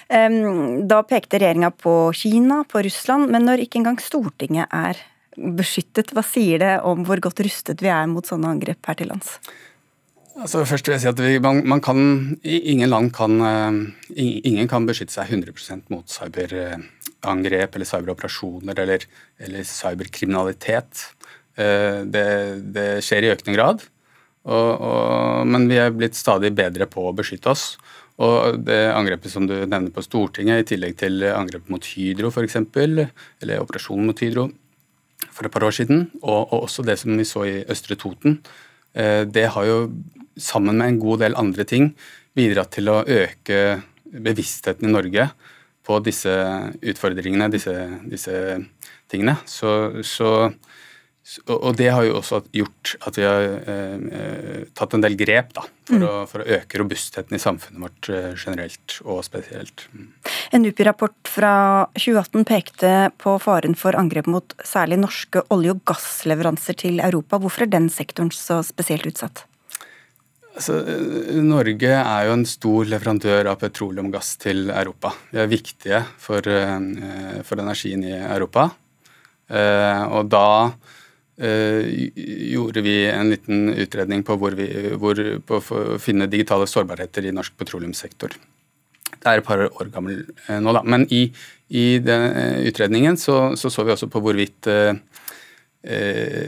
Da 0.09 1.01
pekte 1.09 1.41
regjeringa 1.41 1.71
på 1.73 2.13
Kina, 2.17 2.63
på 2.69 2.83
Russland, 2.85 3.31
men 3.33 3.47
når 3.49 3.65
ikke 3.65 3.81
engang 3.81 4.01
Stortinget 4.03 4.73
er 4.75 5.01
beskyttet, 5.35 6.13
hva 6.15 6.23
sier 6.27 6.61
det 6.63 6.75
om 6.87 7.03
hvor 7.07 7.21
godt 7.23 7.43
rustet 7.45 7.83
vi 7.83 7.91
er 7.91 8.07
mot 8.11 8.27
sånne 8.27 8.53
angrep 8.55 8.87
her 8.87 8.99
til 9.01 9.11
lands? 9.11 9.39
Altså 10.35 10.65
først 10.67 10.89
vil 10.89 10.97
jeg 10.97 11.05
si 11.05 11.11
at 11.11 11.21
vi, 11.23 11.39
man, 11.43 11.61
man, 11.71 11.81
kan, 11.83 11.99
Ingen 12.43 12.91
land 12.91 13.13
kan, 13.15 13.39
ingen 14.15 14.71
kan 14.71 14.87
beskytte 14.87 15.15
seg 15.15 15.31
100% 15.31 15.91
mot 15.95 16.11
cyber 16.11 16.55
angrep 17.29 17.77
eller 17.77 17.89
cyberoperasjoner 17.89 18.81
eller, 18.85 19.07
eller 19.43 19.67
cyberkriminalitet. 19.69 21.05
Eh, 21.57 22.03
det, 22.05 22.29
det, 22.75 22.89
skjer 23.05 23.27
i 23.27 23.33
økende 23.35 23.57
grad, 23.57 23.85
og, 24.45 24.71
og, 24.75 25.47
men 25.49 25.69
vi 25.71 25.79
er 25.81 25.95
blitt 25.95 26.19
stadig 26.19 26.53
bedre 26.57 26.89
på 26.91 27.09
å 27.09 27.15
beskytte 27.17 27.53
oss. 27.55 27.69
Og 28.23 28.61
det 28.63 28.81
angrepet 28.95 29.33
som 29.33 29.47
du 29.51 29.57
nevner 29.65 29.91
på 29.95 30.05
Stortinget, 30.05 30.63
i 30.63 30.69
tillegg 30.75 30.99
til 31.01 31.25
angrepet 31.33 31.73
mot 31.73 31.87
Hydro 31.95 32.31
f.eks., 32.31 32.61
eller 32.63 33.63
operasjonen 33.63 34.11
mot 34.11 34.23
Hydro 34.23 34.51
for 35.35 35.47
et 35.47 35.55
par 35.55 35.67
år 35.67 35.75
siden, 35.75 36.09
og, 36.23 36.53
og 36.53 36.67
også 36.69 36.85
det 36.87 36.99
som 37.01 37.17
vi 37.19 37.27
så 37.27 37.47
i 37.49 37.57
Østre 37.71 37.97
Toten, 37.99 38.39
eh, 38.95 39.25
det 39.27 39.49
har 39.57 39.67
jo 39.67 39.79
sammen 40.39 40.79
med 40.79 40.93
en 40.93 41.01
god 41.03 41.25
del 41.25 41.39
andre 41.39 41.67
ting 41.67 41.93
bidratt 42.35 42.75
til 42.75 42.91
å 42.91 43.03
øke 43.03 43.81
bevisstheten 44.15 44.89
i 44.89 44.95
Norge 44.95 45.29
på 45.85 46.01
disse 46.05 46.33
utfordringene, 46.81 47.51
disse, 47.53 47.75
disse 48.09 48.39
tingene. 49.11 49.37
Så, 49.49 49.71
så, 50.07 50.31
og 51.49 51.77
det 51.79 51.91
har 51.93 52.07
jo 52.07 52.17
også 52.21 52.41
gjort 52.57 52.95
at 53.05 53.19
vi 53.21 53.27
har 53.27 53.45
eh, 53.75 54.65
tatt 54.77 54.97
en 54.97 55.05
del 55.05 55.17
grep 55.21 55.55
da, 55.57 55.67
for, 55.85 56.01
mm. 56.01 56.07
å, 56.09 56.13
for, 56.31 56.45
å, 56.45 56.59
øke 56.59 56.81
robustheten 56.81 57.37
i 57.37 57.43
samfunnet 57.43 57.85
vårt 57.85 58.11
eh, 58.13 58.31
generelt 58.33 58.99
og 59.05 59.23
spesielt. 59.29 59.87
Mm. 59.93 60.11
En 60.57 60.65
NUPI-rapport 60.65 61.33
fra 61.37 61.55
2018 61.99 62.49
pekte 62.49 62.93
på 63.21 63.39
faren 63.45 63.77
for 63.79 63.97
angrep 63.99 64.29
mot 64.31 64.57
særlig 64.65 65.03
norske 65.05 65.45
olje- 65.55 65.77
og 65.77 65.85
gassleveranser 65.89 66.81
til 66.85 67.01
Europa. 67.05 67.41
Hvorfor 67.43 67.67
er 67.67 67.75
den 67.77 67.91
sektoren 67.93 68.33
så 68.33 68.63
spesielt 68.65 69.09
utsatt? 69.13 69.47
Altså, 70.55 70.77
Norge 71.43 71.91
er 71.99 72.27
jo 72.29 72.35
en 72.37 72.45
stor 72.47 72.87
leverandør 72.87 73.49
av 73.51 73.59
petroleum 73.59 74.07
og 74.07 74.15
gass 74.15 74.37
til 74.39 74.69
Europa. 74.71 75.11
Vi 75.33 75.41
er 75.43 75.51
viktige 75.51 76.03
for, 76.23 76.47
eh, 76.47 77.43
for 77.43 77.59
energien 77.59 78.05
i 78.07 78.13
Europa. 78.15 78.71
Eh, 79.51 80.03
og 80.15 80.29
da 80.31 80.71
gjorde 81.37 82.81
vi 82.81 83.09
en 83.11 83.29
liten 83.29 83.75
utredning 83.75 84.23
på, 84.23 84.37
hvor 84.39 84.55
vi, 84.55 84.69
hvor, 84.95 85.19
på 85.43 85.59
å 85.59 85.99
finne 85.99 86.31
digitale 86.31 86.69
sårbarheter 86.71 87.27
i 87.27 87.33
norsk 87.35 87.57
petroleumssektor. 87.59 88.31
Det 89.11 89.27
er 89.27 89.39
et 89.39 89.45
par 89.45 89.59
år 89.67 89.91
gammel 89.91 90.23
nå, 90.49 90.73
da. 90.73 90.83
Men 90.87 91.09
i, 91.11 91.27
i 91.75 91.99
den 91.99 92.31
utredningen 92.71 93.19
så, 93.19 93.57
så, 93.59 93.67
så 93.67 93.83
vi 93.83 93.91
også 93.91 94.07
på 94.07 94.23
hvorvidt 94.23 94.71
eh, 94.71 94.95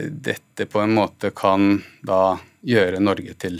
dette 0.07 0.65
på 0.71 0.79
en 0.79 0.95
måte 0.95 1.35
kan 1.35 1.81
da 2.01 2.37
gjøre 2.63 3.03
Norge 3.03 3.35
til 3.35 3.59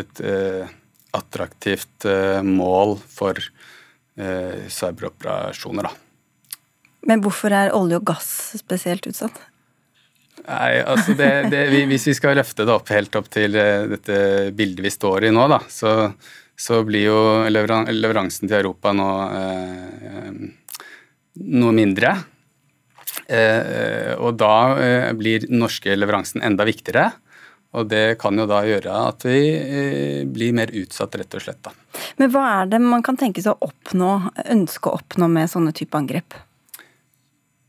et 0.00 0.20
eh, 0.24 0.66
attraktivt 1.14 2.06
eh, 2.08 2.42
mål 2.42 2.96
for 2.98 3.38
eh, 3.38 4.66
cyberoperasjoner. 4.72 5.88
Da. 5.88 6.60
Men 7.08 7.22
hvorfor 7.24 7.54
er 7.54 7.74
olje 7.76 8.00
og 8.00 8.06
gass 8.14 8.30
spesielt 8.58 9.06
utsatt? 9.10 9.38
Nei, 10.44 10.82
altså 10.82 11.14
det, 11.16 11.28
det, 11.52 11.62
Hvis 11.88 12.08
vi 12.10 12.16
skal 12.18 12.34
løfte 12.36 12.66
det 12.66 12.74
opp 12.74 12.90
helt 12.92 13.14
opp 13.16 13.30
til 13.32 13.54
dette 13.54 14.16
bildet 14.56 14.82
vi 14.84 14.92
står 14.92 15.28
i 15.28 15.32
nå, 15.32 15.46
da, 15.48 15.60
så, 15.72 16.10
så 16.58 16.82
blir 16.84 17.06
jo 17.06 17.20
leveransen 17.48 18.50
til 18.50 18.58
Europa 18.58 18.92
nå 18.92 19.10
eh, 19.38 20.30
noe 21.54 21.74
mindre. 21.76 22.16
Eh, 23.24 24.12
og 24.18 24.34
da 24.42 24.56
blir 25.16 25.46
den 25.46 25.62
norske 25.62 25.94
leveransen 25.96 26.42
enda 26.44 26.66
viktigere. 26.68 27.12
Og 27.74 27.88
det 27.90 28.18
kan 28.22 28.38
jo 28.38 28.46
da 28.46 28.60
gjøre 28.66 28.96
at 29.10 29.24
vi 29.26 29.38
eh, 29.58 30.20
blir 30.30 30.54
mer 30.54 30.70
utsatt, 30.78 31.16
rett 31.18 31.34
og 31.34 31.42
slett. 31.42 31.60
Da. 31.64 31.72
Men 32.20 32.30
hva 32.34 32.44
er 32.60 32.70
det 32.70 32.80
man 32.82 33.02
kan 33.06 33.18
tenke 33.18 33.42
seg 33.42 33.56
å 33.56 33.70
oppnå, 33.70 34.10
ønske 34.54 34.90
å 34.90 35.00
oppnå 35.00 35.28
med 35.30 35.50
sånne 35.50 35.74
type 35.74 35.98
angrep? 35.98 36.36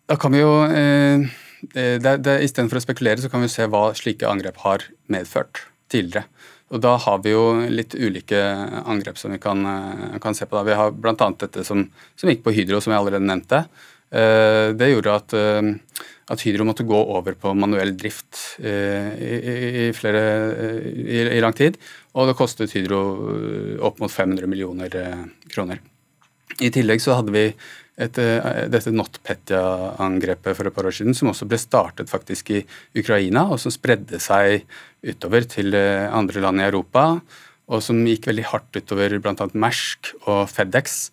Da 0.05 0.17
kan 0.21 0.35
vi 0.35 0.43
jo 0.43 0.51
eh, 0.69 1.25
det, 1.73 2.35
Istedenfor 2.45 2.77
å 2.77 2.85
spekulere, 2.85 3.23
så 3.23 3.31
kan 3.33 3.41
vi 3.41 3.49
se 3.49 3.65
hva 3.65 3.87
slike 3.97 4.29
angrep 4.29 4.61
har 4.65 4.85
medført 5.09 5.65
tidligere. 5.89 6.29
Og 6.73 6.81
Da 6.81 6.95
har 7.01 7.19
vi 7.21 7.33
jo 7.33 7.43
litt 7.69 7.93
ulike 7.93 8.39
angrep 8.85 9.19
som 9.21 9.33
vi 9.33 9.41
kan, 9.41 9.61
kan 10.21 10.37
se 10.37 10.47
på. 10.49 10.57
Da. 10.57 10.63
Vi 10.65 10.77
har 10.77 10.93
bl.a. 10.93 11.13
dette 11.39 11.63
som, 11.65 11.83
som, 12.17 12.29
gikk 12.29 12.41
på 12.45 12.53
Hydro, 12.55 12.81
som 12.81 12.93
jeg 12.93 13.01
allerede 13.01 13.25
nevnte. 13.25 13.63
Eh, 14.13 14.71
det 14.77 14.91
gjorde 14.91 15.15
at, 15.17 15.33
eh, 15.33 16.01
at, 16.29 16.43
Hydro 16.45 16.67
måtte 16.67 16.85
gå 16.87 16.97
over 16.97 17.37
på 17.39 17.53
manuell 17.57 17.95
drift 17.97 18.59
eh, 18.61 19.09
i, 19.17 19.31
i, 19.85 19.87
flere, 19.97 20.21
i, 20.85 21.23
i 21.37 21.41
lang 21.43 21.55
tid. 21.57 21.79
Og 22.13 22.29
det 22.29 22.37
kostet 22.39 22.75
Hydro 22.75 23.01
opp 23.85 23.99
mot 24.03 24.11
500 24.11 24.47
millioner 24.51 24.93
kroner. 25.51 25.81
I 26.61 26.71
tillegg 26.71 27.01
så 27.03 27.17
hadde 27.17 27.33
vi 27.35 27.49
et, 27.49 28.15
dette 28.71 28.91
NotPetya-angrepet 28.93 30.55
for 30.55 30.67
et 30.69 30.75
par 30.75 30.87
år 30.87 30.95
siden, 30.95 31.15
som 31.17 31.31
også 31.31 31.47
ble 31.49 31.59
startet 31.59 32.11
faktisk 32.11 32.51
i 32.55 32.61
Ukraina, 32.95 33.47
og 33.51 33.59
som 33.59 33.73
spredde 33.73 34.19
seg 34.23 34.63
utover 35.03 35.47
til 35.51 35.75
andre 35.75 36.43
land 36.43 36.61
i 36.61 36.67
Europa, 36.69 37.05
og 37.65 37.83
som 37.83 37.99
gikk 38.07 38.29
veldig 38.29 38.47
hardt 38.51 38.79
utover 38.79 39.17
bl.a. 39.19 39.47
Mersk 39.57 40.13
og 40.29 40.45
Fedex, 40.51 41.09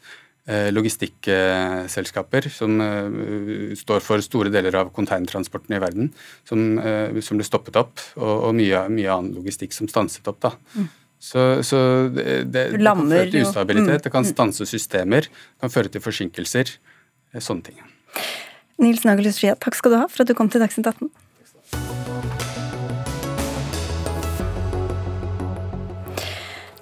logistikkselskaper 0.51 2.49
som 2.51 2.81
eh, 2.83 3.77
står 3.79 4.03
for 4.03 4.23
store 4.25 4.51
deler 4.51 4.75
av 4.81 4.91
konteintransporten 4.95 5.77
i 5.77 5.79
verden, 5.83 6.11
som, 6.49 6.81
eh, 6.83 7.15
som 7.23 7.39
ble 7.39 7.47
stoppet 7.47 7.79
opp, 7.79 8.03
og, 8.19 8.49
og 8.49 8.57
mye, 8.59 8.83
mye, 8.91 9.07
annen 9.07 9.39
logistikk 9.39 9.77
som 9.77 9.91
stanset 9.91 10.27
opp. 10.27 10.41
da. 10.43 10.53
Mm. 10.75 10.91
Så, 11.23 11.47
så, 11.63 11.79
det, 12.11 12.27
det, 12.51 12.67
det 12.75 12.83
kan 12.83 13.07
føre 13.07 13.31
til 13.31 13.47
ustabilitet, 13.47 14.01
mm. 14.01 14.05
det 14.09 14.15
kan 14.19 14.27
stanse 14.27 14.67
systemer, 14.67 15.31
det 15.31 15.63
kan 15.63 15.77
føre 15.79 15.95
til 15.95 16.03
forsinkelser. 16.03 16.75
Sånne 17.39 17.71
ting. 17.71 17.83
Nils 18.83 19.07
Nagelhus 19.07 19.39
Skia, 19.39 19.55
takk 19.57 19.79
skal 19.79 19.95
du 19.95 20.03
ha 20.03 20.07
for 20.11 20.27
at 20.27 20.33
du 20.33 20.37
kom 20.37 20.51
til 20.53 20.61
Dagsnytt 20.61 20.91
18. 20.91 22.02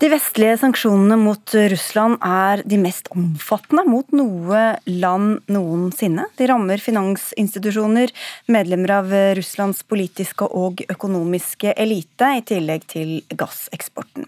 De 0.01 0.09
vestlige 0.09 0.55
sanksjonene 0.57 1.17
mot 1.21 1.53
Russland 1.69 2.23
er 2.25 2.63
de 2.65 2.79
mest 2.81 3.11
omfattende 3.13 3.83
mot 3.85 4.15
noe 4.17 4.63
land 4.89 5.43
noensinne. 5.53 6.25
De 6.41 6.49
rammer 6.49 6.81
finansinstitusjoner, 6.81 8.09
medlemmer 8.49 8.95
av 8.97 9.13
Russlands 9.37 9.85
politiske 9.85 10.49
og 10.57 10.81
økonomiske 10.89 11.77
elite, 11.77 12.33
i 12.33 12.41
tillegg 12.49 12.89
til 12.89 13.13
gasseksporten. 13.29 14.25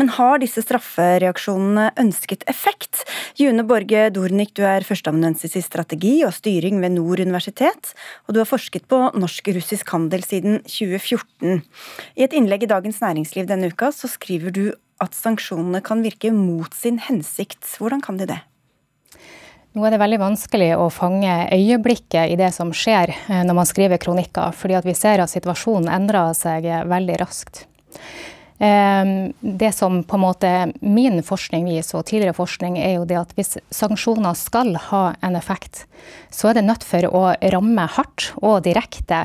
Men 0.00 0.14
har 0.16 0.40
disse 0.40 0.64
straffereaksjonene 0.64 1.90
ønsket 2.00 2.48
effekt? 2.48 3.04
June 3.36 3.68
Borge 3.68 4.08
Dornik, 4.16 4.56
du 4.56 4.64
er 4.64 4.88
førsteamanuensis 4.88 5.60
i 5.60 5.66
strategi 5.68 6.16
og 6.24 6.32
styring 6.40 6.80
ved 6.80 6.96
Nord 6.96 7.20
universitet, 7.20 7.92
og 8.24 8.32
du 8.32 8.40
har 8.40 8.48
forsket 8.48 8.88
på 8.88 9.10
norsk-russisk 9.12 9.92
handel 9.92 10.24
siden 10.24 10.62
2014. 10.64 11.60
I 12.16 12.24
et 12.24 12.32
innlegg 12.32 12.64
i 12.64 12.72
Dagens 12.72 13.04
Næringsliv 13.04 13.52
denne 13.52 13.68
uka 13.68 13.92
så 13.92 14.08
skriver 14.08 14.56
du 14.56 14.70
at 15.00 15.16
sanksjonene 15.16 15.82
kan 15.84 16.04
virke 16.04 16.32
mot 16.34 16.74
sin 16.76 17.00
hensikt. 17.02 17.64
Hvordan 17.78 18.04
kan 18.04 18.20
de 18.20 18.28
det? 18.30 18.40
Nå 19.76 19.84
er 19.86 19.94
det 19.94 20.00
veldig 20.02 20.18
vanskelig 20.18 20.72
å 20.78 20.88
fange 20.90 21.30
øyeblikket 21.54 22.32
i 22.32 22.38
det 22.38 22.50
som 22.56 22.72
skjer 22.74 23.12
eh, 23.14 23.44
når 23.46 23.60
man 23.60 23.68
skriver 23.68 24.02
kronikker, 24.02 24.50
fordi 24.56 24.80
vi 24.88 24.96
ser 24.98 25.22
at 25.22 25.30
situasjonen 25.30 25.90
endrer 25.94 26.34
seg 26.34 26.66
veldig 26.90 27.20
raskt. 27.22 27.64
Ehm, 28.62 29.32
det 29.40 29.72
som 29.72 30.02
på 30.04 30.16
en 30.16 30.20
måte 30.20 30.72
min 30.80 31.22
forskning 31.24 31.64
viser, 31.64 31.98
og 31.98 32.04
tidligere 32.10 32.36
forskning, 32.36 32.76
er 32.78 32.98
jo 32.98 33.06
det 33.08 33.16
at 33.16 33.32
hvis 33.38 33.56
sanksjoner 33.72 34.36
skal 34.36 34.74
ha 34.90 35.04
en 35.24 35.38
effekt, 35.38 35.86
så 36.28 36.50
er 36.50 36.58
det 36.58 36.66
nødt 36.66 36.84
for 36.84 37.08
å 37.08 37.22
ramme 37.54 37.86
hardt 37.96 38.34
og 38.42 38.60
direkte 38.68 39.22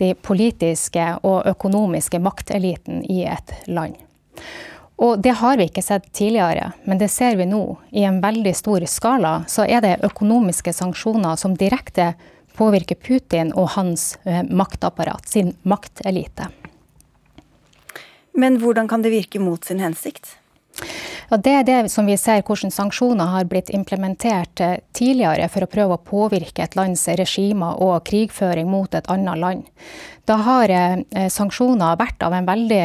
de 0.00 0.14
politiske 0.16 1.10
og 1.20 1.44
økonomiske 1.52 2.22
makteliten 2.24 3.04
i 3.04 3.20
et 3.28 3.52
land. 3.68 4.00
Og 5.00 5.20
det 5.24 5.32
har 5.40 5.56
vi 5.56 5.64
ikke 5.70 5.82
sett 5.82 6.10
tidligere, 6.12 6.72
men 6.84 6.98
det 7.00 7.08
ser 7.08 7.38
vi 7.40 7.46
nå. 7.48 7.78
I 7.90 8.04
en 8.04 8.18
veldig 8.20 8.52
stor 8.56 8.84
skala 8.84 9.32
så 9.48 9.64
er 9.64 9.80
det 9.80 9.94
økonomiske 10.04 10.74
sanksjoner 10.76 11.38
som 11.40 11.54
direkte 11.56 12.12
påvirker 12.56 12.98
Putin 13.00 13.54
og 13.56 13.70
hans 13.78 14.18
eh, 14.28 14.42
maktapparat, 14.44 15.24
sin 15.28 15.54
maktelite. 15.62 16.50
Men 18.36 18.58
hvordan 18.60 18.88
kan 18.88 19.00
det 19.02 19.14
virke 19.14 19.40
mot 19.40 19.64
sin 19.64 19.80
hensikt? 19.80 20.36
Ja, 21.30 21.38
det 21.38 21.54
er 21.54 21.64
det 21.64 21.78
som 21.92 22.08
vi 22.10 22.16
ser 22.20 22.42
hvordan 22.44 22.72
sanksjoner 22.74 23.30
har 23.32 23.46
blitt 23.48 23.70
implementert 23.72 24.60
eh, 24.60 24.82
tidligere 24.92 25.48
for 25.48 25.64
å 25.64 25.70
prøve 25.70 25.96
å 25.96 26.02
påvirke 26.10 26.66
et 26.66 26.76
lands 26.76 27.06
regimer 27.08 27.80
og 27.80 28.04
krigføring 28.10 28.68
mot 28.68 28.92
et 28.98 29.08
annet 29.08 29.40
land. 29.40 29.64
Da 30.28 30.36
har 30.44 30.74
eh, 30.76 31.30
sanksjoner 31.32 31.96
vært 32.02 32.20
av 32.26 32.36
en 32.36 32.50
veldig 32.52 32.84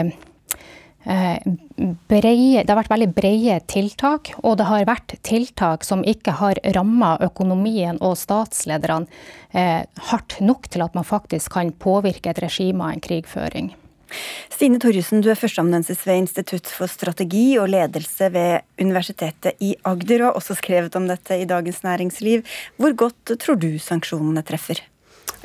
breie, 1.05 2.63
det 2.63 2.71
har 2.71 2.79
vært 2.79 2.93
veldig 2.93 3.11
brede 3.13 3.59
tiltak, 3.69 4.33
og 4.41 4.57
det 4.59 4.67
har 4.69 4.87
vært 4.89 5.17
tiltak 5.27 5.85
som 5.85 6.03
ikke 6.07 6.37
har 6.39 6.61
ramma 6.75 7.15
økonomien 7.25 7.99
og 8.01 8.17
statslederne 8.17 9.05
eh, 9.53 9.85
hardt 10.09 10.39
nok 10.41 10.69
til 10.73 10.85
at 10.85 10.97
man 10.97 11.07
faktisk 11.07 11.53
kan 11.55 11.71
påvirke 11.71 12.33
et 12.33 12.41
regime 12.41 12.83
av 12.83 12.95
en 12.95 13.03
krigføring. 13.05 13.73
Stine 14.53 14.79
Torjussen, 14.79 15.21
du 15.21 15.29
er 15.31 15.39
førsteamanuensis 15.39 16.05
ved 16.07 16.23
Institutt 16.23 16.69
for 16.71 16.91
strategi 16.91 17.57
og 17.59 17.69
ledelse 17.73 18.29
ved 18.31 18.65
Universitetet 18.81 19.61
i 19.65 19.73
Agder, 19.83 20.23
og 20.23 20.29
har 20.29 20.41
også 20.41 20.57
skrevet 20.61 20.95
om 20.95 21.09
dette 21.09 21.37
i 21.41 21.47
Dagens 21.49 21.81
Næringsliv. 21.83 22.45
Hvor 22.77 22.95
godt 23.05 23.35
tror 23.41 23.59
du 23.59 23.73
sanksjonene 23.81 24.45
treffer? 24.45 24.81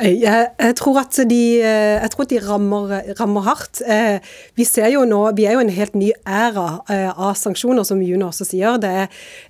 Jeg, 0.00 0.46
jeg, 0.56 0.74
tror 0.78 0.98
at 1.02 1.18
de, 1.28 1.40
jeg 1.60 2.10
tror 2.14 2.26
de 2.30 2.38
rammer, 2.40 2.92
rammer, 3.18 3.44
hardt. 3.44 3.82
Eh, 3.84 4.16
vi 4.56 4.64
ser 4.64 4.88
jo 4.94 5.02
nå, 5.04 5.18
vi 5.36 5.44
er 5.44 5.58
jo 5.58 5.64
en 5.64 5.72
helt 5.76 5.96
ny 5.98 6.08
æra 6.24 6.80
eh, 6.88 7.10
av 7.10 7.34
sanksjoner, 7.36 7.84
som 7.84 8.00
June 8.00 8.24
også 8.24 8.46
sier. 8.48 8.78
Det 8.80 8.92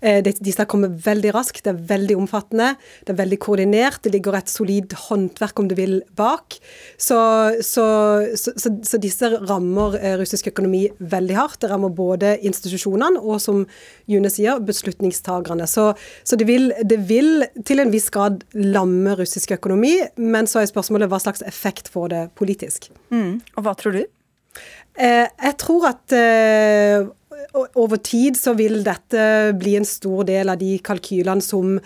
er, 0.03 0.25
de 0.27 0.55
skal 0.55 0.67
komme 0.71 0.91
veldig 1.05 1.35
raskt, 1.37 1.63
det 1.67 1.71
er 1.71 1.85
veldig 1.93 2.17
omfattende, 2.19 2.73
det 3.07 3.15
er 3.15 3.21
veldig 3.21 3.39
koordinert. 3.45 4.01
Det 4.03 4.13
ligger 4.17 4.41
et 4.41 4.51
solid 4.51 4.97
håndverk, 5.07 5.63
om 5.63 5.69
du 5.71 5.77
vil, 5.79 6.01
bak. 6.19 6.59
Så, 6.99 7.21
så, 7.63 7.87
så, 8.35 8.55
så 8.59 9.01
disse 9.03 9.31
rammer 9.37 9.95
russisk 10.19 10.51
økonomi 10.51 10.87
veldig 10.99 11.39
hardt. 11.39 11.61
Det 11.63 11.71
rammer 11.71 11.95
både 11.95 12.35
institusjonene 12.43 13.23
og, 13.23 13.39
som 13.45 13.63
June 14.11 14.35
sier, 14.35 14.59
beslutningstagerne. 14.67 15.71
Så, 15.71 15.93
det 16.35 16.51
vil, 16.51 16.73
det 16.83 16.99
vil 17.07 17.47
til 17.69 17.85
en 17.85 17.95
viss 17.95 18.11
grad 18.11 18.43
lamme 18.59 19.15
russisk 19.21 19.55
økonomi. 19.61 19.95
men 20.19 20.40
men 20.41 20.49
så 20.49 20.63
er 20.63 20.71
spørsmålet 20.71 21.11
hva 21.13 21.21
slags 21.21 21.45
effekt 21.45 21.93
får 21.93 22.11
det 22.15 22.25
politisk. 22.41 22.89
Mm. 23.13 23.41
Og 23.57 23.67
hva 23.67 23.77
tror 23.77 23.99
du? 23.99 24.05
Eh, 24.97 25.27
jeg 25.29 25.57
tror 25.61 25.91
at 25.93 26.17
eh, 26.17 27.09
over 27.79 27.99
tid 28.05 28.39
så 28.39 28.55
vil 28.59 28.81
dette 28.87 29.25
bli 29.59 29.77
en 29.79 29.87
stor 29.89 30.25
del 30.29 30.51
av 30.53 30.61
de 30.61 30.75
kalkylene 30.85 31.45
som, 31.45 31.77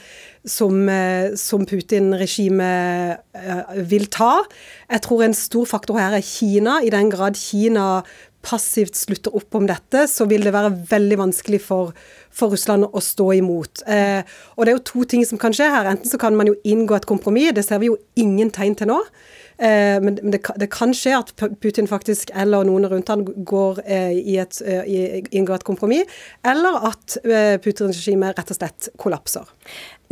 som, 0.46 0.76
eh, 0.90 1.34
som 1.40 1.64
Putin-regimet 1.68 3.22
eh, 3.36 3.74
vil 3.90 4.07
ta. 4.12 4.44
Jeg 4.90 5.05
tror 5.07 5.24
en 5.26 5.36
stor 5.36 5.68
faktor 5.68 6.00
her 6.00 6.16
er 6.18 6.24
Kina. 6.24 6.80
I 6.84 6.92
den 6.94 7.11
grad 7.12 7.38
Kina 7.40 8.02
passivt 8.45 8.99
slutter 8.99 9.34
opp 9.36 9.57
om 9.59 9.68
dette, 9.68 10.07
så 10.11 10.26
vil 10.30 10.45
det 10.47 10.55
være 10.55 10.74
veldig 10.90 11.20
vanskelig 11.22 11.61
for, 11.64 11.95
for 12.34 12.55
Russland 12.55 12.86
å 12.86 13.03
stå 13.03 13.30
imot. 13.40 13.84
Eh, 13.90 14.20
og 14.57 14.64
Det 14.64 14.72
er 14.72 14.78
jo 14.78 14.88
to 14.90 15.07
ting 15.09 15.24
som 15.28 15.40
kan 15.40 15.55
skje 15.57 15.70
her. 15.72 15.88
Enten 15.95 16.11
så 16.11 16.20
kan 16.20 16.36
man 16.36 16.51
jo 16.51 16.59
inngå 16.64 16.97
et 16.97 17.09
kompromiss, 17.09 17.55
det 17.57 17.66
ser 17.66 17.82
vi 17.82 17.92
jo 17.92 17.99
ingen 18.20 18.53
tegn 18.55 18.76
til 18.78 18.92
nå. 18.92 19.01
Eh, 19.57 20.01
men 20.03 20.18
det, 20.18 20.40
det, 20.59 20.68
kan 20.74 20.95
skje 20.97 21.14
at 21.20 21.30
Putin 21.62 21.88
faktisk, 21.90 22.32
eller 22.34 22.66
noen 22.66 22.88
rundt 22.90 23.12
han 23.12 23.22
går 23.24 23.84
eh, 23.84 24.16
i 24.18 24.38
et, 24.42 24.59
eh, 24.66 25.20
inngår 25.30 25.61
et 25.61 25.66
kompromiss, 25.66 26.18
eller 26.47 26.80
at 26.90 27.18
eh, 27.22 27.55
Putins 27.62 27.95
regime 28.01 28.32
rett 28.34 28.51
og 28.51 28.59
slett 28.59 28.90
kollapser. 29.01 29.47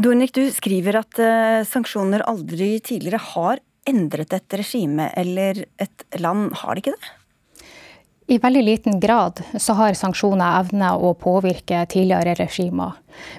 Dornik, 0.03 0.35
du 0.39 0.47
skriver 0.55 1.03
at 1.03 1.19
eh, 1.23 1.63
sanksjoner 1.69 2.25
aldri 2.31 2.77
tidligere 2.85 3.23
har 3.33 3.63
endret 3.89 4.33
et 4.37 4.61
regime 4.61 5.09
eller 5.19 5.65
et 5.83 6.07
land, 6.23 6.53
har 6.63 6.77
det 6.77 6.85
ikke 6.85 6.95
det? 6.95 7.11
I 8.33 8.39
veldig 8.39 8.63
liten 8.63 9.01
grad 9.01 9.43
så 9.59 9.75
har 9.77 9.93
sanksjoner 9.93 10.61
evne 10.61 10.95
å 10.97 11.11
påvirke 11.21 11.83
tidligere 11.93 12.33
regimer. 12.39 12.95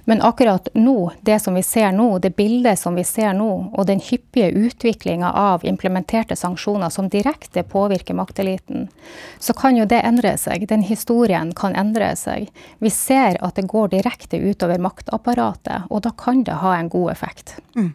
Men 0.06 0.22
akkurat 0.22 0.68
nå, 0.74 1.12
det 1.22 1.40
som 1.40 1.54
vi 1.54 1.64
ser 1.64 1.92
nå, 1.92 2.20
det 2.20 2.36
bildet 2.36 2.80
som 2.80 2.96
vi 2.96 3.04
ser 3.04 3.34
nå, 3.34 3.50
og 3.74 3.88
den 3.88 4.02
hyppige 4.04 4.52
utviklinga 4.52 5.32
av 5.32 5.66
implementerte 5.66 6.36
sanksjoner 6.36 6.90
som 6.94 7.10
direkte 7.10 7.64
påvirker 7.64 8.14
makteliten, 8.14 8.88
så 9.40 9.54
kan 9.54 9.78
jo 9.78 9.86
det 9.90 10.02
endre 10.06 10.36
seg. 10.38 10.68
Den 10.70 10.84
historien 10.86 11.54
kan 11.58 11.76
endre 11.76 12.14
seg. 12.20 12.50
Vi 12.80 12.92
ser 12.94 13.40
at 13.42 13.58
det 13.58 13.68
går 13.72 13.94
direkte 13.96 14.38
utover 14.38 14.82
maktapparatet, 14.82 15.90
og 15.90 16.04
da 16.06 16.14
kan 16.18 16.44
det 16.44 16.60
ha 16.64 16.76
en 16.78 16.92
god 16.94 17.12
effekt. 17.16 17.56
Mm. 17.76 17.94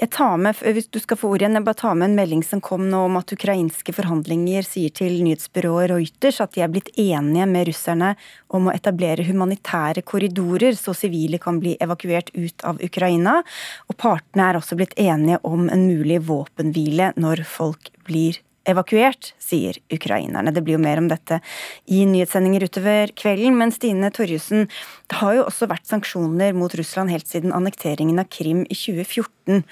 Jeg 0.00 0.10
tar 0.16 0.36
med, 0.40 0.56
hvis 0.60 0.88
du 0.88 1.00
skal 1.02 1.18
få 1.20 1.34
ordet 1.34 1.46
igjen, 1.46 1.60
jeg 1.60 1.68
bare 1.68 1.82
tar 1.82 1.98
med 1.98 2.10
en 2.10 2.18
melding 2.18 2.44
som 2.46 2.62
kom 2.64 2.88
nå 2.90 3.04
om 3.08 3.20
at 3.20 3.32
ukrainske 3.34 3.94
forhandlinger 3.96 4.66
sier 4.66 4.92
til 4.94 5.20
nyhetsbyrået 5.24 5.90
Reuters 6.30 6.40
at 6.44 6.54
de 6.54 6.62
er 6.62 6.70
blitt 6.70 6.90
enige 6.98 7.46
med 7.46 7.66
russerne 7.68 8.14
om 8.54 8.68
å 8.68 8.74
etablere 8.74 9.26
humanitære 9.26 10.02
korridorer. 10.02 10.76
så 10.76 10.94
sivile 10.94 11.38
kan 11.38 11.58
bli 11.60 11.76
evakuert 11.80 12.30
ut 12.34 12.62
av 12.64 12.78
Ukraina. 12.80 13.42
Og 13.88 13.96
partene 13.96 14.50
er 14.50 14.56
også 14.56 14.76
blitt 14.76 14.94
enige 14.96 15.40
om 15.42 15.68
en 15.68 15.86
mulig 15.88 16.20
våpenhvile 16.22 17.12
når 17.16 17.44
folk 17.44 17.90
blir 18.06 18.38
evakuert, 18.66 19.34
sier 19.38 19.76
ukrainerne. 19.90 20.52
Det 20.52 20.62
blir 20.62 20.76
jo 20.76 20.82
mer 20.82 20.98
om 20.98 21.08
dette 21.08 21.40
i 21.86 22.04
nyhetssendinger 22.06 22.68
utover 22.68 23.10
kvelden. 23.16 23.56
Men 23.56 23.72
Stine 23.72 24.10
Torjussen, 24.10 24.68
det 25.08 25.18
har 25.18 25.34
jo 25.34 25.46
også 25.48 25.66
vært 25.66 25.88
sanksjoner 25.88 26.54
mot 26.54 26.74
Russland 26.74 27.10
helt 27.10 27.26
siden 27.26 27.52
annekteringen 27.52 28.20
av 28.20 28.28
Krim 28.30 28.66
i 28.68 28.76
2014. 28.76 29.64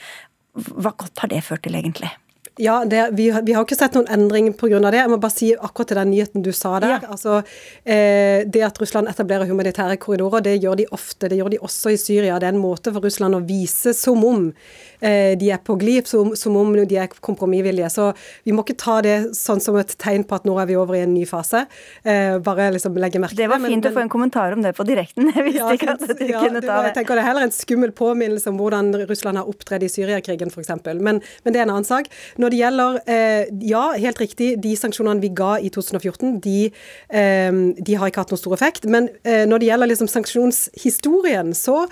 Hva 0.59 0.97
godt 0.97 1.23
har 1.23 1.31
det 1.31 1.45
ført 1.47 1.63
til, 1.63 1.79
egentlig? 1.79 2.11
Ja, 2.59 2.85
det, 2.85 3.11
vi, 3.13 3.29
vi, 3.47 3.53
har 3.55 3.63
ikke 3.63 3.79
sett 3.79 3.95
noen 3.95 4.09
endring 4.11 4.51
pga. 4.59 4.81
det. 4.91 4.99
Jeg 4.99 5.11
må 5.13 5.19
bare 5.23 5.35
si 5.35 5.53
akkurat 5.55 5.93
til 5.93 6.01
den 6.01 6.11
nyheten 6.11 6.43
du 6.43 6.51
sa 6.57 6.75
der. 6.83 6.97
Ja. 6.97 7.13
Altså, 7.15 7.39
eh, 7.85 8.45
det 8.47 8.65
at 8.67 8.81
Russland 8.83 9.11
etablerer 9.11 9.47
humanitære 9.47 9.97
korridorer, 10.03 10.43
det 10.43 10.57
gjør 10.59 10.81
de 10.81 10.89
ofte. 10.95 11.31
Det 11.31 11.39
gjør 11.39 11.53
de 11.55 11.63
også 11.63 11.95
i 11.95 12.01
Syria. 12.01 12.39
Det 12.39 12.51
er 12.51 12.57
en 12.57 12.63
måte 12.63 12.93
for 12.95 13.05
Russland 13.05 13.39
å 13.39 13.43
vise 13.47 13.95
som 13.95 14.25
om 14.27 14.49
eh, 15.01 15.37
de 15.39 15.53
er 15.55 15.63
på 15.63 15.77
glid, 15.79 16.09
som, 16.11 16.35
som, 16.37 16.57
om 16.59 16.75
de 16.79 16.99
er 16.99 17.13
kompromissvillige. 17.23 17.91
Så 17.95 18.11
vi 18.47 18.55
må 18.57 18.65
ikke 18.67 18.79
ta 18.83 18.99
det 19.07 19.17
sånn 19.39 19.63
som 19.63 19.79
et 19.79 19.95
tegn 20.01 20.27
på 20.27 20.39
at 20.39 20.49
nå 20.49 20.57
er 20.59 20.71
vi 20.71 20.79
over 20.81 20.99
i 20.99 21.05
en 21.07 21.15
ny 21.15 21.25
fase. 21.31 21.65
Eh, 22.03 22.39
bare 22.43 22.73
liksom 22.75 22.99
legge 22.99 23.23
merke 23.23 23.37
til 23.37 23.43
det. 23.43 23.47
Det 23.47 23.53
var 23.55 23.63
fint 23.63 23.79
men, 23.79 23.93
å 23.93 23.95
få 23.95 24.05
en 24.05 24.13
kommentar 24.13 24.57
om 24.57 24.67
det 24.67 24.75
på 24.79 24.87
direkten. 24.89 25.31
Jeg 25.37 25.47
visste 25.47 25.63
ja, 25.63 25.79
ikke 25.79 25.95
at 25.95 26.07
du 26.09 26.27
ja, 26.27 26.43
kunne 26.43 26.65
ta 26.65 26.81
det. 26.81 26.91
Jeg 26.91 26.99
tenker 27.01 27.19
Det 27.19 27.25
er 27.25 27.31
heller 27.31 27.49
en 27.49 27.55
skummel 27.55 27.95
påminnelse 27.95 28.51
om 28.51 28.59
hvordan 28.59 28.93
Russland 29.07 29.41
har 29.41 29.51
opptredd 29.51 29.87
i 29.87 29.93
Syriakrigen, 29.93 30.51
f.eks. 30.51 30.75
Men, 30.99 31.23
men 31.23 31.55
det 31.55 31.63
er 31.63 31.67
en 31.69 31.77
annen 31.77 31.87
sak. 31.89 32.11
Når 32.41 32.48
når 32.49 32.55
det 32.55 32.63
gjelder 32.63 32.99
eh, 33.05 33.49
Ja, 33.69 33.85
helt 34.01 34.21
riktig, 34.21 34.55
de 34.63 34.73
sanksjonene 34.79 35.21
vi 35.21 35.31
ga 35.37 35.59
i 35.61 35.69
2014, 35.73 36.39
de, 36.45 36.71
eh, 37.13 37.59
de 37.77 37.97
har 37.99 38.09
ikke 38.09 38.25
hatt 38.25 38.33
noen 38.33 38.41
stor 38.41 38.57
effekt. 38.57 38.89
Men 38.89 39.11
eh, 39.23 39.45
når 39.49 39.61
det 39.61 39.69
gjelder 39.69 39.91
liksom 39.93 40.09
sanksjonshistorien, 40.09 41.53
så 41.57 41.85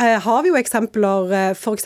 har 0.00 0.38
vi 0.40 0.48
jo 0.48 0.56
eksempler, 0.56 1.28
f.eks. 1.52 1.84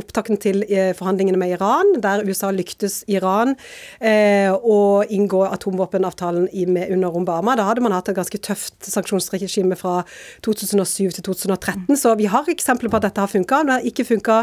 Opptakten 0.00 0.38
til 0.40 0.62
forhandlingene 0.96 1.36
med 1.36 1.50
Iran, 1.58 1.90
der 2.00 2.22
USA 2.24 2.48
lyktes 2.54 3.02
Iran 3.12 3.52
å 4.00 4.78
inngå 5.12 5.42
atomvåpenavtalen 5.44 6.46
med, 6.72 6.88
under 6.94 7.18
Obama. 7.20 7.52
Da 7.58 7.66
hadde 7.68 7.84
man 7.84 7.92
hatt 7.92 8.08
et 8.08 8.16
ganske 8.16 8.40
tøft 8.40 8.88
sanksjonsregime 8.88 9.76
fra 9.76 9.98
2007 10.46 11.18
til 11.18 11.26
2013. 11.28 12.00
Så 12.00 12.14
vi 12.16 12.30
har 12.32 12.48
eksempler 12.48 12.88
på 12.88 13.02
at 13.02 13.10
dette 13.10 13.26
har 13.26 13.34
funka, 13.34 13.60
men 13.60 13.74
det 13.74 13.76
har 13.76 13.92
ikke 13.92 14.08
funka 14.14 14.38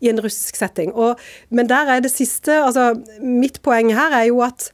i 0.00 0.08
en 0.14 0.24
russisk 0.24 0.56
setting. 0.56 0.94
Og, 0.96 1.20
men 1.52 1.68
der 1.68 1.92
er 1.92 2.00
det 2.00 2.14
siste 2.14 2.23
altså 2.48 2.90
Mitt 3.20 3.60
poeng 3.62 3.92
her 3.94 4.18
er 4.20 4.28
jo 4.30 4.40
at 4.46 4.70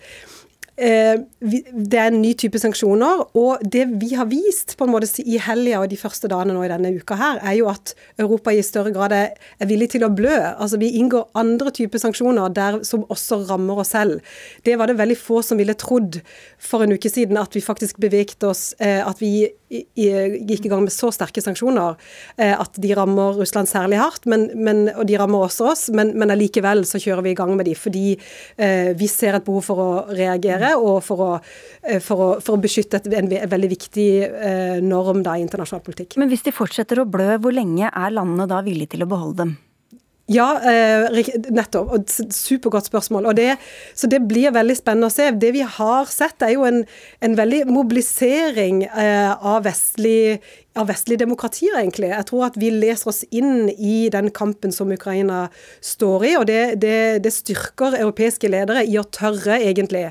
det 0.81 1.99
er 2.01 2.09
en 2.09 2.20
ny 2.22 2.33
type 2.39 2.59
sanksjoner. 2.61 3.24
Og 3.39 3.62
det 3.72 3.87
vi 4.01 4.14
har 4.16 4.28
vist 4.31 4.76
på 4.78 4.87
en 4.87 4.95
måte 4.95 5.11
i 5.22 5.39
helga 5.43 5.83
og 5.83 5.91
de 5.93 5.99
første 6.01 6.31
dagene 6.31 6.57
nå 6.57 6.64
i 6.64 6.70
denne 6.72 6.93
uka 6.97 7.18
her, 7.20 7.41
er 7.45 7.59
jo 7.59 7.68
at 7.72 7.95
Europa 8.20 8.55
i 8.55 8.62
større 8.64 8.93
grad 8.95 9.14
er, 9.16 9.37
villig 9.68 9.91
til 9.95 10.07
å 10.07 10.12
blø. 10.12 10.37
Altså 10.57 10.81
Vi 10.81 10.93
inngår 11.01 11.28
andre 11.39 11.72
typer 11.74 12.01
sanksjoner 12.03 12.53
der, 12.55 12.81
som 12.87 13.05
også 13.12 13.43
rammer 13.51 13.83
oss 13.83 13.93
selv. 13.95 14.20
Det 14.64 14.76
var 14.78 14.91
det 14.91 14.99
veldig 15.01 15.18
få 15.18 15.43
som 15.45 15.61
ville 15.61 15.76
trodd 15.78 16.20
for 16.59 16.85
en 16.85 16.95
uke 16.95 17.11
siden, 17.11 17.39
at 17.41 17.55
vi 17.57 17.64
faktisk 17.64 18.01
beveget 18.03 18.43
oss, 18.47 18.72
eh, 18.81 19.01
at 19.07 19.20
vi 19.20 19.51
gikk 19.70 20.64
i 20.66 20.70
gang 20.70 20.83
med 20.83 20.93
så 20.93 21.12
sterke 21.14 21.43
sanksjoner 21.43 21.95
eh, 22.41 22.55
at 22.59 22.74
de 22.83 22.91
rammer 22.99 23.39
Russland 23.39 23.70
særlig 23.70 24.01
hardt, 24.01 24.26
men, 24.31 24.49
men, 24.59 24.89
og 24.97 25.07
de 25.07 25.18
rammer 25.20 25.47
også 25.47 25.68
oss. 25.70 25.85
Men, 25.95 26.12
men 26.18 26.35
allikevel 26.35 26.83
så 26.89 26.99
kjører 27.03 27.24
vi 27.26 27.35
i 27.35 27.39
gang 27.39 27.55
med 27.59 27.68
de, 27.70 27.76
fordi 27.78 28.16
eh, 28.59 28.91
vi 28.99 29.11
ser 29.11 29.39
et 29.39 29.47
behov 29.47 29.62
for 29.68 29.83
å 29.85 29.91
reagere 30.11 30.70
og 30.79 31.01
for 31.07 31.25
å, 31.25 31.31
eh, 31.83 32.01
for 32.05 32.25
å, 32.25 32.29
for 32.45 32.57
å 32.57 32.62
beskytte 32.62 33.03
en, 33.16 33.31
veldig 33.31 33.73
viktig 33.73 34.11
eh, 34.27 34.79
norm 34.85 35.25
da, 35.27 35.37
i 35.37 35.45
internasjonal 35.47 35.85
politikk. 35.87 36.18
Men 36.21 36.31
hvis 36.33 36.47
de 36.47 36.55
fortsetter 36.55 37.03
å 37.03 37.09
blø, 37.09 37.35
hvor 37.41 37.55
lenge 37.57 37.91
er 37.91 38.14
landene 38.14 38.49
da 38.51 38.62
villige 38.66 38.97
til 38.97 39.07
å 39.07 39.11
beholde 39.11 39.45
dem? 39.45 39.59
Ja, 40.31 40.47
eh, 40.62 41.25
nettopp. 41.51 41.91
Og 41.91 42.11
supergodt 42.31 42.87
spørsmål. 42.87 43.33
Og 43.33 43.39
det, 43.39 43.57
så 43.99 44.07
det 44.07 44.23
blir 44.31 44.55
veldig 44.55 44.77
spennende 44.79 45.09
å 45.11 45.14
se. 45.14 45.27
Det 45.35 45.51
vi 45.57 45.64
har 45.66 46.07
sett, 46.07 46.39
er 46.47 46.55
jo 46.55 46.68
en, 46.68 46.85
en 47.18 47.35
veldig 47.39 47.64
mobilisering 47.66 48.85
av 48.95 49.64
vestlig 49.66 50.39
av 50.79 50.87
vestlige 50.91 51.25
demokratier, 51.25 51.75
egentlig. 51.81 52.11
Jeg 52.12 52.27
tror 52.29 52.47
at 52.47 52.59
vi 52.61 52.71
leser 52.73 53.11
oss 53.11 53.25
inn 53.35 53.71
i 53.75 54.09
den 54.12 54.31
kampen 54.35 54.75
som 54.75 54.93
Ukraina 54.95 55.49
står 55.85 56.27
i, 56.29 56.35
og 56.39 56.47
det, 56.51 56.61
det, 56.83 56.99
det 57.25 57.33
styrker 57.35 57.99
europeiske 57.99 58.51
ledere 58.51 58.85
i 58.87 58.95
å 59.01 59.07
tørre, 59.07 59.59
egentlig, 59.59 60.09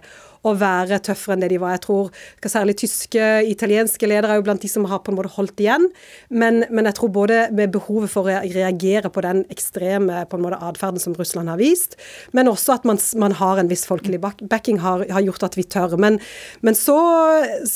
å 0.48 0.54
være 0.60 1.02
tøffere 1.04 1.36
enn 1.36 1.44
det 1.44 1.52
de 1.54 1.60
var. 1.62 1.76
Jeg 1.76 1.84
tror 1.86 2.50
særlig 2.50 2.78
tyske, 2.80 3.26
italienske 3.50 4.10
ledere 4.10 4.36
er 4.36 4.40
jo 4.40 4.46
blant 4.48 4.64
de 4.64 4.72
som 4.72 4.88
har 4.90 5.02
på 5.04 5.12
en 5.12 5.20
måte 5.20 5.34
holdt 5.36 5.60
igjen. 5.62 5.90
Men, 6.30 6.64
men 6.70 6.90
jeg 6.90 6.98
tror 7.00 7.14
både 7.16 7.42
med 7.56 7.74
behovet 7.76 8.12
for 8.12 8.28
å 8.30 8.40
reagere 8.46 9.12
på 9.14 9.24
den 9.26 9.44
ekstreme 9.52 10.24
på 10.30 10.40
en 10.40 10.46
måte 10.46 10.62
atferden 10.70 11.02
som 11.02 11.16
Russland 11.18 11.52
har 11.52 11.60
vist, 11.60 11.98
men 12.36 12.50
også 12.52 12.78
at 12.78 12.88
man, 12.88 13.00
man 13.22 13.36
har 13.40 13.60
en 13.60 13.70
viss 13.72 13.86
folkelig 13.90 14.22
backing 14.22 14.80
har, 14.84 15.06
har 15.12 15.26
gjort 15.26 15.50
at 15.50 15.58
vi 15.60 15.66
tør. 15.68 15.98
Men, 16.00 16.20
men, 16.66 16.78
så, 16.78 16.98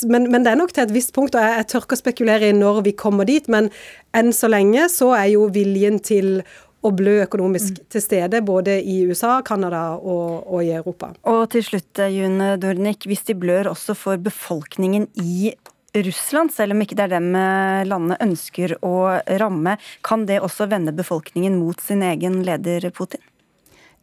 men, 0.08 0.30
men, 0.30 0.44
det 0.44 0.54
er 0.54 0.60
nok 0.60 0.74
til 0.74 0.86
et 0.86 0.94
visst 0.94 1.14
punkt, 1.16 1.36
og 1.36 1.44
jeg, 1.44 1.60
jeg 1.60 1.70
tør 1.72 1.86
ikke 1.86 1.98
å 1.98 2.04
spekulere 2.04 2.50
i 2.50 2.56
når 2.56 2.84
vi 2.88 2.96
kommer 2.98 3.28
dit, 3.28 3.48
men 3.52 3.70
enn 4.14 4.30
så 4.34 4.48
lenge 4.50 4.86
så 4.92 5.10
er 5.16 5.32
jo 5.34 5.48
viljen 5.52 5.98
til 6.04 6.38
og 6.84 6.96
blø 6.98 7.16
økonomisk 7.24 7.78
mm. 7.78 7.84
til 7.94 8.04
stede, 8.04 8.42
både 8.44 8.76
i 8.82 9.00
USA, 9.08 9.38
Canada 9.46 9.96
og, 9.96 10.44
og, 10.44 10.60
i 10.64 10.72
Europa. 10.76 11.12
Og 11.30 11.46
til 11.54 11.64
slutt, 11.64 12.02
June 12.12 12.54
Dornik, 12.60 13.08
hvis 13.08 13.24
de 13.28 13.36
blør 13.38 13.72
også 13.72 13.96
for 13.98 14.20
befolkningen 14.20 15.08
i 15.20 15.54
Russland, 15.94 16.50
selv 16.50 16.74
om 16.74 16.82
ikke 16.82 16.96
det 16.98 17.06
er 17.06 17.14
dem 17.16 17.28
eh, 17.38 17.84
landet 17.86 18.22
ønsker 18.24 18.76
å 18.82 18.94
ramme, 19.40 19.76
kan 20.06 20.26
det 20.26 20.40
også 20.42 20.66
vende 20.72 20.94
befolkningen 20.96 21.60
mot 21.60 21.80
sin 21.80 22.02
egen 22.02 22.42
leder 22.46 22.90
Putin? 22.94 23.22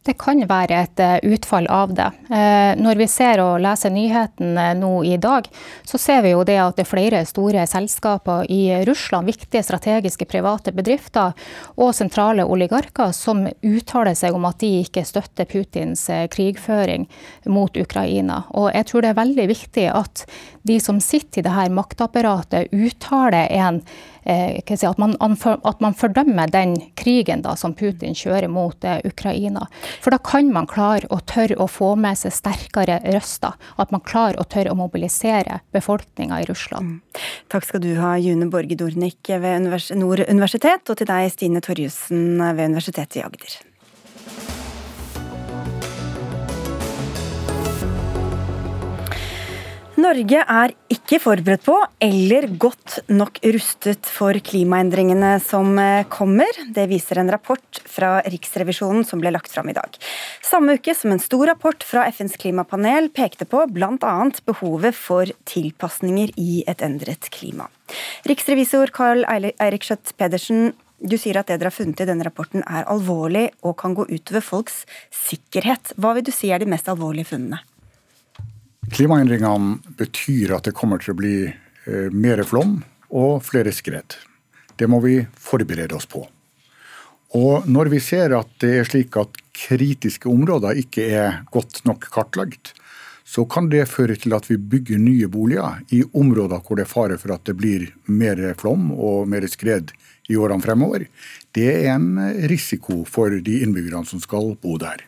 Det 0.02 0.16
kan 0.18 0.40
være 0.50 0.78
et 0.82 1.00
eh, 1.02 1.18
utfall 1.30 1.68
av 1.70 1.92
det. 1.94 2.08
Eh, 2.26 2.72
når 2.74 2.98
vi 2.98 3.06
ser 3.06 3.38
og 3.38 3.60
leser 3.62 3.92
nyhetene 3.94 4.72
nå 4.74 4.90
i 5.06 5.14
dag, 5.22 5.46
så 5.86 6.00
ser 6.00 6.24
vi 6.24 6.32
jo 6.32 6.42
det 6.46 6.56
at 6.58 6.74
det 6.78 6.82
er 6.82 6.90
flere 6.90 7.20
store 7.28 7.62
selskaper 7.70 8.50
i 8.50 8.82
Russland, 8.88 9.30
viktige 9.30 9.62
strategiske 9.62 10.26
private 10.26 10.74
bedrifter 10.74 11.36
og 11.76 11.94
sentrale 11.94 12.42
oligarker 12.42 13.14
som 13.14 13.44
uttaler 13.46 14.18
seg 14.18 14.34
om 14.34 14.48
at 14.50 14.58
de 14.64 14.72
ikke 14.82 15.06
støtter 15.06 15.46
Putins 15.46 16.08
eh, 16.10 16.26
krigføring 16.32 17.06
mot 17.46 17.78
Ukraina. 17.78 18.42
Og 18.58 18.72
jeg 18.74 18.90
tror 18.90 19.06
det 19.06 19.12
er 19.12 19.22
veldig 19.22 19.50
viktig 19.54 19.86
at 19.92 20.26
de 20.66 20.82
som 20.82 20.98
sitter 21.02 21.42
i 21.42 21.46
det 21.46 21.54
her 21.54 21.70
maktapparatet, 21.70 22.74
uttaler 22.74 23.46
en 23.54 23.84
Eh, 24.21 24.21
si, 24.22 24.86
at, 24.86 24.98
man, 24.98 25.16
at, 25.20 25.80
man, 25.80 25.94
fordømmer 25.94 26.50
den 26.52 26.76
krigen 26.98 27.42
da, 27.42 27.56
som 27.56 27.74
Putin 27.74 28.14
kjører 28.14 28.48
mot 28.52 28.84
eh, 28.84 29.00
Ukraina. 29.08 29.66
For 30.02 30.14
da 30.14 30.20
kan 30.22 30.52
man 30.54 30.68
klare 30.70 31.10
å 31.10 31.20
tørre 31.26 31.58
å 31.58 31.68
få 31.70 31.94
med 32.00 32.18
seg 32.20 32.34
sterkere 32.36 33.00
røster. 33.12 33.58
At 33.76 33.92
man 33.94 34.04
klarer 34.06 34.40
å 34.40 34.46
tørre 34.48 34.72
å 34.72 34.78
mobilisere 34.78 35.60
befolkninga 35.74 36.42
i 36.42 36.48
Russland. 36.50 36.96
Mm. 36.96 37.28
Takk 37.52 37.68
skal 37.68 37.84
du 37.84 37.92
ha, 38.00 38.14
June 38.22 38.48
Borge 38.52 38.78
Dornik 38.78 39.32
ved 39.42 39.68
Nord 39.68 40.24
universitet, 40.28 40.88
og 40.88 40.98
til 40.98 41.10
deg, 41.10 41.30
Stine 41.32 41.62
Torjussen 41.64 42.42
ved 42.42 42.66
Universitetet 42.72 43.20
i 43.20 43.26
Agder. 43.26 43.60
Norge 50.02 50.40
er 50.40 50.72
ikke 50.90 51.20
forberedt 51.22 51.62
på 51.66 51.74
eller 52.02 52.48
godt 52.60 52.98
nok 53.12 53.38
rustet 53.54 54.08
for 54.10 54.34
klimaendringene 54.42 55.36
som 55.44 55.76
eh, 55.78 56.04
kommer. 56.10 56.50
Det 56.74 56.88
viser 56.90 57.20
en 57.20 57.30
rapport 57.30 57.80
fra 57.86 58.16
Riksrevisjonen 58.26 59.06
som 59.06 59.22
ble 59.22 59.30
lagt 59.34 59.52
fram 59.52 59.70
i 59.70 59.76
dag. 59.76 59.94
Samme 60.42 60.76
uke 60.78 60.94
som 60.98 61.14
en 61.14 61.22
stor 61.22 61.46
rapport 61.52 61.86
fra 61.86 62.08
FNs 62.10 62.34
klimapanel 62.42 63.10
pekte 63.14 63.46
på 63.46 63.62
bl.a. 63.70 64.14
behovet 64.48 64.98
for 64.98 65.30
tilpasninger 65.48 66.34
i 66.40 66.62
et 66.66 66.82
endret 66.82 67.30
klima. 67.34 67.68
Riksrevisor 68.26 68.90
Carl 68.94 69.26
Eirik 69.28 69.86
Schjøtt 69.86 70.16
Pedersen, 70.18 70.72
du 71.02 71.18
sier 71.18 71.38
at 71.38 71.50
det 71.50 71.60
dere 71.60 71.70
har 71.70 71.78
funnet 71.78 72.02
i 72.02 72.08
denne 72.08 72.26
rapporten 72.26 72.64
er 72.66 72.88
alvorlig 72.90 73.48
og 73.62 73.76
kan 73.82 73.94
gå 73.98 74.06
utover 74.10 74.42
folks 74.42 74.82
sikkerhet. 75.28 75.94
Hva 75.98 76.16
vil 76.16 76.26
du 76.26 76.32
si 76.34 76.50
er 76.50 76.62
de 76.62 76.70
mest 76.70 76.90
alvorlige 76.90 77.32
funnene? 77.34 77.62
Klimaendringene 78.92 79.94
betyr 79.96 80.52
at 80.52 80.66
det 80.68 80.74
kommer 80.76 81.00
til 81.00 81.14
å 81.14 81.16
bli 81.16 81.36
eh, 81.48 82.12
mer 82.12 82.42
flom 82.44 82.82
og 83.08 83.40
flere 83.46 83.72
skred. 83.72 84.18
Det 84.76 84.88
må 84.90 84.98
vi 85.00 85.22
forberede 85.32 85.96
oss 85.96 86.08
på. 86.08 86.26
Og 87.38 87.64
når 87.64 87.88
vi 87.94 88.00
ser 88.04 88.34
at 88.36 88.50
det 88.60 88.72
er 88.76 88.88
slik 88.88 89.16
at 89.16 89.38
kritiske 89.56 90.28
områder 90.28 90.76
ikke 90.82 91.06
er 91.08 91.38
godt 91.54 91.80
nok 91.88 92.04
kartlagt, 92.12 92.74
så 93.24 93.46
kan 93.48 93.70
det 93.72 93.86
føre 93.88 94.18
til 94.20 94.34
at 94.36 94.50
vi 94.50 94.58
bygger 94.60 95.00
nye 95.00 95.28
boliger 95.30 95.80
i 95.94 96.02
områder 96.12 96.60
hvor 96.60 96.76
det 96.76 96.84
er 96.84 96.90
fare 96.90 97.16
for 97.20 97.32
at 97.32 97.46
det 97.48 97.56
blir 97.56 97.86
mer 98.12 98.42
flom 98.60 98.90
og 98.92 99.30
mer 99.32 99.46
skred 99.48 99.94
i 100.28 100.36
årene 100.36 100.64
fremover. 100.64 101.06
Det 101.56 101.70
er 101.78 101.94
en 101.94 102.18
risiko 102.50 103.06
for 103.08 103.32
de 103.32 103.62
innbyggerne 103.64 104.04
som 104.08 104.20
skal 104.20 104.52
bo 104.60 104.76
der. 104.82 105.06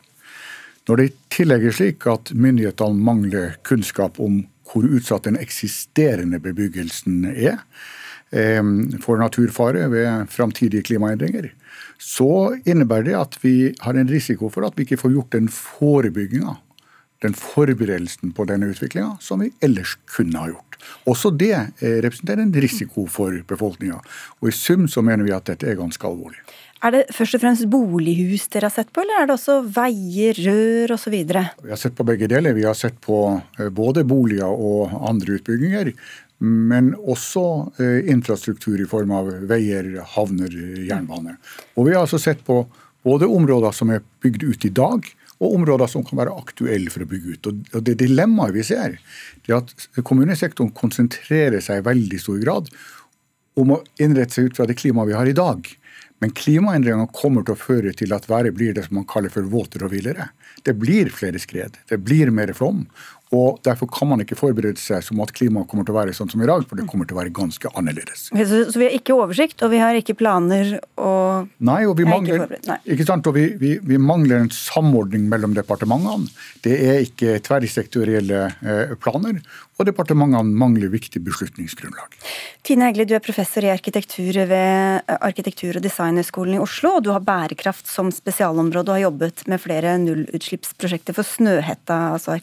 Når 0.89 1.01
det 1.01 1.05
i 1.09 1.15
tillegg 1.33 1.65
er 1.65 1.77
slik 1.77 2.07
at 2.11 2.33
myndighetene 2.37 3.07
mangler 3.07 3.55
kunnskap 3.65 4.21
om 4.21 4.43
hvor 4.69 4.85
utsatt 4.85 5.29
den 5.29 5.39
eksisterende 5.41 6.41
bebyggelsen 6.43 7.25
er 7.31 7.61
for 9.05 9.21
naturfare 9.21 9.87
ved 9.93 10.31
framtidige 10.33 10.83
klimaendringer, 10.89 11.53
så 12.01 12.57
innebærer 12.67 13.07
det 13.07 13.17
at 13.19 13.37
vi 13.45 13.55
har 13.81 13.95
en 13.95 14.11
risiko 14.11 14.51
for 14.51 14.67
at 14.67 14.75
vi 14.77 14.85
ikke 14.85 14.99
får 15.01 15.15
gjort 15.15 15.37
den 15.37 15.49
forebygginga, 15.49 16.57
den 17.23 17.37
forberedelsen 17.39 18.35
på 18.37 18.45
denne 18.51 18.73
utviklinga, 18.75 19.15
som 19.23 19.45
vi 19.45 19.53
ellers 19.65 19.95
kunne 20.11 20.41
ha 20.41 20.51
gjort. 20.51 20.77
Også 21.09 21.31
det 21.33 21.55
eh, 21.55 22.01
representerer 22.05 22.43
en 22.45 22.53
risiko 22.53 23.07
for 23.09 23.37
befolkninga. 23.49 24.01
I 24.45 24.53
sum 24.53 24.89
så 24.91 25.01
mener 25.05 25.25
vi 25.25 25.33
at 25.33 25.47
dette 25.49 25.71
er 25.71 25.79
ganske 25.79 26.05
alvorlig. 26.09 26.43
Er 26.85 26.93
det 26.93 27.05
først 27.17 27.39
og 27.39 27.41
fremst 27.41 27.65
bolighus 27.73 28.45
dere 28.53 28.69
har 28.69 28.75
sett 28.75 28.91
på, 28.93 29.01
eller 29.01 29.23
er 29.23 29.29
det 29.29 29.35
også 29.39 29.57
veier, 29.73 30.37
rør 30.45 30.93
osv.? 30.99 31.15
Vi 31.17 31.71
har 31.73 31.81
sett 31.81 31.95
på 31.97 32.05
begge 32.05 32.29
deler. 32.29 32.53
Vi 32.57 32.67
har 32.69 32.77
sett 32.77 32.99
på 33.05 33.21
eh, 33.57 33.71
både 33.73 34.03
boliger 34.05 34.53
og 34.53 34.93
andre 35.09 35.39
utbygginger. 35.39 35.95
Men 36.45 36.91
også 37.01 37.45
eh, 37.81 38.11
infrastruktur 38.13 38.83
i 38.83 38.89
form 38.91 39.15
av 39.17 39.31
veier, 39.49 39.95
havner, 40.13 40.53
jernbane. 40.85 41.39
Og 41.79 41.89
vi 41.89 41.95
har 41.95 42.05
altså 42.05 42.21
sett 42.21 42.43
på 42.45 42.67
både 43.05 43.31
områder 43.33 43.73
som 43.77 43.93
er 43.95 44.05
bygd 44.25 44.45
ut 44.45 44.67
i 44.69 44.73
dag, 44.77 45.09
og 45.41 45.55
områder 45.57 45.89
som 45.91 46.05
kan 46.05 46.21
være 46.21 46.35
aktuelle 46.37 46.93
for 46.93 47.05
å 47.05 47.09
bygge 47.09 47.37
ut. 47.37 47.49
Og 47.49 47.81
Det 47.87 47.97
dilemmaet 48.03 48.53
vi 48.59 48.67
ser, 48.67 48.99
er 49.49 49.57
at 49.57 49.73
kommunesektoren 50.05 50.73
konsentrerer 50.77 51.65
seg 51.65 51.81
i 51.81 51.87
veldig 51.89 52.21
stor 52.21 52.45
grad 52.45 52.69
om 53.61 53.73
å 53.73 53.81
innrette 54.03 54.37
seg 54.37 54.51
ut 54.51 54.61
fra 54.61 54.69
det 54.69 54.77
klimaet 54.79 55.11
vi 55.11 55.17
har 55.17 55.31
i 55.31 55.37
dag. 55.37 55.65
Men 56.23 56.33
klimaendringene 56.37 57.11
kommer 57.13 57.45
til 57.45 57.57
å 57.57 57.61
føre 57.61 57.93
til 57.97 58.15
at 58.15 58.29
været 58.31 58.55
blir 58.57 58.75
det 58.77 58.87
som 58.87 59.01
man 59.01 59.09
kaller 59.11 59.33
for 59.35 59.49
våtere 59.51 59.89
og 59.89 59.93
villere. 59.93 60.29
Det 60.65 60.77
blir 60.79 61.11
flere 61.13 61.41
skred, 61.43 61.77
det 61.91 61.99
blir 62.07 62.31
mer 62.33 62.53
flom. 62.57 62.85
Og 63.33 63.61
Derfor 63.65 63.89
kan 63.91 64.11
man 64.11 64.21
ikke 64.23 64.37
forberede 64.39 64.81
seg 64.81 65.03
som 65.05 65.21
at 65.25 65.33
klimaet 65.35 65.69
kommer 65.71 65.87
til 65.87 65.95
å 65.95 65.99
være 66.01 66.15
sånn 66.17 66.31
som 66.31 66.43
i 66.43 66.49
dag, 66.49 66.67
for 66.69 66.79
det 66.79 66.87
kommer 66.91 67.09
til 67.09 67.17
å 67.17 67.21
være 67.23 67.33
ganske 67.35 67.71
annerledes. 67.79 68.29
Så, 68.31 68.61
så, 68.69 68.79
vi 68.79 68.89
har 68.89 68.97
ikke 68.97 69.17
oversikt, 69.17 69.63
og 69.65 69.73
vi 69.73 69.81
har 69.83 69.97
ikke 69.99 70.17
planer 70.19 70.77
og 71.01 71.49
Nei, 71.65 71.81
og 71.89 71.97
vi 71.99 72.07
mangler, 72.07 72.45
ikke 72.85 73.05
ikke 73.05 73.07
sant, 73.09 73.27
og 73.29 73.37
vi, 73.37 73.45
vi, 73.61 73.75
vi, 73.85 73.99
mangler 74.01 74.45
en 74.45 74.51
samordning 74.55 75.27
mellom 75.31 75.55
departementene. 75.57 76.31
Det 76.65 76.75
er 76.89 77.03
ikke 77.05 77.39
tverrsektorielle 77.45 78.43
eh, 78.65 78.95
planer 79.01 79.41
og 79.75 79.89
departementene 79.89 80.55
mangler 80.55 80.91
viktig 80.93 81.19
beslutningsgrunnlag. 81.27 82.15
Tine 82.65 82.87
Hegli, 82.89 83.07
du 83.11 83.17
er 83.17 83.23
professor 83.25 83.65
i 83.67 83.73
arkitektur 83.73 84.37
ved 84.47 85.01
eh, 85.03 85.17
Arkitektur- 85.19 85.81
og 85.81 85.85
designhøgskolen 85.85 86.57
i 86.57 86.63
Oslo. 86.63 86.95
og 86.99 87.07
Du 87.07 87.11
har 87.11 87.25
bærekraft 87.27 87.91
som 87.91 88.13
spesialområde 88.15 88.93
og 88.93 88.99
har 88.99 89.07
jobbet 89.09 89.43
med 89.51 89.63
flere 89.63 89.97
nullutslippsprosjekter 90.05 91.17
for 91.17 91.27
Snøhetta, 91.27 91.99
altså 92.15 92.37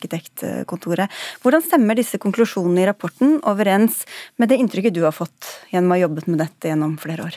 arkitektkontoret. 0.72 1.09
Hvordan 1.43 1.63
stemmer 1.63 1.95
disse 1.95 2.19
konklusjonene 2.19 2.84
i 2.84 2.89
rapporten 2.89 3.39
overens 3.43 4.05
med 4.38 4.49
det 4.49 4.59
inntrykket 4.59 4.93
du 4.93 5.03
har 5.03 5.11
fått 5.13 5.67
gjennom 5.72 5.91
å 5.91 5.95
ha 5.95 6.05
jobbet 6.05 6.28
med 6.28 6.39
dette 6.39 6.69
gjennom 6.69 6.97
flere 6.97 7.24
år? 7.24 7.36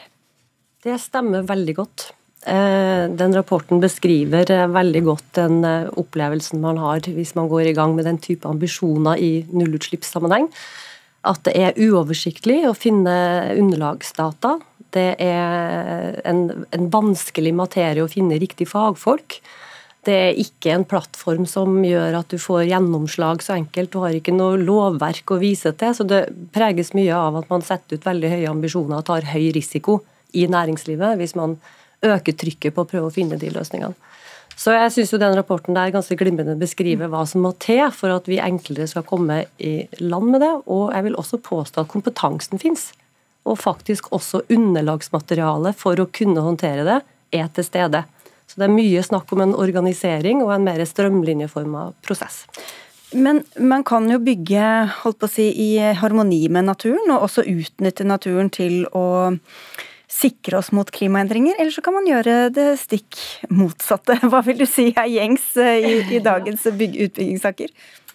Det 0.85 0.99
stemmer 1.01 1.43
veldig 1.43 1.74
godt. 1.76 2.12
Eh, 2.47 3.09
den 3.09 3.32
rapporten 3.32 3.80
beskriver 3.80 4.51
eh, 4.51 4.68
veldig 4.68 5.03
godt 5.05 5.30
den 5.39 5.64
eh, 5.64 5.89
opplevelsen 5.97 6.61
man 6.61 6.76
har 6.76 7.01
hvis 7.01 7.35
man 7.35 7.49
går 7.49 7.70
i 7.70 7.72
gang 7.72 7.95
med 7.97 8.05
den 8.05 8.18
type 8.18 8.47
ambisjoner 8.47 9.16
i 9.16 9.47
nullutslippssammenheng. 9.49 10.51
At 11.24 11.41
det 11.47 11.55
er 11.57 11.78
uoversiktlig 11.80 12.66
å 12.68 12.76
finne 12.76 13.55
underlagsdata. 13.57 14.59
Det 14.93 15.14
er 15.24 16.20
en, 16.28 16.66
en 16.68 16.91
vanskelig 16.93 17.55
materie 17.57 18.05
å 18.05 18.11
finne 18.12 18.37
riktig 18.39 18.68
fagfolk. 18.68 19.41
Det 20.05 20.15
er 20.15 20.41
ikke 20.41 20.73
en 20.75 20.85
plattform 20.85 21.47
som 21.49 21.79
gjør 21.85 22.19
at 22.19 22.33
du 22.33 22.37
får 22.41 22.67
gjennomslag 22.69 23.43
så 23.45 23.55
enkelt. 23.57 23.93
Du 23.93 24.03
har 24.03 24.17
ikke 24.17 24.35
noe 24.37 24.59
lovverk 24.61 25.33
å 25.33 25.41
vise 25.41 25.73
til. 25.81 25.95
Så 25.97 26.05
det 26.09 26.27
preges 26.53 26.93
mye 26.97 27.15
av 27.17 27.39
at 27.41 27.49
man 27.53 27.65
setter 27.65 27.97
ut 27.97 28.05
veldig 28.05 28.33
høye 28.35 28.51
ambisjoner 28.51 29.01
og 29.01 29.07
tar 29.09 29.31
høy 29.33 29.49
risiko 29.57 30.03
i 30.37 30.45
næringslivet 30.51 31.17
hvis 31.21 31.37
man 31.39 31.57
øker 32.05 32.37
trykket 32.37 32.75
på 32.77 32.85
å 32.85 32.91
prøve 32.91 33.09
å 33.09 33.15
finne 33.15 33.39
de 33.41 33.53
løsningene. 33.55 33.97
Så 34.55 34.75
jeg 34.75 34.93
syns 34.95 35.15
den 35.19 35.35
rapporten 35.35 35.75
der 35.75 35.91
ganske 35.95 36.15
glimrende 36.19 36.55
beskriver 36.59 37.09
hva 37.11 37.25
som 37.27 37.43
må 37.43 37.55
til 37.63 37.89
for 37.95 38.15
at 38.15 38.29
vi 38.31 38.39
enklere 38.43 38.87
skal 38.91 39.07
komme 39.07 39.41
i 39.59 39.89
land 39.99 40.31
med 40.31 40.45
det. 40.45 40.53
Og 40.71 40.93
jeg 40.95 41.09
vil 41.09 41.19
også 41.19 41.41
påstå 41.43 41.83
at 41.83 41.91
kompetansen 41.91 42.63
fins. 42.63 42.93
Og 43.45 43.59
faktisk 43.61 44.13
også 44.15 44.45
underlagsmaterialet 44.53 45.77
for 45.81 45.99
å 45.99 46.11
kunne 46.13 46.45
håndtere 46.45 46.87
det 46.87 47.01
er 47.35 47.51
til 47.57 47.67
stede. 47.67 48.05
Så 48.47 48.61
det 48.61 48.69
er 48.69 48.75
mye 48.77 49.03
snakk 49.03 49.33
om 49.35 49.43
en 49.45 49.57
organisering 49.59 50.43
og 50.45 50.53
en 50.55 50.67
mer 50.67 50.83
strømlinjeforma 50.87 51.89
prosess. 52.07 52.45
Men 53.15 53.45
man 53.59 53.85
kan 53.87 54.09
jo 54.11 54.19
bygge 54.23 54.69
holdt 55.01 55.21
på 55.23 55.29
å 55.29 55.31
si, 55.31 55.49
i 55.55 55.71
harmoni 55.99 56.49
med 56.51 56.67
naturen, 56.67 57.13
og 57.15 57.29
også 57.29 57.47
utnytte 57.47 58.07
naturen 58.07 58.51
til 58.55 58.83
å 58.91 59.07
sikre 60.15 60.59
oss 60.61 60.71
mot 60.75 60.91
klimaendringer, 60.95 61.57
eller 61.59 61.75
så 61.75 61.83
kan 61.83 61.97
man 61.97 62.07
gjøre 62.07 62.49
det 62.55 62.69
stikk 62.83 63.19
motsatte. 63.51 64.19
Hva 64.31 64.43
vil 64.47 64.61
du 64.63 64.67
si 64.69 64.91
er 64.93 65.11
gjengs 65.11 65.53
eh, 65.61 65.87
i, 65.91 65.95
i 66.19 66.23
dagens 66.23 66.67
utbyggingssaker? 66.71 67.75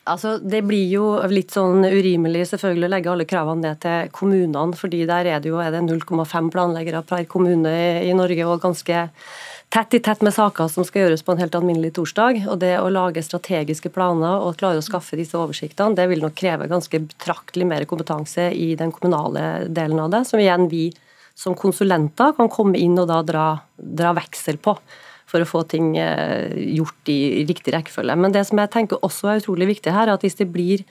Altså, 0.10 0.38
Det 0.42 0.62
blir 0.66 0.88
jo 0.90 1.06
litt 1.30 1.54
sånn 1.54 1.84
urimelig 1.86 2.48
selvfølgelig 2.54 2.88
å 2.88 2.94
legge 2.96 3.12
alle 3.12 3.28
kravene 3.30 3.68
ned 3.68 3.82
til 3.84 4.12
kommunene, 4.16 4.78
fordi 4.80 5.04
der 5.10 5.28
er 5.36 5.44
det 5.44 5.52
jo 5.52 5.60
er 5.62 5.74
det 5.76 5.84
0,5 5.86 6.52
planleggere 6.54 7.04
per 7.08 7.28
kommune 7.30 7.74
i 8.02 8.16
Norge, 8.18 8.48
og 8.48 8.64
ganske 8.64 9.06
tett 9.70 9.94
i 9.94 10.00
tett 10.00 10.22
med 10.26 10.34
saker 10.34 10.70
som 10.72 10.86
skal 10.86 11.06
gjøres 11.06 11.24
på 11.26 11.34
en 11.34 11.42
helt 11.42 11.56
alminnelig 11.58 11.94
torsdag. 11.98 12.42
Og 12.50 12.58
det 12.62 12.74
å 12.82 12.90
lage 12.94 13.24
strategiske 13.26 13.92
planer 13.94 14.42
og 14.46 14.58
klare 14.60 14.82
å 14.82 14.86
skaffe 14.86 15.20
disse 15.20 15.38
oversiktene, 15.38 15.98
det 15.98 16.08
vil 16.10 16.24
nok 16.26 16.38
kreve 16.38 16.70
ganske 16.72 17.02
betraktelig 17.06 17.68
mer 17.70 17.86
kompetanse 17.90 18.50
i 18.56 18.74
den 18.80 18.94
kommunale 18.96 19.68
delen 19.70 20.02
av 20.02 20.10
det, 20.16 20.24
som 20.30 20.42
igjen 20.42 20.68
vi 20.72 20.90
som 21.40 21.56
konsulenter 21.56 22.34
kan 22.36 22.50
komme 22.52 22.80
inn 22.82 22.98
og 23.00 23.08
da 23.08 23.22
dra, 23.24 23.46
dra 23.78 24.12
veksel 24.18 24.60
på 24.60 24.76
for 25.30 25.46
å 25.46 25.48
få 25.48 25.62
ting 25.70 25.94
eh, 26.02 26.50
gjort 26.80 27.12
i 27.14 27.46
riktig 27.48 27.76
rekkefølge. 27.76 28.18
Men 28.18 28.34
det 28.34 28.48
som 28.50 28.60
jeg 28.60 28.72
tenker 28.74 29.00
også 29.06 29.30
er 29.30 29.44
utrolig 29.44 29.70
viktig 29.70 29.94
her, 29.94 30.10
er 30.10 30.18
at 30.18 30.26
hvis 30.26 30.40
det 30.40 30.50
blir 30.50 30.82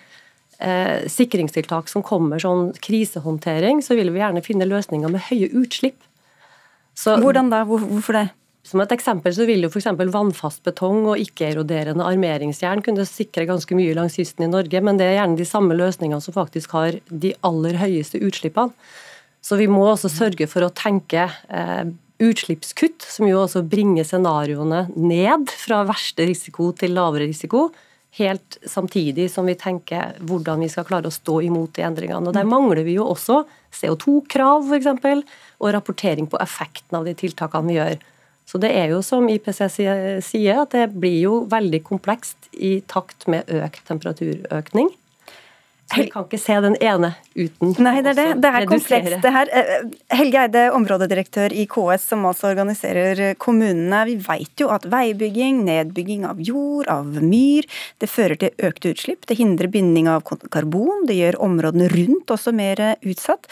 eh, 0.62 1.08
sikringstiltak 1.10 1.90
som 1.90 2.06
kommer 2.06 2.40
sånn 2.40 2.70
krisehåndtering, 2.86 3.82
så 3.82 3.98
vil 3.98 4.12
vi 4.14 4.22
gjerne 4.22 4.44
finne 4.46 4.68
løsninger 4.70 5.10
med 5.10 5.26
høye 5.26 5.50
utslipp. 5.58 5.98
Så, 6.98 7.18
Hvordan 7.18 7.50
da? 7.50 7.64
Hvorfor 7.66 8.14
det? 8.14 8.28
Som 8.68 8.82
et 8.84 8.90
eksempel 8.92 9.32
så 9.32 9.46
vil 9.48 9.64
jo 9.64 9.70
f.eks. 9.72 9.86
vannfast 10.12 10.60
betong 10.66 11.06
og 11.08 11.20
ikke-eroderende 11.22 12.04
armeringsjern 12.04 12.82
kunne 12.84 13.06
sikre 13.08 13.46
ganske 13.48 13.76
mye 13.78 13.94
langs 13.96 14.18
kysten 14.18 14.44
i 14.44 14.50
Norge, 14.52 14.82
men 14.84 15.00
det 15.00 15.06
er 15.08 15.14
gjerne 15.22 15.38
de 15.38 15.46
samme 15.48 15.76
løsningene 15.78 16.20
som 16.20 16.36
faktisk 16.36 16.74
har 16.76 16.98
de 17.08 17.32
aller 17.48 17.78
høyeste 17.80 18.20
utslippene. 18.20 18.74
Så 19.40 19.56
vi 19.56 19.68
må 19.70 19.86
også 19.86 20.10
sørge 20.12 20.48
for 20.50 20.66
å 20.66 20.72
tenke 20.74 21.30
eh, 21.48 21.88
utslippskutt, 22.20 23.06
som 23.06 23.28
jo 23.28 23.38
også 23.44 23.62
bringer 23.64 24.04
scenarioene 24.04 24.88
ned 24.98 25.48
fra 25.54 25.84
verste 25.88 26.26
risiko 26.28 26.72
til 26.76 26.92
lavere 26.98 27.30
risiko. 27.30 27.68
Helt 28.18 28.58
samtidig 28.68 29.28
som 29.32 29.48
vi 29.48 29.56
tenker 29.56 30.18
hvordan 30.26 30.60
vi 30.64 30.68
skal 30.72 30.84
klare 30.88 31.08
å 31.08 31.14
stå 31.14 31.38
imot 31.46 31.78
de 31.78 31.86
endringene. 31.86 32.28
Og 32.28 32.36
Der 32.36 32.48
mangler 32.48 32.82
vi 32.84 32.98
jo 32.98 33.08
også 33.14 33.44
CO2-krav 33.80 34.68
f.eks., 34.68 35.24
og 35.58 35.74
rapportering 35.78 36.28
på 36.28 36.40
effekten 36.42 37.00
av 37.00 37.08
de 37.08 37.16
tiltakene 37.16 37.72
vi 37.72 37.80
gjør. 37.80 38.08
Så 38.48 38.56
det 38.62 38.70
er 38.72 38.94
jo 38.94 39.02
som 39.04 39.26
IPC 39.28 39.58
sier, 39.68 40.62
at 40.62 40.72
det 40.72 40.86
blir 40.96 41.18
jo 41.20 41.34
veldig 41.52 41.82
komplekst 41.84 42.48
i 42.56 42.78
takt 42.88 43.26
med 43.28 43.50
økt 43.52 43.82
temperaturøkning. 43.90 44.88
Så 45.88 46.02
vi 46.02 46.10
kan 46.12 46.26
ikke 46.26 46.40
se 46.40 46.56
den 46.60 46.74
ene 46.84 47.14
uten 47.32 47.70
Nei, 47.80 47.94
det 48.04 48.10
er 48.12 48.18
det. 48.18 48.26
Det 48.42 48.50
er 48.50 48.66
komplekst, 48.68 49.14
det 49.24 49.32
her. 49.32 49.48
Eh, 49.56 49.86
Helge 50.18 50.42
Eide, 50.42 50.64
områdedirektør 50.76 51.54
i 51.56 51.64
KS, 51.70 52.04
som 52.10 52.26
altså 52.28 52.50
organiserer 52.50 53.32
kommunene. 53.40 54.02
Vi 54.10 54.18
vet 54.20 54.60
jo 54.60 54.68
at 54.74 54.84
veibygging, 54.90 55.62
nedbygging 55.64 56.26
av 56.28 56.42
jord, 56.44 56.90
av 56.92 57.08
myr, 57.24 57.64
det 58.02 58.10
fører 58.12 58.36
til 58.42 58.68
økte 58.68 58.92
utslipp. 58.92 59.24
Det 59.30 59.38
hindrer 59.40 59.72
binding 59.72 60.10
av 60.12 60.26
karbon, 60.52 61.06
det 61.08 61.16
gjør 61.22 61.40
områdene 61.48 61.88
rundt 61.94 62.36
også 62.36 62.52
mer 62.52 62.84
utsatt. 63.00 63.48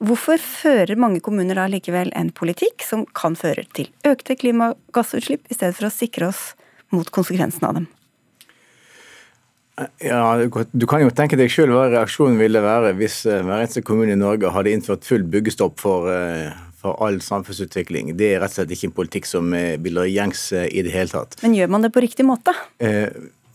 Hvorfor 0.00 0.38
fører 0.40 0.94
mange 0.96 1.18
kommuner 1.24 1.58
da 1.58 1.66
likevel 1.68 2.14
en 2.16 2.30
politikk 2.32 2.86
som 2.86 3.02
kan 3.18 3.34
føre 3.36 3.66
til 3.74 3.90
økte 4.06 4.38
klimagassutslipp, 4.38 5.50
i 5.50 5.58
stedet 5.58 5.74
for 5.74 5.90
å 5.90 5.94
sikre 5.94 6.30
oss 6.30 6.52
mot 6.94 7.10
konsekvensene 7.10 7.66
av 7.66 7.82
dem? 7.82 7.90
Ja, 10.04 10.36
Du 10.72 10.86
kan 10.88 11.02
jo 11.04 11.12
tenke 11.14 11.38
deg 11.40 11.52
selv 11.52 11.76
hva 11.76 11.86
reaksjonen 11.90 12.40
ville 12.40 12.62
være 12.64 12.92
hvis 12.98 13.22
eh, 13.28 13.42
hver 13.44 13.62
eneste 13.62 13.84
kommune 13.86 14.16
i 14.16 14.20
Norge 14.20 14.52
hadde 14.52 14.74
innført 14.74 15.06
full 15.08 15.24
byggestopp 15.30 15.80
for, 15.80 16.10
eh, 16.12 16.52
for 16.80 17.00
all 17.04 17.20
samfunnsutvikling. 17.24 18.14
Det 18.18 18.34
er 18.34 18.42
rett 18.42 18.54
og 18.54 18.60
slett 18.60 18.74
ikke 18.76 18.90
en 18.90 18.96
politikk 18.96 19.28
som 19.28 19.52
bilder 19.52 20.08
gjengs 20.10 20.50
i 20.52 20.84
det 20.84 20.94
hele 20.94 21.12
tatt. 21.12 21.38
Men 21.44 21.56
gjør 21.58 21.76
man 21.76 21.84
det 21.86 21.92
på 21.94 22.04
riktig 22.04 22.26
måte? 22.28 22.54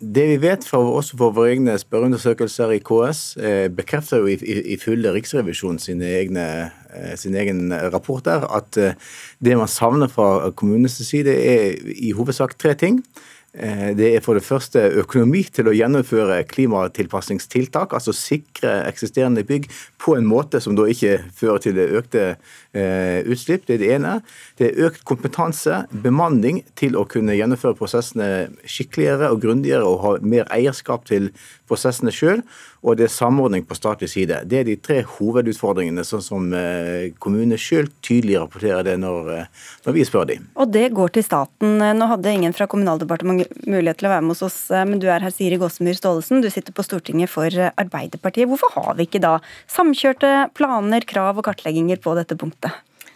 Det 0.05 0.25
vi 0.27 0.35
vet 0.43 0.65
fra, 0.67 0.77
også 0.77 1.17
fra 1.17 1.29
våre 1.33 1.53
egne 1.55 1.77
spørreundersøkelser 1.81 2.75
i 2.75 2.81
KS, 2.85 3.21
bekrefter 3.73 4.21
jo 4.21 4.29
i, 4.29 4.35
i, 4.43 4.57
i 4.75 4.77
fulle 4.77 5.13
Riksrevisjonen 5.15 5.79
sine 5.81 6.09
egne, 6.19 6.45
sin 7.17 7.37
egen 7.39 7.71
rapport 7.93 8.27
der, 8.27 8.45
at 8.45 8.75
det 8.75 9.57
man 9.57 9.71
savner 9.71 10.11
fra 10.11 10.51
kommunenes 10.51 10.99
side, 11.07 11.33
er 11.33 11.79
i 11.95 12.13
hovedsak 12.13 12.59
tre 12.61 12.75
ting. 12.77 13.01
Det 13.55 14.09
er 14.11 14.23
for 14.23 14.35
det 14.35 14.43
første 14.43 14.81
økonomi 14.99 15.45
til 15.55 15.69
å 15.69 15.75
gjennomføre 15.75 16.41
klimatilpasningstiltak, 16.51 17.93
altså 17.95 18.11
sikre 18.11 18.81
eksisterende 18.89 19.45
bygg 19.47 19.69
på 20.01 20.17
en 20.17 20.27
måte 20.27 20.59
som 20.59 20.75
da 20.75 20.83
ikke 20.91 21.21
fører 21.35 21.63
til 21.63 21.79
økte 21.85 22.25
utslipp. 23.31 23.63
Det 23.67 23.77
er 23.77 23.81
det 23.81 23.91
ene. 23.95 24.13
Det 24.59 24.67
er 24.67 24.89
økt 24.89 25.05
kompetanse, 25.07 25.85
bemanning 26.03 26.65
til 26.75 26.99
å 26.99 27.05
kunne 27.07 27.37
gjennomføre 27.37 27.79
prosessene 27.79 28.49
skikkeligere 28.67 29.31
og 29.31 29.45
grundigere 29.45 29.87
og 29.87 30.01
ha 30.03 30.13
mer 30.19 30.51
eierskap 30.51 31.07
til 31.07 31.31
prosessene 31.69 32.13
sjøl. 32.13 32.43
Og 32.85 32.99
det 32.99 33.07
er 33.07 33.13
samordning 33.13 33.65
på 33.65 33.77
statlig 33.77 34.11
side. 34.11 34.41
Det 34.49 34.61
er 34.61 34.67
de 34.67 34.77
tre 34.77 35.01
hovedutfordringene, 35.15 36.05
sånn 36.05 36.23
som 36.23 36.47
kommunene 37.23 37.57
sjøl 37.61 37.89
tydelig 38.05 38.37
rapporterer 38.41 38.85
det 38.85 38.95
når, 39.01 39.31
når 39.87 39.97
vi 39.97 40.05
spør 40.07 40.29
dem. 40.29 40.47
Og 40.61 40.71
det 40.73 40.87
går 40.95 41.15
til 41.15 41.25
staten. 41.25 41.79
Nå 41.97 42.09
hadde 42.11 42.35
ingen 42.37 42.55
fra 42.55 42.69
Kommunaldepartementet 42.69 43.65
mulighet 43.65 44.01
til 44.01 44.09
å 44.09 44.13
være 44.13 44.25
med 44.25 44.35
hos 44.35 44.45
oss, 44.45 44.59
men 44.85 45.01
du 45.01 45.09
er 45.09 45.25
her, 45.25 45.33
Siri 45.33 45.57
Gåsemyr 45.61 45.97
Staalesen. 45.97 46.43
Du 46.45 46.51
sitter 46.53 46.75
på 46.75 46.85
Stortinget 46.85 47.33
for 47.33 47.49
Arbeiderpartiet. 47.49 48.49
Hvorfor 48.51 48.73
har 48.77 48.97
vi 48.99 49.09
ikke 49.09 49.23
da 49.23 49.37
samkjørte 49.71 50.51
planer, 50.57 51.07
krav 51.09 51.41
og 51.41 51.47
kartlegginger 51.49 52.01
på 52.03 52.13
dette 52.19 52.37
punktet? 52.39 52.75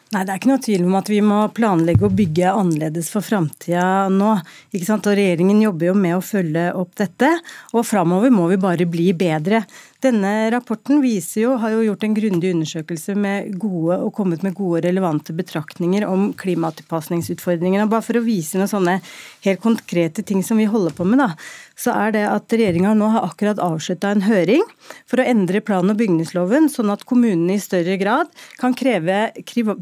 Nei, 0.10 0.24
Det 0.26 0.34
er 0.34 0.40
ikke 0.40 0.50
noe 0.50 0.62
tvil 0.66 0.86
om 0.88 0.96
at 0.98 1.10
vi 1.12 1.20
må 1.22 1.38
planlegge 1.54 2.08
og 2.08 2.16
bygge 2.18 2.50
annerledes 2.50 3.12
for 3.14 3.22
framtida 3.22 4.08
nå. 4.10 4.32
ikke 4.74 4.88
sant? 4.88 5.06
Og 5.06 5.14
Regjeringen 5.20 5.62
jobber 5.62 5.92
jo 5.92 5.94
med 5.94 6.16
å 6.18 6.24
følge 6.26 6.64
opp 6.74 6.96
dette, 6.98 7.30
og 7.78 7.86
framover 7.86 8.34
må 8.34 8.48
vi 8.50 8.58
bare 8.58 8.90
bli 8.90 9.12
bedre. 9.14 9.62
Denne 10.00 10.48
rapporten 10.54 11.02
viser 11.04 11.42
jo, 11.42 11.56
har 11.60 11.74
jo 11.74 11.82
gjort 11.84 12.06
en 12.08 12.14
grundig 12.16 12.54
undersøkelse 12.54 13.18
med 13.20 13.50
gode, 13.60 13.98
og 14.00 14.14
kommet 14.16 14.46
med 14.46 14.54
gode 14.56 14.86
relevante 14.86 15.34
betraktninger 15.36 16.06
om 16.08 16.30
klimatilpasningsutfordringene. 16.40 17.90
Bare 17.92 18.06
for 18.06 18.16
å 18.16 18.24
vise 18.24 18.56
noen 18.56 18.72
sånne 18.72 18.94
helt 19.44 19.60
konkrete 19.60 20.24
ting 20.24 20.40
som 20.46 20.62
vi 20.62 20.70
holder 20.72 20.96
på 20.96 21.04
med, 21.04 21.20
da, 21.20 21.34
så 21.76 21.92
er 21.92 22.16
det 22.16 22.22
at 22.30 22.56
regjeringa 22.56 22.94
nå 22.96 23.10
har 23.12 23.28
akkurat 23.28 23.60
avslutta 23.60 24.14
en 24.16 24.24
høring 24.24 24.64
for 25.04 25.20
å 25.20 25.26
endre 25.28 25.60
plan- 25.68 25.92
og 25.92 26.00
bygningsloven, 26.00 26.72
sånn 26.72 26.96
at 26.96 27.04
kommunene 27.10 27.58
i 27.58 27.64
større 27.64 28.00
grad 28.00 28.32
kan 28.62 28.78
kreve 28.80 29.34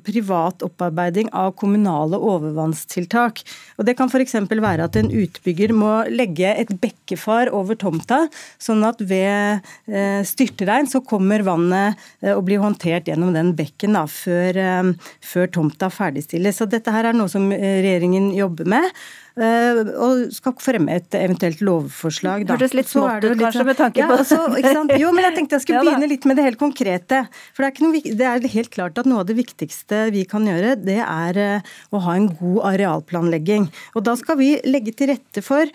privat 0.01 0.65
opparbeiding 0.65 1.29
av 1.29 1.53
kommunale 1.61 2.17
overvannstiltak. 2.17 3.43
Og 3.77 3.85
Det 3.85 3.93
kan 4.01 4.09
f.eks. 4.09 4.33
være 4.49 4.89
at 4.89 4.97
en 4.97 5.13
utbygger 5.13 5.77
må 5.77 5.93
legge 6.09 6.57
et 6.57 6.73
bekkefar 6.81 7.53
over 7.53 7.77
tomta, 7.77 8.23
sånn 8.57 8.81
at 8.87 8.97
ved 9.05 9.61
eh, 9.85 10.06
styrtregn 10.27 10.89
så 10.89 11.01
kommer 11.05 11.43
vannet 11.45 11.99
eh, 12.21 12.33
og 12.33 12.45
blir 12.47 12.63
håndtert 12.63 13.09
gjennom 13.09 13.33
den 13.35 13.53
bekken 13.57 13.97
da, 13.97 14.05
før, 14.09 14.57
eh, 14.63 15.13
før 15.25 15.53
tomta 15.53 15.91
ferdigstilles. 15.93 16.59
Så 16.59 16.69
dette 16.69 16.93
her 16.93 17.09
er 17.09 17.17
noe 17.17 17.31
som 17.31 17.49
regjeringen 17.51 18.31
jobber 18.37 18.69
med 18.69 18.91
og 19.37 20.31
skal 20.33 20.55
fremme 20.57 20.95
et 20.97 21.13
eventuelt 21.13 21.59
lovforslag. 21.61 22.41
Da. 22.47 22.55
Hørtes 22.55 22.73
litt 22.73 22.89
smått 22.89 23.21
ut, 23.21 23.35
kanskje, 23.37 23.65
med 23.67 23.77
tanke 23.77 24.01
ja, 24.01 24.07
på 24.09 24.15
altså, 24.17 24.97
Jo, 24.97 25.11
men 25.13 25.27
jeg 25.27 25.35
tenkte 25.35 25.59
jeg 25.59 25.61
skulle 25.61 25.81
Ja, 25.83 25.83
begynne 25.91 26.09
litt 26.09 26.25
med 26.25 26.39
det 26.39 26.47
helt 26.47 26.57
konkrete. 26.57 27.19
For 27.53 27.61
det 27.61 27.67
er, 27.67 27.75
ikke 27.75 27.85
noe, 27.85 28.15
det 28.17 28.27
er 28.31 28.47
helt 28.55 28.71
klart 28.73 28.97
at 28.97 29.05
noe 29.05 29.21
av 29.21 29.29
det 29.29 29.37
viktigste 29.37 30.07
vi 30.15 30.23
kan 30.25 30.47
gjøre, 30.49 30.73
det 30.81 30.97
er 31.03 31.41
eh, 31.43 31.75
å 31.93 32.01
ha 32.07 32.17
en 32.17 32.31
god 32.39 32.63
arealplanlegging. 32.71 33.69
Og 33.93 34.07
da 34.09 34.17
skal 34.17 34.41
vi 34.41 34.55
legge 34.65 34.95
til 34.97 35.13
rette 35.13 35.45
for 35.45 35.69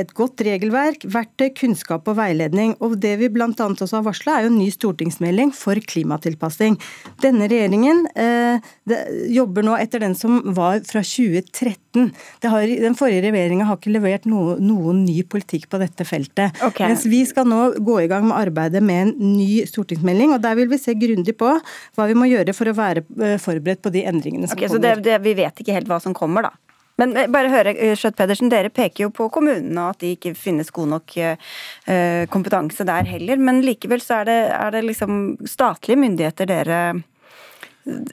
et 0.00 0.10
godt 0.16 0.42
regelverk, 0.42 1.04
verktøy, 1.06 1.52
kunnskap 1.54 2.08
og 2.10 2.16
veiledning. 2.18 2.74
Og 2.82 2.96
det 3.02 3.14
vi 3.20 3.28
bl.a. 3.30 3.46
også 3.46 3.90
har 3.94 4.06
varsla, 4.06 4.38
er 4.38 4.46
jo 4.46 4.50
en 4.50 4.58
ny 4.58 4.66
stortingsmelding 4.74 5.52
for 5.54 5.78
klimatilpassing. 5.78 6.78
Denne 7.22 7.46
regjeringen 7.50 8.02
eh, 8.18 8.64
det, 8.90 8.98
jobber 9.34 9.66
nå 9.66 9.76
etter 9.78 10.02
den 10.02 10.16
som 10.18 10.40
var 10.56 10.82
fra 10.88 11.04
2013. 11.06 12.10
Det 12.42 12.50
har, 12.50 12.66
den 12.66 12.98
forrige 12.98 13.22
regjeringa 13.28 13.68
har 13.68 13.78
ikke 13.78 13.94
levert 13.94 14.26
noe, 14.26 14.56
noen 14.58 15.04
ny 15.06 15.20
politikk 15.30 15.68
på 15.70 15.78
dette 15.82 16.06
feltet. 16.08 16.58
Okay. 16.66 16.90
Mens 16.90 17.06
vi 17.06 17.22
skal 17.28 17.46
nå 17.50 17.62
gå 17.78 18.00
i 18.02 18.10
gang 18.10 18.26
med 18.26 18.38
arbeidet 18.40 18.82
med 18.82 19.06
en 19.06 19.36
ny 19.36 19.62
stortingsmelding, 19.70 20.34
og 20.34 20.42
der 20.42 20.58
vil 20.58 20.72
vi 20.72 20.80
se 20.82 20.96
grundig 20.98 21.36
på 21.38 21.54
hva 21.54 22.10
vi 22.10 22.18
må 22.18 22.26
gjøre 22.30 22.56
for 22.56 22.70
å 22.70 22.76
være 22.76 23.06
eh, 23.22 23.38
forberedt 23.42 23.84
på 23.84 23.94
de 23.94 24.02
endringene 24.10 24.50
som 24.50 24.58
Ok, 24.58 24.66
så 24.70 24.82
det, 24.82 24.96
det, 25.06 25.20
Vi 25.22 25.38
vet 25.38 25.62
ikke 25.62 25.78
helt 25.78 25.90
hva 25.90 26.02
som 26.02 26.16
kommer, 26.16 26.50
da. 26.50 26.63
Men 27.00 27.16
eh, 27.16 27.30
bare 27.30 27.52
høre, 27.52 27.74
eh, 27.74 27.94
Skjøtt 27.98 28.18
Pedersen, 28.18 28.52
dere 28.52 28.72
peker 28.74 29.06
jo 29.06 29.14
på 29.14 29.30
kommunene 29.34 29.86
og 29.86 29.94
at 29.94 30.04
de 30.04 30.14
ikke 30.16 30.34
finnes 30.38 30.70
god 30.74 30.92
nok 30.96 31.16
eh, 31.18 32.28
kompetanse 32.32 32.86
der 32.86 33.08
heller. 33.10 33.40
Men 33.40 33.64
likevel 33.64 34.02
så 34.04 34.22
er 34.22 34.30
det, 34.30 34.38
er 34.58 34.76
det 34.76 34.86
liksom 34.90 35.18
statlige 35.48 36.00
myndigheter 36.00 36.50
dere 36.50 36.84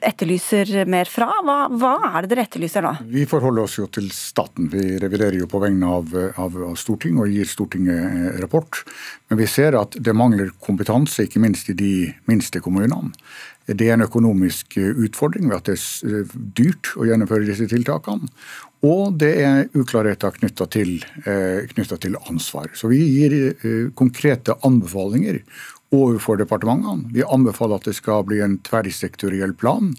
etterlyser 0.04 0.82
mer 0.90 1.08
fra. 1.08 1.30
Hva, 1.46 1.54
hva 1.80 1.92
er 2.10 2.24
det 2.24 2.34
dere 2.34 2.44
etterlyser 2.44 2.84
da? 2.84 2.90
Vi 3.08 3.22
forholder 3.28 3.64
oss 3.64 3.78
jo 3.78 3.86
til 3.88 4.10
staten. 4.12 4.66
Vi 4.72 4.98
reviderer 5.00 5.38
jo 5.38 5.48
på 5.48 5.62
vegne 5.62 5.88
av, 5.88 6.12
av, 6.12 6.58
av 6.68 6.76
Stortinget 6.76 7.24
og 7.24 7.32
gir 7.32 7.48
Stortinget 7.48 8.36
rapport. 8.42 8.82
Men 9.32 9.40
vi 9.40 9.48
ser 9.48 9.78
at 9.80 9.96
det 9.96 10.12
mangler 10.16 10.52
kompetanse, 10.60 11.24
ikke 11.24 11.40
minst 11.40 11.72
i 11.72 11.78
de 11.78 11.94
minste 12.28 12.60
kommunene. 12.60 13.14
Det 13.64 13.86
er 13.86 13.94
en 13.94 14.04
økonomisk 14.04 14.76
utfordring 14.76 15.48
ved 15.48 15.60
at 15.60 15.70
det 15.70 15.78
er 15.78 16.36
dyrt 16.58 16.92
å 16.98 17.06
gjennomføre 17.08 17.46
disse 17.48 17.70
tiltakene. 17.70 18.28
Og 18.82 19.14
det 19.14 19.32
er 19.44 19.68
uklarheter 19.78 20.34
knytta 20.40 20.66
til, 20.66 20.96
eh, 21.24 21.62
til 21.70 22.16
ansvar. 22.26 22.70
Så 22.74 22.90
vi 22.90 22.98
gir 22.98 23.54
eh, 23.54 23.90
konkrete 23.94 24.56
anbefalinger 24.66 25.38
overfor 25.92 26.40
departementene. 26.40 27.12
Vi 27.12 27.22
anbefaler 27.22 27.78
at 27.78 27.86
det 27.86 27.94
skal 27.94 28.24
bli 28.24 28.40
en 28.40 28.58
tverrsektoriell 28.58 29.54
plan 29.54 29.92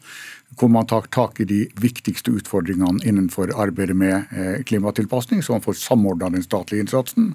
hvor 0.60 0.70
man 0.70 0.88
tar 0.90 1.08
tak 1.14 1.40
i 1.40 1.46
de 1.50 1.60
viktigste 1.82 2.32
utfordringene 2.32 3.04
innenfor 3.08 3.52
arbeidet 3.60 3.96
med 3.98 4.32
eh, 4.32 4.64
klimatilpasning, 4.68 5.44
så 5.44 5.56
man 5.56 5.64
får 5.66 5.80
samordna 5.82 6.30
den 6.34 6.44
statlige 6.44 6.84
innsatsen. 6.86 7.34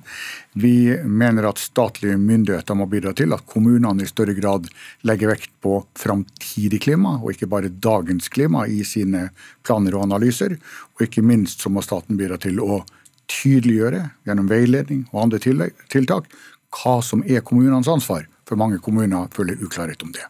Vi 0.53 0.97
mener 1.05 1.49
at 1.49 1.63
statlige 1.63 2.19
myndigheter 2.19 2.79
må 2.79 2.87
bidra 2.91 3.15
til 3.17 3.35
at 3.37 3.47
kommunene 3.49 4.05
i 4.05 4.11
større 4.11 4.37
grad 4.39 4.69
legger 5.09 5.33
vekt 5.35 5.53
på 5.65 5.81
framtidig 5.99 6.83
klima, 6.87 7.17
og 7.19 7.35
ikke 7.35 7.51
bare 7.51 7.73
dagens 7.73 8.31
klima 8.33 8.67
i 8.67 8.85
sine 8.87 9.29
planer 9.67 9.99
og 9.99 10.09
analyser. 10.09 10.59
Og 10.97 11.09
ikke 11.09 11.25
minst 11.27 11.65
så 11.65 11.73
må 11.73 11.85
staten 11.85 12.19
bidra 12.21 12.39
til 12.41 12.63
å 12.65 12.83
tydeliggjøre 13.29 14.07
gjennom 14.27 14.49
veiledning 14.49 15.05
og 15.13 15.27
andre 15.27 15.43
tiltak 15.43 16.31
hva 16.79 16.99
som 17.05 17.23
er 17.25 17.45
kommunenes 17.45 17.89
ansvar. 17.89 18.27
For 18.49 18.61
mange 18.61 18.81
kommuner 18.81 19.29
føler 19.35 19.61
uklarhet 19.61 20.03
om 20.05 20.13
det. 20.15 20.25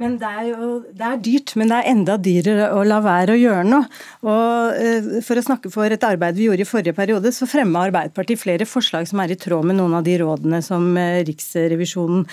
Men 0.00 0.16
det 0.20 0.28
er 0.28 0.46
jo 0.48 0.68
det 0.96 1.06
er 1.06 1.20
dyrt, 1.20 1.54
men 1.60 1.70
det 1.70 1.78
er 1.78 1.90
enda 1.90 2.16
dyrere 2.20 2.70
å 2.72 2.84
la 2.88 3.00
være 3.04 3.36
å 3.36 3.40
gjøre 3.40 3.66
noe. 3.68 3.88
Og 4.24 4.78
eh, 4.80 5.20
For 5.26 5.36
å 5.36 5.44
snakke 5.44 5.72
for 5.72 5.92
et 5.92 6.06
arbeid 6.06 6.38
vi 6.38 6.48
gjorde 6.48 6.64
i 6.64 6.68
forrige 6.68 6.96
periode, 6.96 7.32
så 7.36 7.48
fremma 7.50 7.84
Arbeiderpartiet 7.90 8.40
flere 8.40 8.68
forslag 8.68 9.08
som 9.10 9.20
er 9.20 9.34
i 9.34 9.38
tråd 9.40 9.68
med 9.68 9.76
noen 9.80 9.98
av 9.98 10.06
de 10.06 10.16
rådene 10.22 10.62
som 10.64 10.88
eh, 10.96 11.20
Riksrevisjonen 11.28 12.24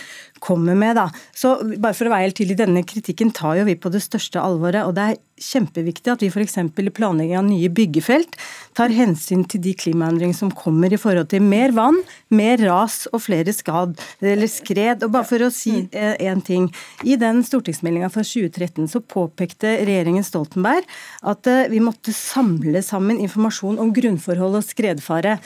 kommer 0.43 0.79
med. 0.79 0.95
Da. 0.95 1.09
Så 1.35 1.57
bare 1.75 1.95
for 1.97 2.07
å 2.07 2.15
være 2.15 2.29
helt 2.29 2.39
tydelig, 2.39 2.57
Denne 2.57 2.85
kritikken 2.87 3.33
tar 3.35 3.59
jo 3.59 3.67
vi 3.67 3.75
på 3.77 3.91
det 3.93 4.01
største 4.05 4.41
alvoret. 4.41 4.87
og 4.87 4.95
det 4.95 5.03
er 5.03 5.19
kjempeviktig 5.37 6.11
at 6.11 6.23
vi 6.23 6.29
f.eks. 6.31 6.57
i 6.57 6.93
planlegging 6.93 7.37
av 7.37 7.45
nye 7.45 7.69
byggefelt 7.69 8.37
tar 8.77 8.93
hensyn 8.93 9.43
til 9.49 9.61
de 9.61 9.73
klimaendringene 9.77 10.37
som 10.37 10.51
kommer 10.53 10.93
i 10.93 10.99
forhold 10.99 11.29
til 11.31 11.45
mer 11.45 11.73
vann, 11.77 11.99
mer 12.33 12.61
ras 12.65 13.05
og 13.11 13.21
flere 13.25 13.53
skad, 13.53 13.97
eller 14.21 14.49
skred. 14.51 15.05
Og 15.05 15.13
bare 15.13 15.29
for 15.29 15.45
å 15.45 15.51
si 15.53 15.87
én 15.93 16.41
ting. 16.45 16.69
I 17.05 17.17
den 17.21 17.43
stortingsmeldinga 17.57 18.09
fra 18.13 18.23
2013 18.23 18.87
så 18.87 19.01
påpekte 19.01 19.73
regjeringen 19.87 20.25
Stoltenberg 20.25 20.85
at 21.27 21.49
eh, 21.49 21.65
vi 21.71 21.81
måtte 21.83 22.13
samle 22.13 22.81
sammen 22.85 23.19
informasjon 23.23 23.79
om 23.81 23.91
grunnforhold 23.95 24.59
og 24.59 24.65
skredfare. 24.65 25.37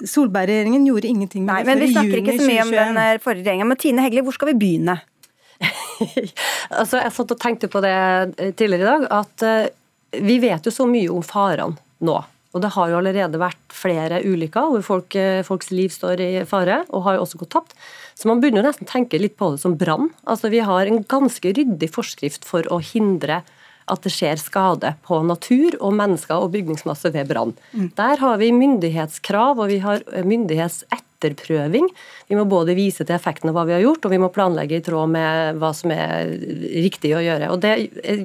Solberg-regjeringen 0.00 0.86
gjorde 0.88 1.10
ingenting 1.10 1.46
med 1.46 1.52
Nei, 1.52 1.62
det 1.62 1.70
men 1.70 1.84
Vi 1.84 1.92
snakker 1.92 2.22
ikke 2.22 2.38
så 2.40 2.48
mye 2.48 2.64
om 2.64 2.72
2021. 2.72 2.80
den 2.80 3.00
eh, 3.04 3.22
forrige 3.22 3.44
regjeringa. 3.44 3.68
Men 3.68 3.80
Tine 3.84 4.06
Hegli, 4.06 4.24
hvor 4.24 4.36
skal 4.38 4.52
vi 4.52 4.58
begynne? 4.64 5.00
Altså, 6.72 6.98
jeg 7.02 7.12
satt 7.14 7.32
og 7.34 7.38
tenkte 7.38 7.68
på 7.70 7.82
det 7.84 7.94
eh, 7.94 8.52
tidligere 8.56 8.82
i 8.82 8.88
dag, 8.88 9.08
at 9.20 10.22
vi 10.22 10.36
vet 10.42 10.66
jo 10.66 10.72
så 10.74 10.86
mye 10.88 11.10
om 11.12 11.24
farene 11.24 11.76
nå. 12.04 12.16
Og 12.52 12.60
det 12.60 12.72
har 12.74 12.90
jo 12.90 12.98
allerede 12.98 13.38
vært 13.40 13.60
flere 13.72 14.18
ulykker 14.28 14.72
hvor 14.74 14.82
folk, 14.84 15.14
folks 15.46 15.70
liv 15.72 15.92
står 15.92 16.20
i 16.20 16.32
fare, 16.48 16.82
og 16.92 17.06
har 17.06 17.16
jo 17.16 17.22
også 17.24 17.40
gått 17.40 17.54
tapt. 17.54 17.76
Så 18.18 18.28
man 18.28 18.42
begynner 18.42 18.66
nesten 18.66 18.88
tenke 18.88 19.20
litt 19.20 19.38
på 19.40 19.52
det 19.54 19.62
som 19.62 19.76
brann. 19.78 20.10
Altså, 20.28 20.50
vi 20.52 20.62
har 20.64 20.86
en 20.86 21.02
ganske 21.08 21.54
ryddig 21.56 21.90
forskrift 21.94 22.46
for 22.48 22.66
å 22.72 22.80
hindre 22.82 23.42
at 23.90 24.04
det 24.04 24.12
skjer 24.14 24.38
skade 24.40 24.94
på 25.06 25.20
natur 25.26 25.76
og 25.80 25.94
mennesker 25.98 26.42
og 26.44 26.52
bygningsmasse 26.54 27.12
ved 27.14 27.30
brann. 27.30 27.54
Der 27.98 28.20
har 28.22 28.36
vi 28.40 28.52
myndighetskrav 28.54 29.58
og 29.58 29.70
vi 29.72 29.80
har 29.82 30.04
eh, 30.12 30.26
myndighetsetterprøving. 30.28 31.88
Vi 32.30 32.38
må 32.38 32.46
både 32.48 32.76
vise 32.78 33.04
til 33.04 33.16
effekten 33.16 33.50
av 33.50 33.58
hva 33.58 33.66
vi 33.68 33.76
har 33.76 33.82
gjort, 33.84 34.06
og 34.06 34.14
vi 34.14 34.20
må 34.22 34.30
planlegge 34.34 34.78
i 34.78 34.84
tråd 34.84 35.10
med 35.16 35.58
hva 35.62 35.72
som 35.76 35.94
er 35.94 36.30
riktig 36.84 37.14
å 37.16 37.24
gjøre. 37.24 37.50
Og 37.54 37.60
Det 37.64 37.74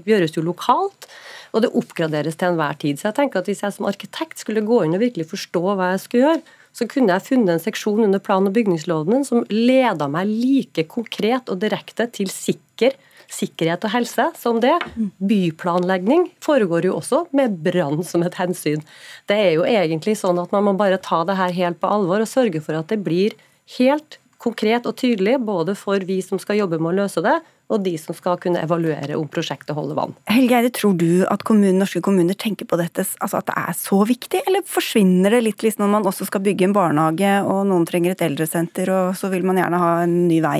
gjøres 0.07 0.37
jo 0.37 0.45
lokalt. 0.45 1.09
Og 1.55 1.63
det 1.63 1.71
oppgraderes 1.79 2.35
til 2.37 2.51
enhver 2.51 2.75
tid. 2.77 2.99
Så 2.99 3.07
jeg 3.07 3.15
tenker 3.21 3.39
at 3.39 3.47
Hvis 3.47 3.63
jeg 3.63 3.73
som 3.73 3.87
arkitekt 3.87 4.41
skulle 4.41 4.65
gå 4.67 4.81
inn 4.83 4.97
og 4.97 5.01
virkelig 5.01 5.29
forstå 5.31 5.61
hva 5.63 5.93
jeg 5.93 6.01
skulle 6.03 6.25
gjøre, 6.25 6.41
så 6.77 6.85
kunne 6.89 7.15
jeg 7.15 7.25
funnet 7.25 7.55
en 7.55 7.63
seksjon 7.63 8.03
under 8.05 8.21
plan- 8.21 8.45
og 8.45 8.53
bygningsloven 8.53 9.25
som 9.25 9.45
leda 9.49 10.05
meg 10.11 10.29
like 10.29 10.85
konkret 10.91 11.49
og 11.49 11.61
direkte 11.63 12.05
til 12.13 12.29
sikker 12.29 12.93
sikkerhet 13.27 13.83
og 13.83 13.91
helse 13.91 14.27
som 14.39 14.61
det. 14.63 14.75
Byplanlegging 15.19 16.29
foregår 16.43 16.87
jo 16.87 16.95
også 16.99 17.25
med 17.35 17.57
brann 17.63 18.03
som 18.07 18.23
et 18.23 18.37
hensyn. 18.39 18.83
Det 19.27 19.35
er 19.35 19.51
jo 19.57 19.65
egentlig 19.67 20.17
sånn 20.19 20.39
at 20.41 20.53
man 20.55 20.63
må 20.69 20.77
bare 20.79 21.01
ta 21.03 21.23
det 21.27 21.37
her 21.39 21.51
helt 21.57 21.81
på 21.81 21.91
alvor 21.91 22.23
og 22.23 22.31
sørge 22.31 22.63
for 22.63 22.79
at 22.79 22.87
det 22.93 23.01
blir 23.03 23.35
helt 23.77 24.19
konkret 24.41 24.85
og 24.87 24.95
tydelig, 25.01 25.37
både 25.43 25.75
for 25.75 26.03
vi 26.07 26.21
som 26.23 26.39
skal 26.39 26.61
jobbe 26.61 26.79
med 26.79 26.93
å 26.93 26.97
løse 27.01 27.23
det, 27.25 27.39
og 27.67 27.83
de 27.83 27.93
som 27.99 28.15
skal 28.15 28.39
kunne 28.41 28.61
evaluere 28.63 29.17
om 29.19 29.27
prosjektet 29.31 29.75
holder 29.75 29.97
vann. 29.97 30.15
Helge 30.31 30.59
Eide, 30.59 30.71
tror 30.75 30.95
du 30.99 31.25
at 31.27 31.43
kommunen, 31.47 31.81
norske 31.81 32.01
kommuner 32.03 32.37
tenker 32.39 32.67
på 32.69 32.79
dette, 32.79 33.03
altså 33.19 33.41
at 33.41 33.49
det 33.49 33.57
er 33.59 33.75
så 33.77 33.99
viktig, 34.07 34.43
eller 34.47 34.63
forsvinner 34.67 35.35
det 35.35 35.43
litt 35.49 35.65
liksom 35.65 35.85
når 35.85 35.93
man 35.97 36.09
også 36.09 36.29
skal 36.29 36.43
bygge 36.45 36.69
en 36.69 36.77
barnehage, 36.77 37.33
og 37.43 37.65
noen 37.67 37.85
trenger 37.89 38.15
et 38.15 38.25
eldresenter, 38.29 38.91
og 38.93 39.19
så 39.19 39.31
vil 39.33 39.45
man 39.47 39.59
gjerne 39.59 39.83
ha 39.83 39.93
en 40.05 40.19
ny 40.29 40.41
vei? 40.45 40.59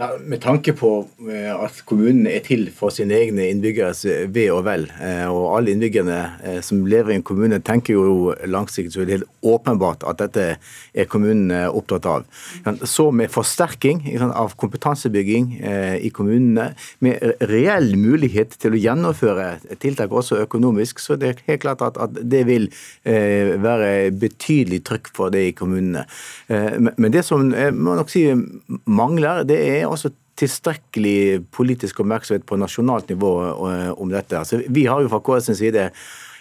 Ja, 0.00 0.14
med 0.24 0.40
tanke 0.40 0.72
på 0.72 0.88
eh, 1.28 1.50
at 1.52 1.82
kommunene 1.84 2.30
er 2.32 2.40
til 2.40 2.62
for 2.72 2.88
sine 2.94 3.18
egne 3.20 3.50
innbyggeres 3.52 4.06
ve 4.32 4.46
og 4.48 4.62
vel, 4.64 4.86
eh, 4.96 5.26
og 5.28 5.58
alle 5.58 5.74
innbyggerne 5.74 6.20
eh, 6.40 6.60
som 6.64 6.86
lever 6.88 7.12
i 7.12 7.18
en 7.18 7.24
kommune 7.28 7.58
tenker 7.60 7.98
jo 7.98 8.30
langsiktig, 8.48 8.94
så 8.94 9.02
er 9.02 9.10
det 9.10 9.18
helt 9.18 9.44
åpenbart 9.44 10.06
at 10.08 10.22
dette 10.22 10.46
er 10.56 11.08
kommunene 11.12 11.66
opptatt 11.68 12.08
av. 12.08 12.24
Så 12.88 13.10
med 13.12 13.28
forsterking 13.32 14.00
av 14.30 14.54
kompetansebygging 14.60 15.50
i 16.00 16.10
kommunene, 16.16 16.70
med 17.04 17.44
reell 17.50 17.92
mulighet 18.00 18.56
til 18.60 18.76
å 18.76 18.80
gjennomføre 18.80 19.76
tiltak 19.82 20.12
også 20.12 20.40
økonomisk, 20.46 21.00
så 21.00 21.16
det 21.20 21.30
er 21.30 21.44
helt 21.48 21.64
klart 21.64 21.84
at, 21.88 22.16
det 22.20 22.42
vil 22.48 22.68
være 23.04 24.10
betydelig 24.20 24.82
trykk 24.88 25.12
for 25.16 25.32
det 25.32 25.46
i 25.48 25.54
kommunene. 25.56 26.04
Men 26.48 27.12
det 27.12 27.24
som 27.26 27.48
må 27.48 27.96
nok 27.96 28.12
si 28.12 28.26
mangler, 28.84 29.44
det 29.48 29.60
er 29.64 29.89
også 29.92 30.12
tilstrekkelig 30.40 31.44
politisk 31.52 32.00
oppmerksomhet 32.02 32.46
på 32.48 32.58
nasjonalt 32.60 33.10
nivå 33.12 33.32
eh, 33.68 33.92
om 33.96 34.10
dette. 34.12 34.38
Altså, 34.38 34.62
vi 34.68 34.86
har 34.88 35.02
jo 35.02 35.10
fra 35.12 35.22
KS 35.26 35.50
sin 35.50 35.58
side 35.58 35.90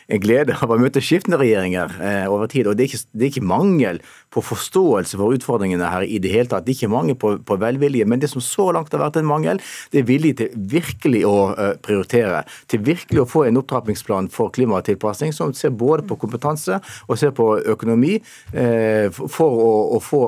en 0.10 0.22
glede 0.24 0.56
av 0.58 0.72
å 0.74 0.80
møte 0.82 1.02
skiftende 1.04 1.38
regjeringer 1.42 1.94
eh, 2.02 2.26
over 2.32 2.50
tid. 2.50 2.68
og 2.68 2.78
det 2.78 2.86
er, 2.86 2.92
ikke, 2.94 3.06
det 3.14 3.26
er, 3.26 3.32
ikke, 3.34 3.50
mangel 3.52 4.02
på 4.34 4.44
forståelse 4.46 5.18
for 5.20 5.36
utfordringene 5.36 5.90
her 5.90 6.06
i 6.06 6.20
det 6.22 6.34
hele 6.34 6.50
tatt. 6.52 6.66
Det 6.66 6.76
er 6.76 6.80
ikke 6.80 6.92
mangel 6.94 7.18
på, 7.20 7.36
på 7.46 7.60
velvilje. 7.62 8.08
Men 8.10 8.22
det 8.22 8.32
som 8.32 8.44
så 8.44 8.70
langt 8.76 8.94
har 8.94 9.02
vært 9.02 9.20
en 9.22 9.30
mangel, 9.30 9.62
det 9.94 10.04
er 10.04 10.10
vilje 10.10 10.38
til 10.42 10.60
virkelig 10.74 11.24
å 11.28 11.38
uh, 11.54 11.72
prioritere. 11.86 12.44
Til 12.70 12.84
virkelig 12.86 13.24
å 13.24 13.30
få 13.30 13.46
en 13.48 13.62
opptrappingsplan 13.62 14.30
for 14.34 14.54
klimatilpasning 14.56 15.34
som 15.36 15.54
ser 15.58 15.74
både 15.76 16.06
på 16.10 16.20
kompetanse 16.22 16.80
og 17.08 17.18
ser 17.20 17.34
på 17.36 17.48
økonomi, 17.74 18.20
eh, 18.54 19.10
for 19.12 19.64
å, 19.64 19.72
å 19.96 20.00
få 20.04 20.24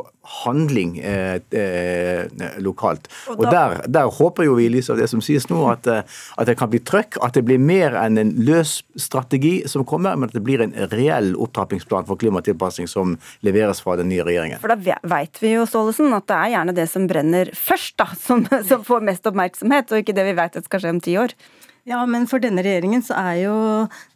handling 0.45 0.99
eh, 0.99 1.41
eh, 1.49 2.25
lokalt. 2.61 3.09
Og, 3.27 3.39
og 3.39 3.45
der, 3.51 3.81
der, 3.89 4.09
håper 4.11 4.45
jo 4.45 4.55
vi 4.59 4.67
i 4.67 4.71
lys 4.71 4.91
av 4.93 4.99
det 5.01 5.07
som 5.09 5.21
sies 5.23 5.47
nå, 5.49 5.63
at, 5.71 5.87
at, 5.89 6.45
det 6.47 6.55
kan 6.59 6.69
bli 6.71 6.81
trøkk. 6.85 7.17
At 7.25 7.35
det 7.37 7.43
blir 7.47 7.61
mer 7.61 7.97
enn 7.99 8.19
en 8.21 8.33
løs 8.45 8.79
strategi 8.95 9.61
som 9.71 9.85
kommer, 9.87 10.15
men 10.15 10.29
at 10.29 10.37
det 10.37 10.43
blir 10.45 10.63
en 10.63 10.75
reell 10.93 11.33
opptrappingsplan 11.41 12.07
for 12.09 12.21
klimatilpasning 12.21 12.89
som 12.91 13.17
leveres 13.45 13.81
fra 13.83 13.90
den 13.99 14.11
nye 14.11 14.23
regjeringen. 14.27 14.61
For 14.61 14.71
da 14.71 14.99
veit 15.11 15.41
vi 15.43 15.55
jo, 15.55 15.65
Staalesen, 15.69 16.13
at 16.15 16.29
det 16.29 16.37
er 16.37 16.53
gjerne 16.55 16.77
det 16.77 16.87
som 16.91 17.09
brenner 17.09 17.51
først, 17.57 17.97
da, 17.99 18.07
som, 18.27 18.45
som 18.67 18.85
får 18.87 19.03
mest 19.11 19.27
oppmerksomhet, 19.27 19.91
og 19.91 20.03
ikke 20.03 20.15
det 20.17 20.29
vi 20.29 20.37
veit 20.37 20.55
at 20.59 20.69
skal 20.69 20.85
skje 20.85 20.95
om 20.95 21.03
ti 21.03 21.17
år. 21.19 21.35
Ja, 21.89 22.03
men 22.05 22.27
for 22.29 22.37
denne 22.37 22.61
regjeringen 22.61 23.01
så 23.01 23.15
er 23.17 23.37
jo 23.39 23.53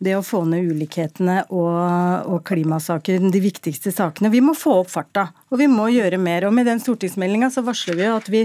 det 0.04 0.12
å 0.14 0.22
få 0.26 0.44
ned 0.46 0.68
ulikhetene 0.70 1.40
og, 1.50 2.28
og 2.30 2.44
klimasaker 2.46 3.24
de 3.34 3.42
viktigste 3.42 3.90
sakene. 3.90 4.30
Vi 4.30 4.42
må 4.46 4.54
få 4.54 4.76
opp 4.84 4.92
farta, 4.94 5.24
og 5.50 5.58
vi 5.58 5.66
må 5.72 5.88
gjøre 5.90 6.20
mer. 6.22 6.46
Og 6.46 6.54
med 6.54 6.70
den 6.70 6.82
stortingsmeldinga 6.84 7.50
så 7.50 7.64
varsler 7.66 7.98
vi 7.98 8.06
at 8.12 8.30
vi 8.30 8.44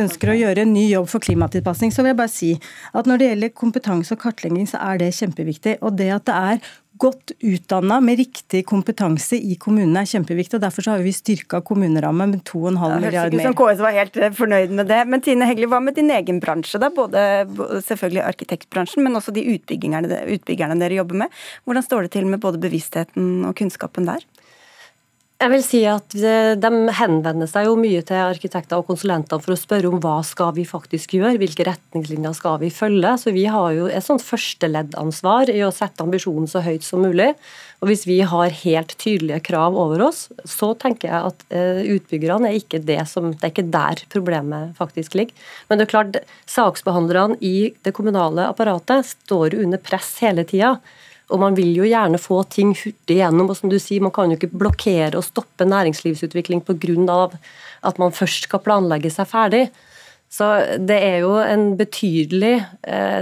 ønsker 0.00 0.32
å 0.32 0.38
gjøre 0.38 0.64
en 0.64 0.72
ny 0.72 0.86
jobb 0.86 1.10
for 1.12 1.20
klimatilpasning. 1.20 1.92
Så 1.92 2.00
vil 2.00 2.14
jeg 2.14 2.20
bare 2.22 2.32
si 2.32 2.50
at 2.96 3.10
når 3.10 3.20
det 3.20 3.28
gjelder 3.28 3.52
kompetanse 3.60 4.16
og 4.16 4.24
kartlegging, 4.24 4.64
så 4.70 4.80
er 4.80 5.04
det 5.04 5.12
kjempeviktig. 5.20 5.76
Og 5.84 6.00
det 6.00 6.08
at 6.16 6.24
det 6.30 6.38
er 6.40 6.72
godt 7.02 7.32
utdanna 7.42 7.98
med 8.04 8.20
riktig 8.20 8.62
kompetanse 8.68 9.36
i 9.36 9.56
kommunene 9.60 10.04
er 10.04 10.10
kjempeviktig. 10.10 10.58
og 10.58 10.64
Derfor 10.64 10.86
så 10.86 10.94
har 10.94 11.04
vi 11.04 11.14
styrka 11.14 11.62
kommunerammen 11.66 12.36
med 12.36 12.44
2,5 12.48 13.00
milliarder 13.02 13.36
mer. 13.38 13.48
Som 13.48 13.56
KS 13.58 13.82
var 13.82 13.96
helt 13.96 14.18
eh, 14.20 14.34
fornøyd 14.38 14.74
med 14.78 14.90
det. 14.90 15.00
Men 15.10 15.24
Tine 15.24 15.48
Hegli, 15.50 15.68
hva 15.70 15.82
med 15.82 15.98
din 15.98 16.12
egen 16.14 16.38
bransje? 16.42 16.80
da? 16.82 16.92
Både 16.94 17.24
selvfølgelig 17.88 18.22
arkitektbransjen, 18.28 19.02
men 19.06 19.18
også 19.18 19.34
de 19.34 19.44
utbyggerne, 19.54 20.22
utbyggerne 20.36 20.78
dere 20.82 21.00
jobber 21.00 21.24
med. 21.24 21.42
Hvordan 21.66 21.86
står 21.88 22.06
det 22.06 22.14
til 22.16 22.30
med 22.30 22.42
både 22.42 22.62
bevisstheten 22.62 23.48
og 23.48 23.56
kunnskapen 23.58 24.08
der? 24.08 24.22
Jeg 25.42 25.50
vil 25.50 25.62
si 25.66 25.80
at 25.90 26.14
De 26.14 26.68
henvender 26.94 27.48
seg 27.50 27.66
jo 27.66 27.72
mye 27.74 28.04
til 28.06 28.20
arkitekter 28.22 28.78
og 28.78 28.86
konsulenter 28.86 29.40
for 29.42 29.56
å 29.56 29.58
spørre 29.58 29.88
om 29.90 29.98
hva 29.98 30.20
skal 30.22 30.52
vi 30.54 30.62
faktisk 30.68 31.16
gjøre, 31.16 31.40
hvilke 31.40 31.66
retningslinjer 31.66 32.36
skal 32.38 32.60
vi 32.60 32.70
følge. 32.70 33.16
Så 33.18 33.34
Vi 33.34 33.48
har 33.50 33.72
jo 33.74 33.88
et 33.90 34.06
sånt 34.06 34.22
førsteleddansvar 34.22 35.50
i 35.50 35.64
å 35.66 35.72
sette 35.74 36.06
ambisjonen 36.06 36.46
så 36.46 36.62
høyt 36.62 36.86
som 36.86 37.02
mulig. 37.02 37.32
Og 37.82 37.90
Hvis 37.90 38.06
vi 38.06 38.20
har 38.22 38.54
helt 38.62 38.94
tydelige 39.02 39.42
krav 39.50 39.74
over 39.74 40.06
oss, 40.06 40.28
så 40.46 40.76
tenker 40.78 41.10
jeg 41.10 41.32
at 41.32 41.44
utbyggerne 41.96 42.52
er 42.52 42.62
ikke 42.62 42.78
det 42.78 43.02
som, 43.10 43.32
det 43.34 43.42
er 43.42 43.56
ikke 43.56 43.70
der 43.74 44.06
problemet 44.14 44.76
faktisk 44.78 45.18
ligger. 45.18 45.34
Men 45.66 45.80
det 45.80 45.88
er 45.88 45.94
klart, 45.96 46.24
saksbehandlerne 46.46 47.42
i 47.42 47.72
det 47.82 47.98
kommunale 47.98 48.46
apparatet 48.46 49.10
står 49.10 49.58
under 49.58 49.82
press 49.82 50.20
hele 50.22 50.46
tida. 50.46 50.76
Og 51.32 51.40
man 51.40 51.56
vil 51.56 51.72
jo 51.76 51.86
gjerne 51.88 52.20
få 52.20 52.42
ting 52.52 52.74
hurtig 52.76 53.16
gjennom. 53.18 53.50
og 53.50 53.56
som 53.56 53.70
du 53.72 53.78
sier, 53.78 54.02
Man 54.02 54.12
kan 54.12 54.30
jo 54.30 54.36
ikke 54.36 54.52
blokkere 54.52 55.16
og 55.16 55.24
stoppe 55.24 55.64
næringslivsutvikling 55.64 56.60
pga. 56.64 57.30
at 57.82 57.98
man 57.98 58.12
først 58.12 58.44
skal 58.44 58.60
planlegge 58.60 59.10
seg 59.10 59.26
ferdig. 59.26 59.70
Så 60.32 60.46
det 60.80 60.96
er 60.96 61.18
jo 61.20 61.36
en 61.36 61.76
betydelig 61.76 62.64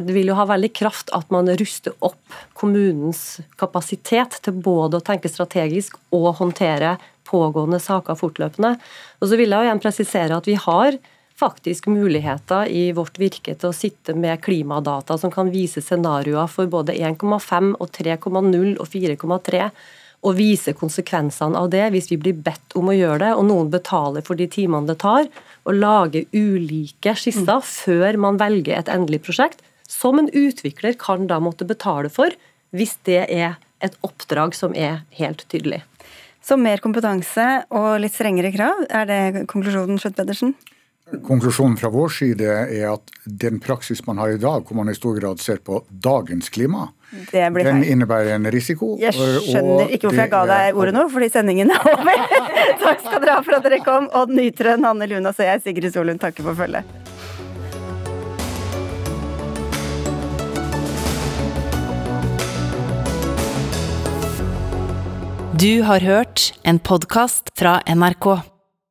Det 0.07 0.15
vil 0.15 0.31
jo 0.31 0.35
ha 0.39 0.45
veldig 0.47 0.73
kraft 0.73 1.11
at 1.13 1.31
man 1.31 1.49
ruster 1.49 1.93
opp 2.01 2.37
kommunens 2.55 3.41
kapasitet 3.59 4.39
til 4.43 4.53
både 4.53 4.99
å 4.99 5.05
tenke 5.05 5.29
strategisk 5.29 5.97
og 6.13 6.37
håndtere 6.39 6.99
pågående 7.25 7.81
saker 7.81 8.15
fortløpende. 8.15 8.77
Og 9.21 9.29
så 9.29 9.39
vil 9.39 9.51
jeg 9.51 9.59
jo 9.59 9.69
igjen 9.69 9.83
presisere 9.83 10.37
at 10.37 10.47
vi 10.47 10.55
har 10.55 10.99
faktisk 11.41 11.89
muligheter 11.91 12.69
i 12.69 12.91
vårt 12.93 13.19
virke 13.21 13.55
til 13.55 13.71
å 13.71 13.77
sitte 13.77 14.15
med 14.15 14.43
klimadata 14.45 15.17
som 15.19 15.33
kan 15.33 15.51
vise 15.53 15.83
scenarioer 15.85 16.51
for 16.53 16.69
både 16.71 16.97
1,5 16.99 17.73
og 17.81 17.89
3,0 17.97 18.77
og 18.77 18.87
4,3 18.93 19.71
og 20.21 20.37
vise 20.37 20.75
konsekvensene 20.77 21.57
av 21.57 21.71
det 21.73 21.87
hvis 21.95 22.11
vi 22.13 22.19
blir 22.21 22.37
bedt 22.45 22.77
om 22.77 22.91
å 22.93 22.97
gjøre 22.97 23.23
det, 23.23 23.31
og 23.39 23.47
noen 23.49 23.71
betaler 23.73 24.25
for 24.27 24.37
de 24.37 24.47
timene 24.53 24.91
det 24.91 24.99
tar, 25.01 25.31
og 25.65 25.77
lage 25.77 26.27
ulike 26.37 27.15
skisser 27.17 27.61
mm. 27.63 27.67
før 27.67 28.21
man 28.21 28.41
velger 28.41 28.77
et 28.77 28.93
endelig 28.93 29.23
prosjekt, 29.25 29.65
som 29.89 30.21
en 30.21 30.29
utvikler 30.29 30.99
kan 31.01 31.25
da 31.31 31.41
måtte 31.43 31.67
betale 31.69 32.13
for, 32.13 32.35
hvis 32.77 32.99
det 33.09 33.23
er 33.33 33.57
et 33.81 33.97
oppdrag 34.07 34.53
som 34.55 34.77
er 34.77 35.01
helt 35.17 35.47
tydelig. 35.49 35.81
Så 36.45 36.57
mer 36.61 36.81
kompetanse 36.85 37.47
og 37.77 37.97
litt 38.05 38.15
strengere 38.15 38.53
krav, 38.53 38.85
er 38.89 39.09
det 39.09 39.49
konklusjonen, 39.49 39.99
Skjøtt-Pedersen? 40.01 40.55
Konklusjonen 41.11 41.77
fra 41.77 41.89
vår 41.91 42.09
side 42.15 42.47
er 42.47 42.87
at 42.93 43.11
den 43.25 43.59
praksis 43.63 44.05
man 44.07 44.19
har 44.23 44.31
i 44.31 44.39
dag, 44.39 44.63
hvor 44.63 44.79
man 44.79 44.91
i 44.91 44.95
stor 44.95 45.17
grad 45.19 45.43
ser 45.43 45.59
på 45.65 45.83
dagens 45.91 46.49
klima, 46.55 46.89
den 47.31 47.83
innebærer 47.83 48.37
en 48.37 48.47
risiko. 48.55 48.95
Jeg 49.01 49.17
skjønner 49.19 49.91
ikke 49.91 50.07
hvorfor 50.07 50.23
jeg 50.23 50.31
ga 50.31 50.43
deg 50.51 50.79
ordet 50.79 50.95
nå, 50.95 51.09
fordi 51.11 51.31
sendingen 51.35 51.75
er 51.75 51.89
over. 51.91 52.27
takk 52.85 53.03
skal 53.03 53.19
dere 53.25 53.39
ha 53.39 53.43
for 53.47 53.59
at 53.59 53.67
dere 53.67 53.81
kom. 53.83 54.07
Odd 54.15 54.35
Nytrøen, 54.35 54.87
Hanne 54.87 55.11
Lunas 55.11 55.43
og 55.43 55.51
jeg, 55.51 55.65
Sigrid 55.67 55.95
Solund, 55.97 56.23
takker 56.23 56.47
for 56.47 56.59
følget. 56.63 56.87
Du 65.61 65.83
har 65.83 66.01
hørt 66.01 66.55
en 66.65 66.79
podkast 66.79 67.51
fra 67.59 67.83
NRK. 67.85 68.50